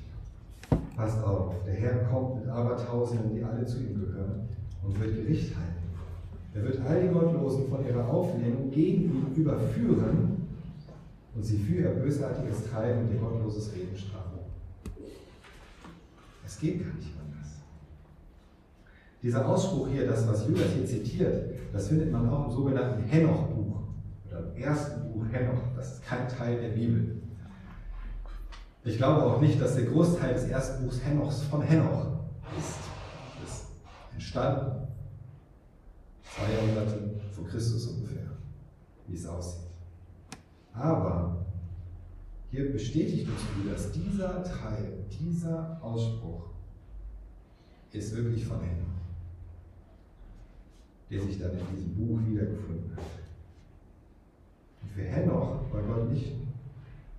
Passt 0.95 1.23
auf, 1.23 1.63
der 1.65 1.73
Herr 1.73 2.05
kommt 2.05 2.39
mit 2.39 2.49
Abertausenden, 2.49 3.35
die 3.35 3.43
alle 3.43 3.65
zu 3.65 3.79
ihm 3.79 3.99
gehören, 3.99 4.47
und 4.83 4.99
wird 4.99 5.15
Gericht 5.15 5.55
halten. 5.55 5.75
Er 6.53 6.63
wird 6.63 6.79
all 6.87 7.01
die 7.01 7.09
Gottlosen 7.09 7.67
von 7.67 7.85
ihrer 7.85 8.07
Auflehnung 8.07 8.71
gegen 8.71 9.03
ihn 9.03 9.35
überführen 9.35 10.47
und 11.35 11.43
sie 11.43 11.57
für 11.57 11.81
ihr 11.81 11.89
bösartiges 11.89 12.69
Treiben 12.71 13.01
und 13.01 13.13
ihr 13.13 13.19
gottloses 13.19 13.73
Reden 13.75 13.95
strafen. 13.95 14.39
Es 16.45 16.59
geht 16.59 16.79
gar 16.79 16.95
nicht 16.95 17.09
anders. 17.09 17.24
Dieser 19.25 19.43
Ausspruch 19.43 19.87
hier, 19.87 20.05
das, 20.05 20.27
was 20.27 20.47
Judas 20.47 20.67
hier 20.75 20.85
zitiert, 20.85 21.55
das 21.73 21.87
findet 21.87 22.11
man 22.11 22.29
auch 22.29 22.45
im 22.45 22.51
sogenannten 22.51 23.01
Henoch-Buch 23.05 23.81
oder 24.27 24.53
im 24.53 24.55
ersten 24.55 25.11
Buch 25.11 25.25
Henoch. 25.31 25.63
Das 25.75 25.93
ist 25.93 26.03
kein 26.03 26.29
Teil 26.29 26.61
der 26.61 26.69
Bibel. 26.69 27.23
Ich 28.83 28.97
glaube 28.97 29.23
auch 29.23 29.41
nicht, 29.41 29.59
dass 29.59 29.73
der 29.77 29.85
Großteil 29.85 30.35
des 30.35 30.43
ersten 30.43 30.83
Buchs 30.83 31.03
Henochs 31.03 31.41
von 31.41 31.63
Henoch 31.63 32.05
ist. 32.55 32.77
Das 33.41 33.51
ist 33.51 33.65
entstanden 34.13 34.89
zwei 36.21 36.53
Jahrhunderte 36.53 37.19
vor 37.31 37.47
Christus 37.47 37.87
ungefähr, 37.87 38.29
wie 39.07 39.15
es 39.15 39.25
aussieht. 39.25 39.71
Aber 40.71 41.47
hier 42.51 42.71
bestätigt 42.71 43.27
uns 43.27 43.71
dass 43.73 43.91
dieser 43.91 44.43
Teil, 44.43 45.03
dieser 45.19 45.79
Ausspruch 45.81 46.43
ist 47.91 48.15
wirklich 48.15 48.45
von 48.45 48.61
Henoch, 48.61 48.94
der 51.09 51.21
sich 51.21 51.39
dann 51.39 51.51
in 51.51 51.75
diesem 51.75 51.95
Buch 51.95 52.19
wiedergefunden 52.25 52.91
hat. 52.95 53.03
Und 54.81 54.89
für 54.89 55.03
Henoch 55.03 55.61
war 55.71 55.81
Gott 55.83 56.11
nicht 56.11 56.33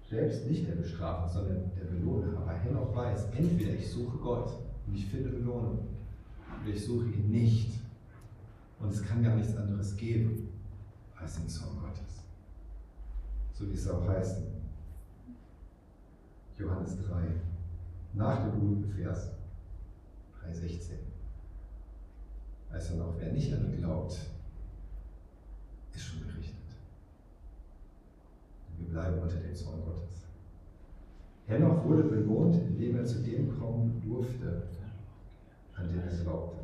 selbst 0.08 0.46
nicht 0.46 0.68
der 0.68 0.74
Bestrafer, 0.74 1.28
sondern 1.28 1.70
der 1.76 1.84
Belohner. 1.84 2.38
Aber 2.38 2.52
Henoch 2.52 2.94
weiß, 2.94 3.26
entweder 3.36 3.74
ich 3.74 3.90
suche 3.90 4.16
Gott 4.18 4.52
und 4.86 4.94
ich 4.94 5.06
finde 5.06 5.30
Belohnung, 5.30 5.78
oder 6.62 6.74
ich 6.74 6.84
suche 6.84 7.06
ihn 7.06 7.30
nicht. 7.30 7.80
Und 8.78 8.92
es 8.92 9.02
kann 9.02 9.22
gar 9.22 9.36
nichts 9.36 9.56
anderes 9.56 9.96
geben 9.96 10.48
als 11.18 11.36
den 11.36 11.48
Zorn 11.48 11.78
Gottes. 11.80 12.22
So 13.54 13.68
wie 13.68 13.74
es 13.74 13.88
auch 13.88 14.06
heißt 14.06 14.42
Johannes 16.58 16.96
3, 17.08 17.26
nach 18.14 18.42
dem 18.42 18.52
berühmten 18.52 18.90
Vers 18.90 19.30
3,16. 20.44 21.15
Heißt 22.76 22.90
dann 22.90 23.00
auch, 23.00 23.14
wer 23.18 23.32
nicht 23.32 23.50
an 23.54 23.64
ihn 23.64 23.78
glaubt, 23.78 24.12
ist 25.94 26.02
schon 26.02 26.20
gerichtet. 26.20 26.56
Wir 28.76 28.88
bleiben 28.88 29.18
unter 29.18 29.36
dem 29.36 29.54
Zorn 29.54 29.80
Gottes. 29.82 30.26
Henoch 31.46 31.82
wurde 31.86 32.02
belohnt, 32.02 32.56
indem 32.56 32.98
er 32.98 33.04
zu 33.06 33.22
dem 33.22 33.58
kommen 33.58 34.02
durfte, 34.04 34.64
an 35.74 35.88
den 35.88 36.00
er 36.00 36.22
glaubte. 36.22 36.58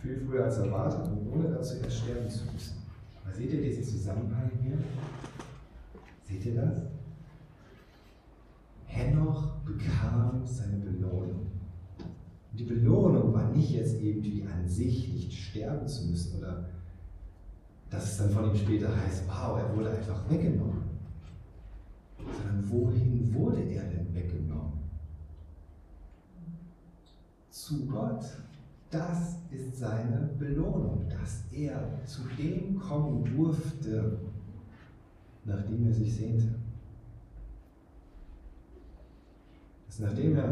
Viel 0.00 0.20
früher 0.20 0.44
als 0.44 0.56
erwartet 0.56 1.06
und 1.06 1.34
ohne 1.34 1.50
dazu 1.50 1.76
erst 1.82 1.98
sterben 1.98 2.30
zu 2.30 2.50
müssen. 2.50 2.78
Aber 3.22 3.34
seht 3.34 3.52
ihr 3.52 3.60
diesen 3.60 3.84
Zusammenhang 3.84 4.50
hier? 4.62 4.78
Seht 6.22 6.46
ihr 6.46 6.62
das? 6.62 6.84
Henoch 8.86 9.56
bekam 9.66 10.46
seine 10.46 10.78
Belohnung. 10.78 11.57
Und 12.50 12.60
die 12.60 12.64
Belohnung 12.64 13.32
war 13.32 13.50
nicht 13.50 13.70
jetzt 13.70 14.00
irgendwie 14.00 14.44
an 14.44 14.66
sich, 14.68 15.12
nicht 15.12 15.32
sterben 15.32 15.86
zu 15.86 16.06
müssen 16.06 16.38
oder 16.38 16.66
dass 17.90 18.12
es 18.12 18.18
dann 18.18 18.30
von 18.30 18.50
ihm 18.50 18.56
später 18.56 18.94
heißt, 18.94 19.24
wow, 19.26 19.58
er 19.58 19.74
wurde 19.74 19.90
einfach 19.90 20.28
weggenommen. 20.30 20.82
Sondern 22.18 22.70
wohin 22.70 23.32
wurde 23.32 23.62
er 23.62 23.84
denn 23.84 24.14
weggenommen? 24.14 24.72
Zu 27.50 27.86
Gott. 27.86 28.24
Das 28.90 29.36
ist 29.50 29.78
seine 29.78 30.30
Belohnung, 30.38 31.06
dass 31.10 31.44
er 31.52 32.02
zu 32.06 32.22
dem 32.38 32.78
kommen 32.78 33.22
durfte, 33.36 34.18
nach 35.44 35.62
dem 35.66 35.86
er 35.86 35.92
sich 35.92 36.14
sehnte. 36.14 36.54
nachdem 40.00 40.36
er 40.36 40.48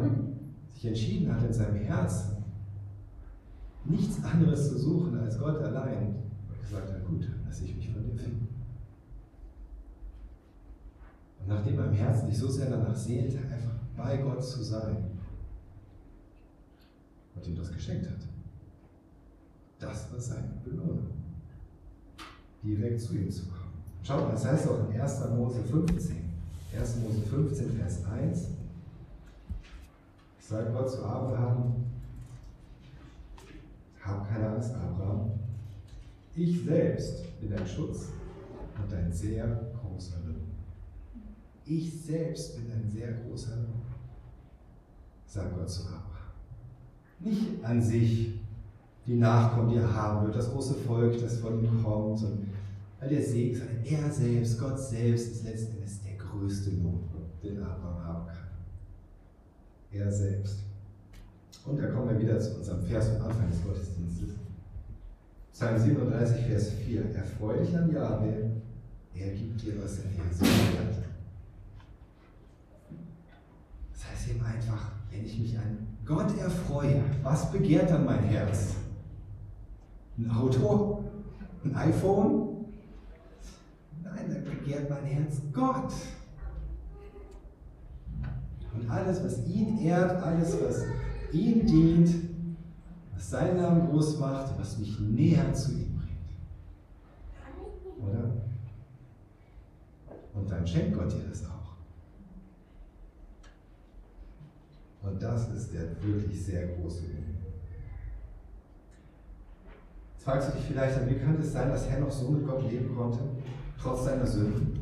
sich 0.77 0.87
entschieden 0.87 1.35
hat 1.35 1.43
in 1.43 1.53
seinem 1.53 1.77
Herzen, 1.77 2.45
nichts 3.87 4.23
anderes 4.23 4.69
zu 4.69 4.79
suchen 4.79 5.19
als 5.19 5.39
Gott 5.39 5.61
allein, 5.63 6.17
gesagt 6.61 6.93
hat, 6.93 7.07
gut, 7.07 7.27
lasse 7.47 7.65
ich 7.65 7.77
mich 7.77 7.91
von 7.91 8.05
dir 8.05 8.17
finden. 8.17 8.49
Und 11.41 11.49
nachdem 11.49 11.79
im 11.79 11.93
Herzen 11.93 12.29
sich 12.29 12.39
so 12.39 12.49
sehr 12.49 12.69
danach 12.69 12.95
sehnte, 12.95 13.39
einfach 13.39 13.73
bei 13.97 14.19
Gott 14.19 14.45
zu 14.45 14.63
sein, 14.63 14.97
Gott 17.35 17.47
ihm 17.47 17.57
das 17.57 17.73
geschenkt 17.73 18.07
hat. 18.07 18.19
Das 19.79 20.13
war 20.13 20.21
seine 20.21 20.53
Belohnung, 20.65 21.07
direkt 22.63 23.01
zu 23.01 23.15
ihm 23.15 23.31
zu 23.31 23.47
kommen. 23.47 23.83
Schaut 24.03 24.23
mal, 24.23 24.33
das 24.33 24.45
heißt 24.45 24.69
auch 24.69 24.91
in 24.91 25.01
1. 25.01 25.21
Mose 25.31 25.63
15, 25.63 26.17
1. 26.79 26.97
Mose 26.97 27.21
15, 27.31 27.73
Vers 27.73 28.05
1, 28.05 28.56
Sagt 30.49 30.73
Gott 30.73 30.89
zu 30.89 31.05
Abraham, 31.05 31.75
hab 34.01 34.29
keine 34.29 34.51
Angst, 34.51 34.73
Abraham. 34.75 35.33
Ich 36.37 36.65
selbst 36.65 37.41
bin 37.41 37.51
dein 37.51 37.67
Schutz 37.67 38.11
und 38.81 38.93
dein 38.93 39.11
sehr 39.11 39.45
großer 39.83 40.19
Lohn. 40.25 40.53
Ich 41.65 42.01
selbst 42.01 42.55
bin 42.55 42.71
ein 42.71 42.89
sehr 42.89 43.13
großer 43.15 43.57
Lohn, 43.57 43.83
sagt 45.27 45.53
Gott 45.57 45.69
zu 45.69 45.83
Abraham. 45.87 46.05
Nicht 47.19 47.65
an 47.65 47.83
sich 47.83 48.39
die 49.05 49.17
Nachkommen, 49.17 49.71
die 49.71 49.79
er 49.79 49.93
haben 49.93 50.27
wird, 50.27 50.37
das 50.37 50.53
große 50.53 50.75
Volk, 50.75 51.21
das 51.21 51.39
von 51.39 51.59
ihm 51.59 51.83
kommt, 51.83 52.23
und 52.23 52.47
all 53.01 53.09
der 53.09 53.23
Segen, 53.23 53.57
sondern 53.57 53.85
er 53.85 54.09
selbst, 54.13 54.61
Gott 54.61 54.79
selbst 54.79 55.33
ist 55.33 55.45
letztendlich 55.45 55.91
der 56.05 56.15
größte 56.19 56.71
Lohn, 56.71 57.01
den 57.43 57.61
Abraham 57.61 58.05
haben 58.05 58.27
kann 58.29 58.46
er 59.97 60.13
selbst. 60.13 60.61
Und 61.65 61.79
da 61.79 61.87
kommen 61.89 62.11
wir 62.11 62.21
wieder 62.21 62.39
zu 62.39 62.57
unserem 62.57 62.83
Vers 62.83 63.11
am 63.17 63.27
Anfang 63.27 63.51
des 63.51 63.63
Gottesdienstes. 63.65 64.31
Psalm 65.53 65.79
37, 65.79 66.47
Vers 66.47 66.71
4. 66.71 67.15
Erfreu 67.15 67.57
dich 67.59 67.77
an 67.77 67.91
Jahwe, 67.91 68.51
er 69.15 69.31
gibt 69.31 69.63
dir, 69.63 69.83
was 69.83 69.99
er 69.99 70.05
dir 70.05 70.23
hat. 70.23 71.03
Das 73.93 74.11
heißt 74.11 74.29
eben 74.29 74.45
einfach, 74.45 74.93
wenn 75.11 75.25
ich 75.25 75.39
mich 75.39 75.59
an 75.59 75.87
Gott 76.05 76.39
erfreue, 76.39 77.03
was 77.23 77.51
begehrt 77.51 77.91
dann 77.91 78.05
mein 78.05 78.23
Herz? 78.25 78.75
Ein 80.19 80.31
Auto? 80.31 81.05
Ein 81.65 81.75
iPhone? 81.75 82.67
Nein, 84.05 84.27
dann 84.29 84.45
begehrt 84.45 84.89
mein 84.89 85.05
Herz 85.05 85.41
Gott. 85.53 85.93
Und 88.77 88.91
alles, 88.91 89.25
was 89.25 89.47
ihn 89.47 89.79
ehrt, 89.79 90.23
alles, 90.23 90.57
was 90.63 90.85
ihm 91.33 91.67
dient, 91.67 92.11
was 93.15 93.31
seinen 93.31 93.57
Namen 93.61 93.89
groß 93.89 94.19
macht, 94.19 94.59
was 94.59 94.79
mich 94.79 95.01
näher 95.01 95.53
zu 95.55 95.73
ihm 95.73 95.99
bringt. 95.99 96.27
Oder? 98.07 98.33
Und 100.35 100.51
dann 100.51 100.67
schenkt 100.67 100.97
Gott 100.97 101.11
dir 101.11 101.27
das 101.29 101.45
auch. 101.47 101.77
Und 105.03 105.23
das 105.23 105.49
ist 105.53 105.73
der 105.73 106.03
wirklich 106.03 106.45
sehr 106.45 106.67
große 106.67 107.03
Gewinn. 107.03 107.37
Jetzt 110.15 110.25
fragst 110.25 110.49
du 110.49 110.53
dich 110.59 110.67
vielleicht, 110.67 111.09
wie 111.09 111.15
könnte 111.15 111.43
es 111.43 111.53
sein, 111.53 111.71
dass 111.71 111.89
Henoch 111.89 112.11
so 112.11 112.31
mit 112.31 112.47
Gott 112.47 112.69
leben 112.71 112.95
konnte, 112.95 113.21
trotz 113.81 114.05
seiner 114.05 114.27
Sünden? 114.27 114.76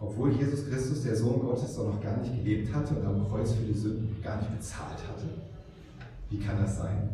Obwohl 0.00 0.32
Jesus 0.32 0.68
Christus, 0.68 1.02
der 1.04 1.16
Sohn 1.16 1.40
Gottes, 1.40 1.74
doch 1.74 1.86
noch 1.86 2.02
gar 2.02 2.18
nicht 2.18 2.34
gelebt 2.36 2.74
hatte 2.74 2.94
und 2.94 3.06
am 3.06 3.28
Kreuz 3.28 3.52
für 3.52 3.64
die 3.64 3.72
Sünden 3.72 4.16
gar 4.22 4.38
nicht 4.38 4.54
bezahlt 4.56 4.98
hatte. 4.98 5.26
Wie 6.30 6.38
kann 6.38 6.60
das 6.60 6.78
sein? 6.78 7.08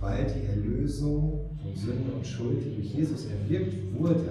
Weil 0.00 0.24
die 0.26 0.46
Erlösung 0.46 1.40
von 1.62 1.74
Sünde 1.74 2.12
und 2.12 2.26
Schuld, 2.26 2.64
die 2.64 2.76
durch 2.76 2.92
Jesus 2.92 3.26
erwirkt 3.26 3.74
wurde, 3.98 4.28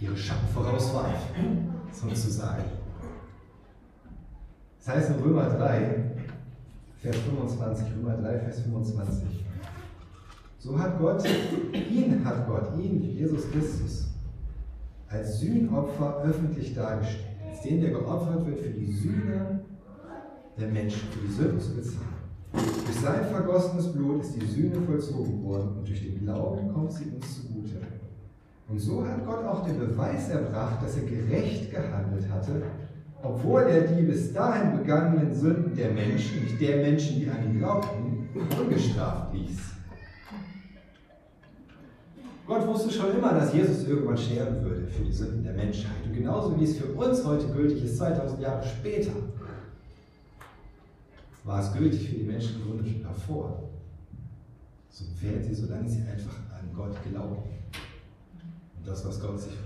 ihre 0.00 0.16
Schatten 0.16 0.48
vorauswarf, 0.48 1.28
sozusagen. 1.92 2.64
Das 4.78 4.96
heißt 4.96 5.10
in 5.10 5.22
Römer 5.22 5.50
3, 5.50 6.04
Vers 7.02 7.16
25, 7.16 7.86
Römer 7.98 8.16
3, 8.16 8.38
Vers 8.38 8.60
25. 8.60 9.44
So 10.58 10.78
hat 10.78 10.98
Gott, 10.98 11.22
ihn 11.72 12.24
hat 12.24 12.46
Gott, 12.46 12.78
ihn, 12.78 13.16
Jesus 13.16 13.50
Christus, 13.50 14.09
als 15.10 15.40
Sühnopfer 15.40 16.22
öffentlich 16.24 16.74
dargestellt, 16.74 17.26
als 17.48 17.62
den, 17.62 17.80
der 17.80 17.90
geopfert 17.90 18.46
wird 18.46 18.60
für 18.60 18.70
die 18.70 18.92
Sühne 18.92 19.60
der 20.58 20.68
Menschen, 20.68 21.08
für 21.10 21.26
die 21.26 21.32
Sünden 21.32 21.60
zu 21.60 21.74
bezahlen. 21.74 22.20
Durch 22.52 23.00
sein 23.00 23.24
vergossenes 23.30 23.92
Blut 23.92 24.22
ist 24.22 24.36
die 24.36 24.46
Sühne 24.46 24.80
vollzogen 24.82 25.44
worden 25.44 25.78
und 25.78 25.88
durch 25.88 26.00
den 26.00 26.20
Glauben 26.20 26.72
kommt 26.72 26.92
sie 26.92 27.10
uns 27.10 27.42
zugute. 27.42 27.78
Und 28.68 28.78
so 28.78 29.04
hat 29.04 29.26
Gott 29.26 29.44
auch 29.44 29.66
den 29.66 29.78
Beweis 29.80 30.28
erbracht, 30.28 30.82
dass 30.82 30.96
er 30.96 31.04
gerecht 31.04 31.72
gehandelt 31.72 32.30
hatte, 32.30 32.62
obwohl 33.22 33.62
er 33.62 33.82
die 33.82 34.02
bis 34.02 34.32
dahin 34.32 34.78
begangenen 34.78 35.34
Sünden 35.34 35.74
der 35.74 35.90
Menschen, 35.90 36.44
nicht 36.44 36.60
der 36.60 36.76
Menschen, 36.76 37.20
die 37.20 37.28
an 37.28 37.44
ihn 37.44 37.58
glaubten, 37.58 38.28
ungestraft 38.60 39.34
ließ. 39.34 39.69
Gott 42.50 42.66
wusste 42.66 42.90
schon 42.90 43.16
immer, 43.16 43.32
dass 43.32 43.54
Jesus 43.54 43.86
irgendwann 43.86 44.18
sterben 44.18 44.60
würde 44.64 44.84
für 44.88 45.04
die 45.04 45.12
Sünden 45.12 45.44
der 45.44 45.52
Menschheit. 45.52 46.04
Und 46.04 46.12
genauso 46.12 46.58
wie 46.58 46.64
es 46.64 46.78
für 46.78 46.86
uns 46.86 47.24
heute 47.24 47.46
gültig 47.46 47.84
ist, 47.84 47.98
2000 47.98 48.40
Jahre 48.40 48.66
später, 48.66 49.12
war 51.44 51.60
es 51.60 51.72
gültig 51.72 52.08
für 52.08 52.16
die 52.16 52.24
Menschen 52.24 52.60
schon 52.60 53.02
davor. 53.04 53.70
So 54.88 55.04
werden 55.22 55.44
sie, 55.44 55.54
solange 55.54 55.88
sie 55.88 56.00
einfach 56.00 56.34
an 56.58 56.68
Gott 56.74 56.96
glauben. 57.08 57.36
Und 57.36 58.84
das, 58.84 59.06
was 59.06 59.20
Gott 59.20 59.40
sich 59.40 59.56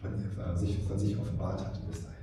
von, 0.00 0.56
sich, 0.56 0.78
von 0.88 0.98
sich 0.98 1.18
offenbart 1.18 1.60
hat 1.60 1.86
bis 1.86 2.04
dahin. 2.04 2.16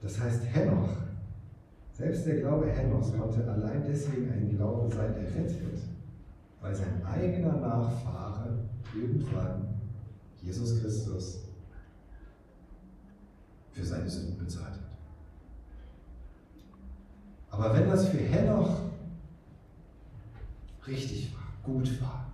Das 0.00 0.20
heißt, 0.20 0.44
Henoch, 0.44 0.90
selbst 1.96 2.26
der 2.26 2.40
Glaube 2.40 2.70
Henochs 2.70 3.10
konnte 3.16 3.50
allein 3.50 3.82
deswegen 3.88 4.30
ein 4.30 4.50
Glaube 4.50 4.94
sein, 4.94 5.14
der 5.14 5.34
rettet, 5.34 5.80
weil 6.60 6.74
sein 6.74 7.02
eigener 7.02 7.54
Nachfahre 7.54 8.58
irgendwann, 8.94 9.80
Jesus 10.42 10.78
Christus, 10.78 11.44
für 13.72 13.84
seine 13.84 14.08
Sünden 14.08 14.36
bezahlt 14.36 14.72
hat. 14.72 14.80
Aber 17.50 17.74
wenn 17.74 17.88
das 17.88 18.08
für 18.08 18.18
Henoch 18.18 18.80
richtig 20.86 21.34
war, 21.34 21.44
gut 21.62 22.00
war, 22.02 22.30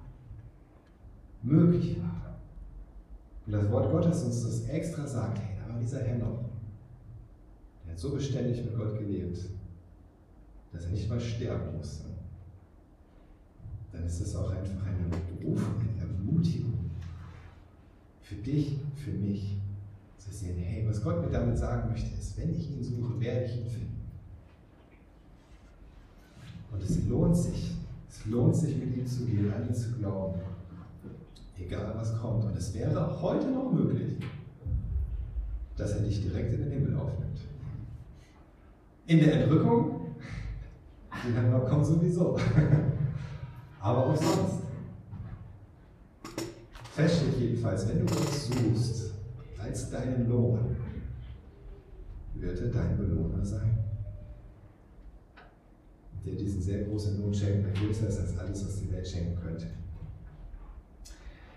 möglich 1.42 2.00
war, 2.02 2.36
und 3.46 3.52
das 3.52 3.70
Wort 3.70 3.92
Gottes 3.92 4.24
uns 4.24 4.42
das 4.42 4.68
extra 4.68 5.06
sagt, 5.06 5.38
hey, 5.38 5.56
aber 5.64 5.78
dieser 5.78 6.02
Henoch, 6.02 6.51
hat 7.92 7.98
so 7.98 8.10
beständig 8.10 8.64
mit 8.64 8.74
Gott 8.74 8.98
gelebt, 8.98 9.38
dass 10.72 10.84
er 10.84 10.90
nicht 10.90 11.08
mal 11.08 11.20
sterben 11.20 11.76
musste, 11.76 12.04
dann 13.92 14.04
ist 14.06 14.22
das 14.22 14.34
auch 14.34 14.50
einfach 14.50 14.86
eine 14.86 15.38
Berufung, 15.38 15.74
eine 15.80 16.00
Ermutigung 16.00 16.90
für 18.22 18.36
dich, 18.36 18.78
für 18.96 19.10
mich, 19.10 19.58
zu 20.16 20.32
sehen, 20.32 20.56
hey, 20.56 20.86
was 20.88 21.02
Gott 21.02 21.20
mir 21.20 21.30
damit 21.30 21.58
sagen 21.58 21.90
möchte, 21.90 22.16
ist, 22.16 22.38
wenn 22.38 22.54
ich 22.54 22.70
ihn 22.70 22.82
suche, 22.82 23.20
werde 23.20 23.44
ich 23.44 23.56
ihn 23.56 23.66
finden. 23.66 24.02
Und 26.72 26.82
es 26.82 27.04
lohnt 27.06 27.36
sich, 27.36 27.76
es 28.08 28.24
lohnt 28.26 28.56
sich, 28.56 28.76
mit 28.76 28.96
ihm 28.96 29.06
zu 29.06 29.26
gehen, 29.26 29.52
an 29.52 29.66
ihn 29.66 29.74
zu 29.74 29.92
glauben, 29.92 30.40
egal 31.58 31.92
was 31.96 32.16
kommt. 32.18 32.44
Und 32.44 32.56
es 32.56 32.72
wäre 32.72 33.20
heute 33.20 33.50
noch 33.50 33.70
möglich, 33.70 34.16
dass 35.76 35.92
er 35.92 36.00
dich 36.00 36.22
direkt 36.22 36.54
in 36.54 36.62
den 36.62 36.70
Himmel 36.70 36.96
aufnimmt. 36.96 37.31
In 39.12 39.20
der 39.20 39.42
Entrückung, 39.42 40.16
die 41.22 41.34
wir 41.34 41.60
kommen 41.68 41.84
sowieso. 41.84 42.34
Aber 43.80 44.06
auch 44.06 44.16
sonst. 44.16 44.62
Fest 46.94 47.16
steht 47.16 47.38
jedenfalls, 47.38 47.86
wenn 47.90 48.06
du 48.06 48.06
Gott 48.06 48.32
suchst, 48.32 49.12
als 49.62 49.90
deinen 49.90 50.30
Lohn, 50.30 50.76
wird 52.36 52.58
er 52.58 52.68
dein 52.68 52.96
Belohner 52.96 53.44
sein. 53.44 53.76
Der 56.24 56.32
diesen 56.32 56.62
sehr 56.62 56.84
großen 56.84 57.20
Lohn 57.20 57.34
schenkt, 57.34 57.66
der 57.66 57.84
größer 57.84 58.08
ist 58.08 58.18
als 58.18 58.38
alles, 58.38 58.64
was 58.64 58.80
die 58.80 58.90
Welt 58.92 59.06
schenken 59.06 59.38
könnte. 59.42 59.66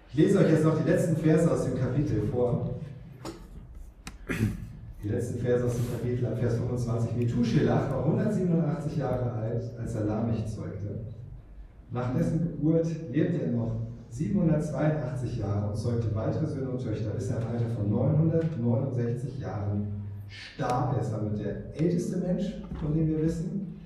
Ich 0.10 0.16
lese 0.16 0.39
euch 0.39 0.51
jetzt 0.51 0.66
noch 0.66 0.78
die 0.78 0.89
letzten 0.89 1.16
Verse 1.16 1.49
aus 1.49 1.64
dem 1.64 1.78
Kapitel 1.78 2.28
vor. 2.28 2.82
Die 5.06 5.12
letzten 5.12 5.38
Verse 5.38 5.64
aus 5.64 5.76
dem 5.76 5.86
Kapitel 5.91 6.26
ab 6.26 6.39
Vers 6.39 6.56
25. 6.56 7.16
Methuselah 7.16 7.91
war 7.91 8.06
187 8.06 8.97
Jahre 8.97 9.34
alt, 9.34 9.64
als 9.80 9.93
er 9.93 10.06
Lamech 10.06 10.47
zeugte. 10.47 11.01
Nach 11.91 12.12
dessen 12.16 12.39
Geburt 12.39 12.88
lebte 13.12 13.43
er 13.43 13.51
noch 13.51 13.82
782 14.10 15.38
Jahre 15.38 15.70
und 15.70 15.78
zeugte 15.78 16.08
weitere 16.16 16.47
Söhne 16.47 16.72
und 16.72 16.84
Töchter, 16.84 17.12
bis 17.12 17.30
er 17.30 17.38
im 17.38 17.47
Alter 17.49 17.70
von 17.76 17.88
969 17.88 19.39
Jahren 19.41 19.86
starb. 20.28 20.95
Er 20.95 21.01
ist 21.01 21.12
damit 21.12 21.39
der 21.39 21.80
älteste 21.80 22.18
Mensch, 22.18 22.56
von 22.82 22.95
dem 22.95 23.08
wir 23.08 23.22
wissen. 23.22 23.78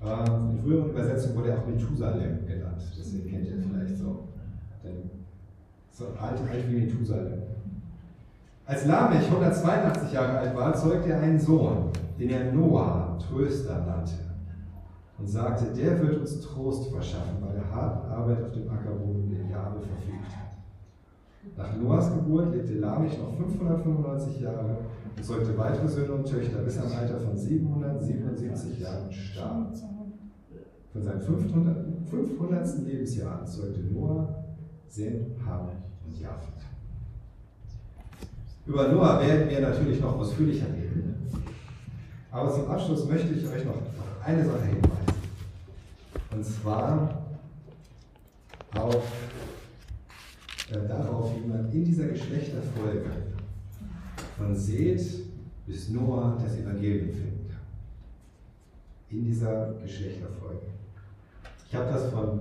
Ähm, 0.00 0.50
in 0.52 0.62
früheren 0.62 0.90
Übersetzungen 0.90 1.36
wurde 1.36 1.48
er 1.48 1.58
auch 1.58 1.66
Methusalem 1.66 2.46
genannt, 2.46 2.82
deswegen 2.96 3.28
kennt 3.28 3.48
ihr 3.48 3.56
vielleicht 3.58 3.98
so. 3.98 4.28
Denn 4.84 5.10
so 5.90 6.04
alt, 6.16 6.38
alt 6.48 6.70
wie 6.70 6.76
Methusalem. 6.76 7.42
Als 8.66 8.86
Lamech 8.86 9.26
182 9.26 10.12
Jahre 10.12 10.38
alt 10.38 10.56
war, 10.56 10.74
zeugte 10.74 11.10
er 11.10 11.20
einen 11.20 11.38
Sohn, 11.38 11.90
den 12.18 12.30
er 12.30 12.52
Noah, 12.52 13.18
Tröster, 13.18 13.84
nannte 13.84 14.14
und 15.18 15.28
sagte, 15.28 15.66
der 15.66 16.00
wird 16.00 16.18
uns 16.18 16.40
Trost 16.40 16.90
verschaffen 16.90 17.40
bei 17.40 17.52
der 17.52 17.70
harten 17.70 18.10
Arbeit 18.10 18.42
auf 18.42 18.52
dem 18.52 18.68
Ackerboden, 18.68 19.28
den 19.28 19.50
Jahwe 19.50 19.80
verfügt 19.80 20.34
hat. 20.36 20.54
Nach 21.56 21.76
Noahs 21.76 22.12
Geburt 22.12 22.52
lebte 22.52 22.78
Lamech 22.78 23.18
noch 23.18 23.36
595 23.36 24.40
Jahre 24.40 24.78
und 25.16 25.24
zeugte 25.24 25.56
weitere 25.58 25.86
Söhne 25.86 26.12
und 26.14 26.26
Töchter, 26.26 26.58
bis 26.58 26.76
im 26.76 26.90
Alter 26.90 27.18
von 27.18 27.36
777 27.36 28.80
Jahren 28.80 29.12
starb. 29.12 29.74
Von 30.92 31.02
seinem 31.02 31.20
500. 31.20 31.86
500. 32.08 32.78
Lebensjahr 32.86 33.44
zeugte 33.44 33.80
Noah, 33.80 34.44
Sem, 34.88 35.34
Ham 35.44 35.68
und 36.06 36.18
Japhet. 36.18 36.73
Über 38.66 38.88
Noah 38.88 39.20
werden 39.20 39.50
wir 39.50 39.60
natürlich 39.60 40.00
noch 40.00 40.18
ausführlicher 40.18 40.66
reden. 40.66 41.14
Aber 42.30 42.50
zum 42.50 42.70
Abschluss 42.70 43.06
möchte 43.06 43.34
ich 43.34 43.46
euch 43.46 43.64
noch 43.64 43.76
eine 44.24 44.44
Sache 44.44 44.64
hinweisen. 44.64 45.14
Und 46.30 46.44
zwar 46.44 47.26
auf, 48.74 49.04
äh, 50.70 50.88
darauf, 50.88 51.32
wie 51.36 51.46
man 51.46 51.70
in 51.70 51.84
dieser 51.84 52.06
Geschlechterfolge 52.06 53.10
von 54.36 54.56
Seth 54.56 55.24
bis 55.66 55.90
Noah 55.90 56.38
das 56.42 56.56
Evangelium 56.56 57.10
finden 57.10 57.48
kann. 57.48 57.60
In 59.10 59.24
dieser 59.24 59.74
Geschlechterfolge. 59.74 60.66
Ich 61.68 61.74
habe 61.74 61.90
das 61.92 62.10
von 62.10 62.40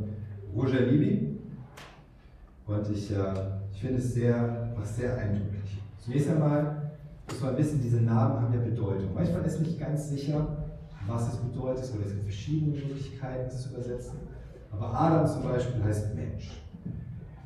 Roger 0.55 0.81
Libby 0.81 1.37
und 2.65 2.89
ich, 2.89 3.11
äh, 3.11 3.33
ich 3.73 3.81
finde 3.81 3.99
es 3.99 4.13
sehr, 4.13 4.73
was 4.75 4.95
sehr 4.95 5.17
eindrücklich. 5.17 5.52
Zunächst 6.03 6.29
einmal 6.29 6.91
muss 7.29 7.41
man 7.41 7.57
wissen, 7.57 7.81
diese 7.81 8.01
Namen 8.01 8.41
haben 8.41 8.53
ja 8.53 8.59
Bedeutung. 8.59 9.13
Manchmal 9.13 9.43
ist 9.45 9.61
nicht 9.61 9.79
ganz 9.79 10.09
sicher, 10.09 10.65
was 11.07 11.33
es 11.33 11.39
bedeutet, 11.39 11.89
oder 11.95 12.05
es 12.05 12.11
gibt 12.11 12.23
verschiedene 12.23 12.77
Möglichkeiten, 12.77 13.47
es 13.47 13.63
zu 13.63 13.69
übersetzen. 13.69 14.17
Aber 14.71 14.93
Adam 14.93 15.25
zum 15.25 15.43
Beispiel 15.43 15.81
heißt 15.81 16.13
Mensch. 16.15 16.61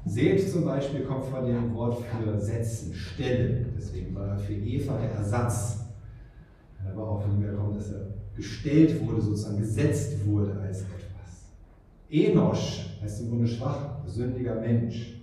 Seth 0.06 0.52
zum 0.52 0.66
Beispiel 0.66 1.04
kommt 1.04 1.26
von 1.26 1.46
dem 1.46 1.74
Wort 1.76 1.98
für 2.02 2.40
setzen, 2.40 2.94
stellen. 2.96 3.74
Deswegen 3.78 4.16
war 4.16 4.38
für 4.38 4.54
Eva 4.54 4.98
der 4.98 5.12
Ersatz. 5.12 5.86
Aber 6.92 7.10
auch 7.10 7.22
von 7.22 7.36
ihm 7.36 7.44
herkommt, 7.44 7.78
dass 7.78 7.92
er 7.92 8.08
gestellt 8.36 9.06
wurde, 9.06 9.22
sozusagen 9.22 9.60
gesetzt 9.60 10.26
wurde 10.26 10.54
als 10.62 10.82
etwas. 10.82 11.52
Enosch 12.10 12.98
heißt 13.02 13.22
im 13.22 13.30
Grunde 13.30 13.48
schwach, 13.48 13.98
sündiger 14.08 14.56
Mensch. 14.56 15.22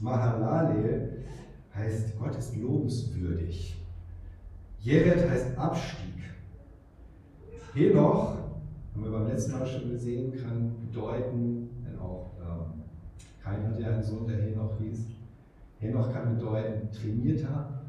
Mahalalel 0.00 1.20
heißt 1.74 2.18
Gott 2.18 2.36
ist 2.36 2.56
lobenswürdig. 2.56 3.76
Jered 4.80 5.28
heißt 5.28 5.58
Abstieg. 5.58 6.14
Henoch, 7.74 8.36
haben 8.94 9.04
wir 9.04 9.10
beim 9.10 9.28
letzten 9.28 9.52
Mal 9.52 9.66
schon 9.66 9.90
gesehen, 9.90 10.32
kann 10.32 10.74
bedeuten, 10.80 11.68
wenn 11.84 11.98
auch 11.98 12.30
ähm, 12.40 12.82
kein 13.42 13.66
hat 13.66 13.78
ja 13.78 13.88
einen 13.88 14.02
Sohn, 14.02 14.26
der 14.26 14.38
Henoch 14.38 14.72
hieß. 14.80 15.06
Henoch 15.78 16.12
kann 16.12 16.36
bedeuten 16.36 16.90
trainierter 16.90 17.82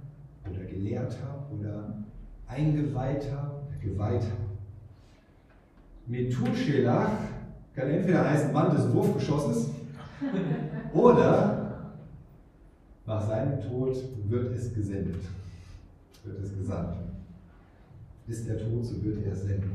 oder 0.49 0.63
gelehrter 0.65 1.47
oder 1.51 1.95
eingeweihter, 2.47 3.63
geweihter. 3.81 4.37
Methuselah 6.07 7.09
kann 7.73 7.89
entweder 7.89 8.29
heißen 8.29 8.51
Mann 8.51 8.75
des 8.75 8.93
Wurfgeschosses 8.93 9.71
oder 10.93 11.60
nach 13.05 13.27
seinem 13.27 13.61
Tod 13.61 13.97
wird 14.27 14.55
es 14.55 14.73
gesendet, 14.73 15.21
wird 16.23 16.43
es 16.43 16.55
gesandt. 16.55 16.95
Ist 18.27 18.47
er 18.47 18.59
tot, 18.59 18.85
so 18.85 19.03
wird 19.03 19.25
er 19.25 19.33
es 19.33 19.43
senden. 19.43 19.71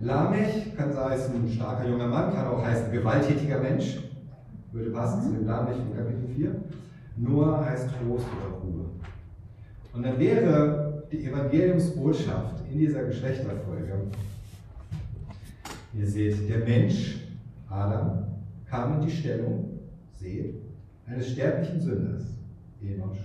Lamech 0.00 0.74
kann 0.76 0.94
heißen 0.94 1.34
ein 1.34 1.48
starker 1.48 1.88
junger 1.88 2.08
Mann, 2.08 2.32
kann 2.32 2.48
auch 2.48 2.64
heißen 2.64 2.92
gewalttätiger 2.92 3.60
Mensch, 3.60 3.98
würde 4.72 4.90
passen 4.90 5.22
zu 5.22 5.32
dem 5.32 5.46
Lamech 5.46 5.76
in 5.78 5.96
Kapitel 5.96 6.28
4. 6.34 6.54
Noah 7.16 7.64
heißt 7.64 7.88
Trost 7.88 8.26
oder 8.26 8.56
Ruhe. 8.58 8.84
Und 9.94 10.02
dann 10.02 10.18
wäre 10.18 11.04
die 11.10 11.24
Evangeliumsbotschaft 11.24 12.62
in 12.70 12.78
dieser 12.78 13.04
Geschlechterfolge, 13.04 13.94
ihr 15.94 16.06
seht, 16.06 16.48
der 16.48 16.58
Mensch, 16.58 17.20
Adam, 17.70 18.24
kam 18.68 19.00
in 19.00 19.06
die 19.06 19.12
Stellung, 19.12 19.78
seht, 20.18 20.65
eines 21.06 21.30
sterblichen 21.30 21.80
Sünders, 21.80 22.24
Enosch. 22.82 23.18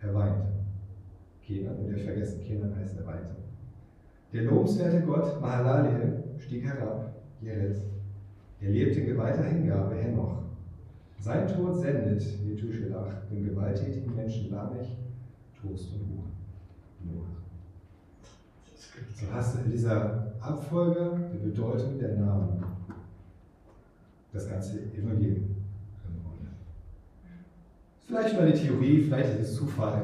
Er 0.00 0.14
weinte. 0.14 0.46
Kenan, 1.42 1.76
und 1.76 1.90
ihr 1.90 1.98
vergessen, 1.98 2.42
Kenan 2.44 2.74
heißt 2.76 2.98
er 2.98 3.06
weinte. 3.06 3.36
Der 4.32 4.42
lobenswerte 4.44 5.00
Gott, 5.02 5.40
Mahalalel, 5.40 6.22
stieg 6.38 6.64
herab, 6.64 7.14
Jered. 7.40 7.76
Er 8.60 8.70
lebte 8.70 9.00
in 9.00 9.06
geweihter 9.06 9.44
Hingabe, 9.44 9.96
Henoch. 9.96 10.42
Sein 11.18 11.46
Tod 11.48 11.76
sendet 11.76 12.22
Methuselah 12.46 13.22
dem 13.30 13.44
gewalttätigen 13.44 14.14
Menschen 14.14 14.50
Lamech 14.50 14.96
Trost 15.60 15.92
und 15.92 16.00
Ruhe. 16.00 16.24
So 19.14 19.26
hast 19.32 19.54
du 19.54 19.64
in 19.64 19.72
dieser 19.72 20.32
Abfolge 20.40 21.30
die 21.34 21.48
Bedeutung 21.48 21.98
der 21.98 22.16
Namen 22.16 22.64
das 24.32 24.48
ganze 24.48 24.80
Evangelium. 24.94 25.59
Vielleicht 28.10 28.34
mal 28.34 28.42
eine 28.42 28.54
Theorie, 28.54 29.02
vielleicht 29.02 29.38
ist 29.38 29.50
es 29.50 29.54
Zufall. 29.54 30.02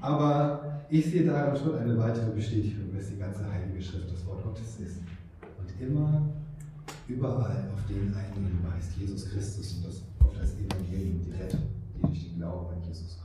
Aber 0.00 0.80
ich 0.88 1.04
sehe 1.04 1.26
darin 1.26 1.54
schon 1.54 1.76
eine 1.76 1.98
weitere 1.98 2.30
Bestätigung, 2.30 2.96
dass 2.96 3.10
die 3.10 3.18
ganze 3.18 3.44
Heilige 3.46 3.82
Schrift 3.82 4.10
das 4.10 4.24
Wort 4.24 4.42
Gottes 4.42 4.80
ist. 4.80 5.00
Und 5.58 5.86
immer, 5.86 6.22
überall 7.08 7.68
auf 7.74 7.86
den 7.90 8.14
einen 8.14 8.46
hinweist, 8.46 8.96
Jesus 8.96 9.28
Christus 9.30 9.74
und 9.74 9.86
das, 9.86 10.00
auf 10.20 10.32
das 10.40 10.54
Evangelium, 10.54 11.20
die 11.26 11.32
Rettung, 11.32 11.60
die 11.94 12.06
durch 12.06 12.24
den 12.24 12.38
Glauben 12.38 12.72
an 12.72 12.82
Jesus 12.88 13.18
kommt. 13.18 13.23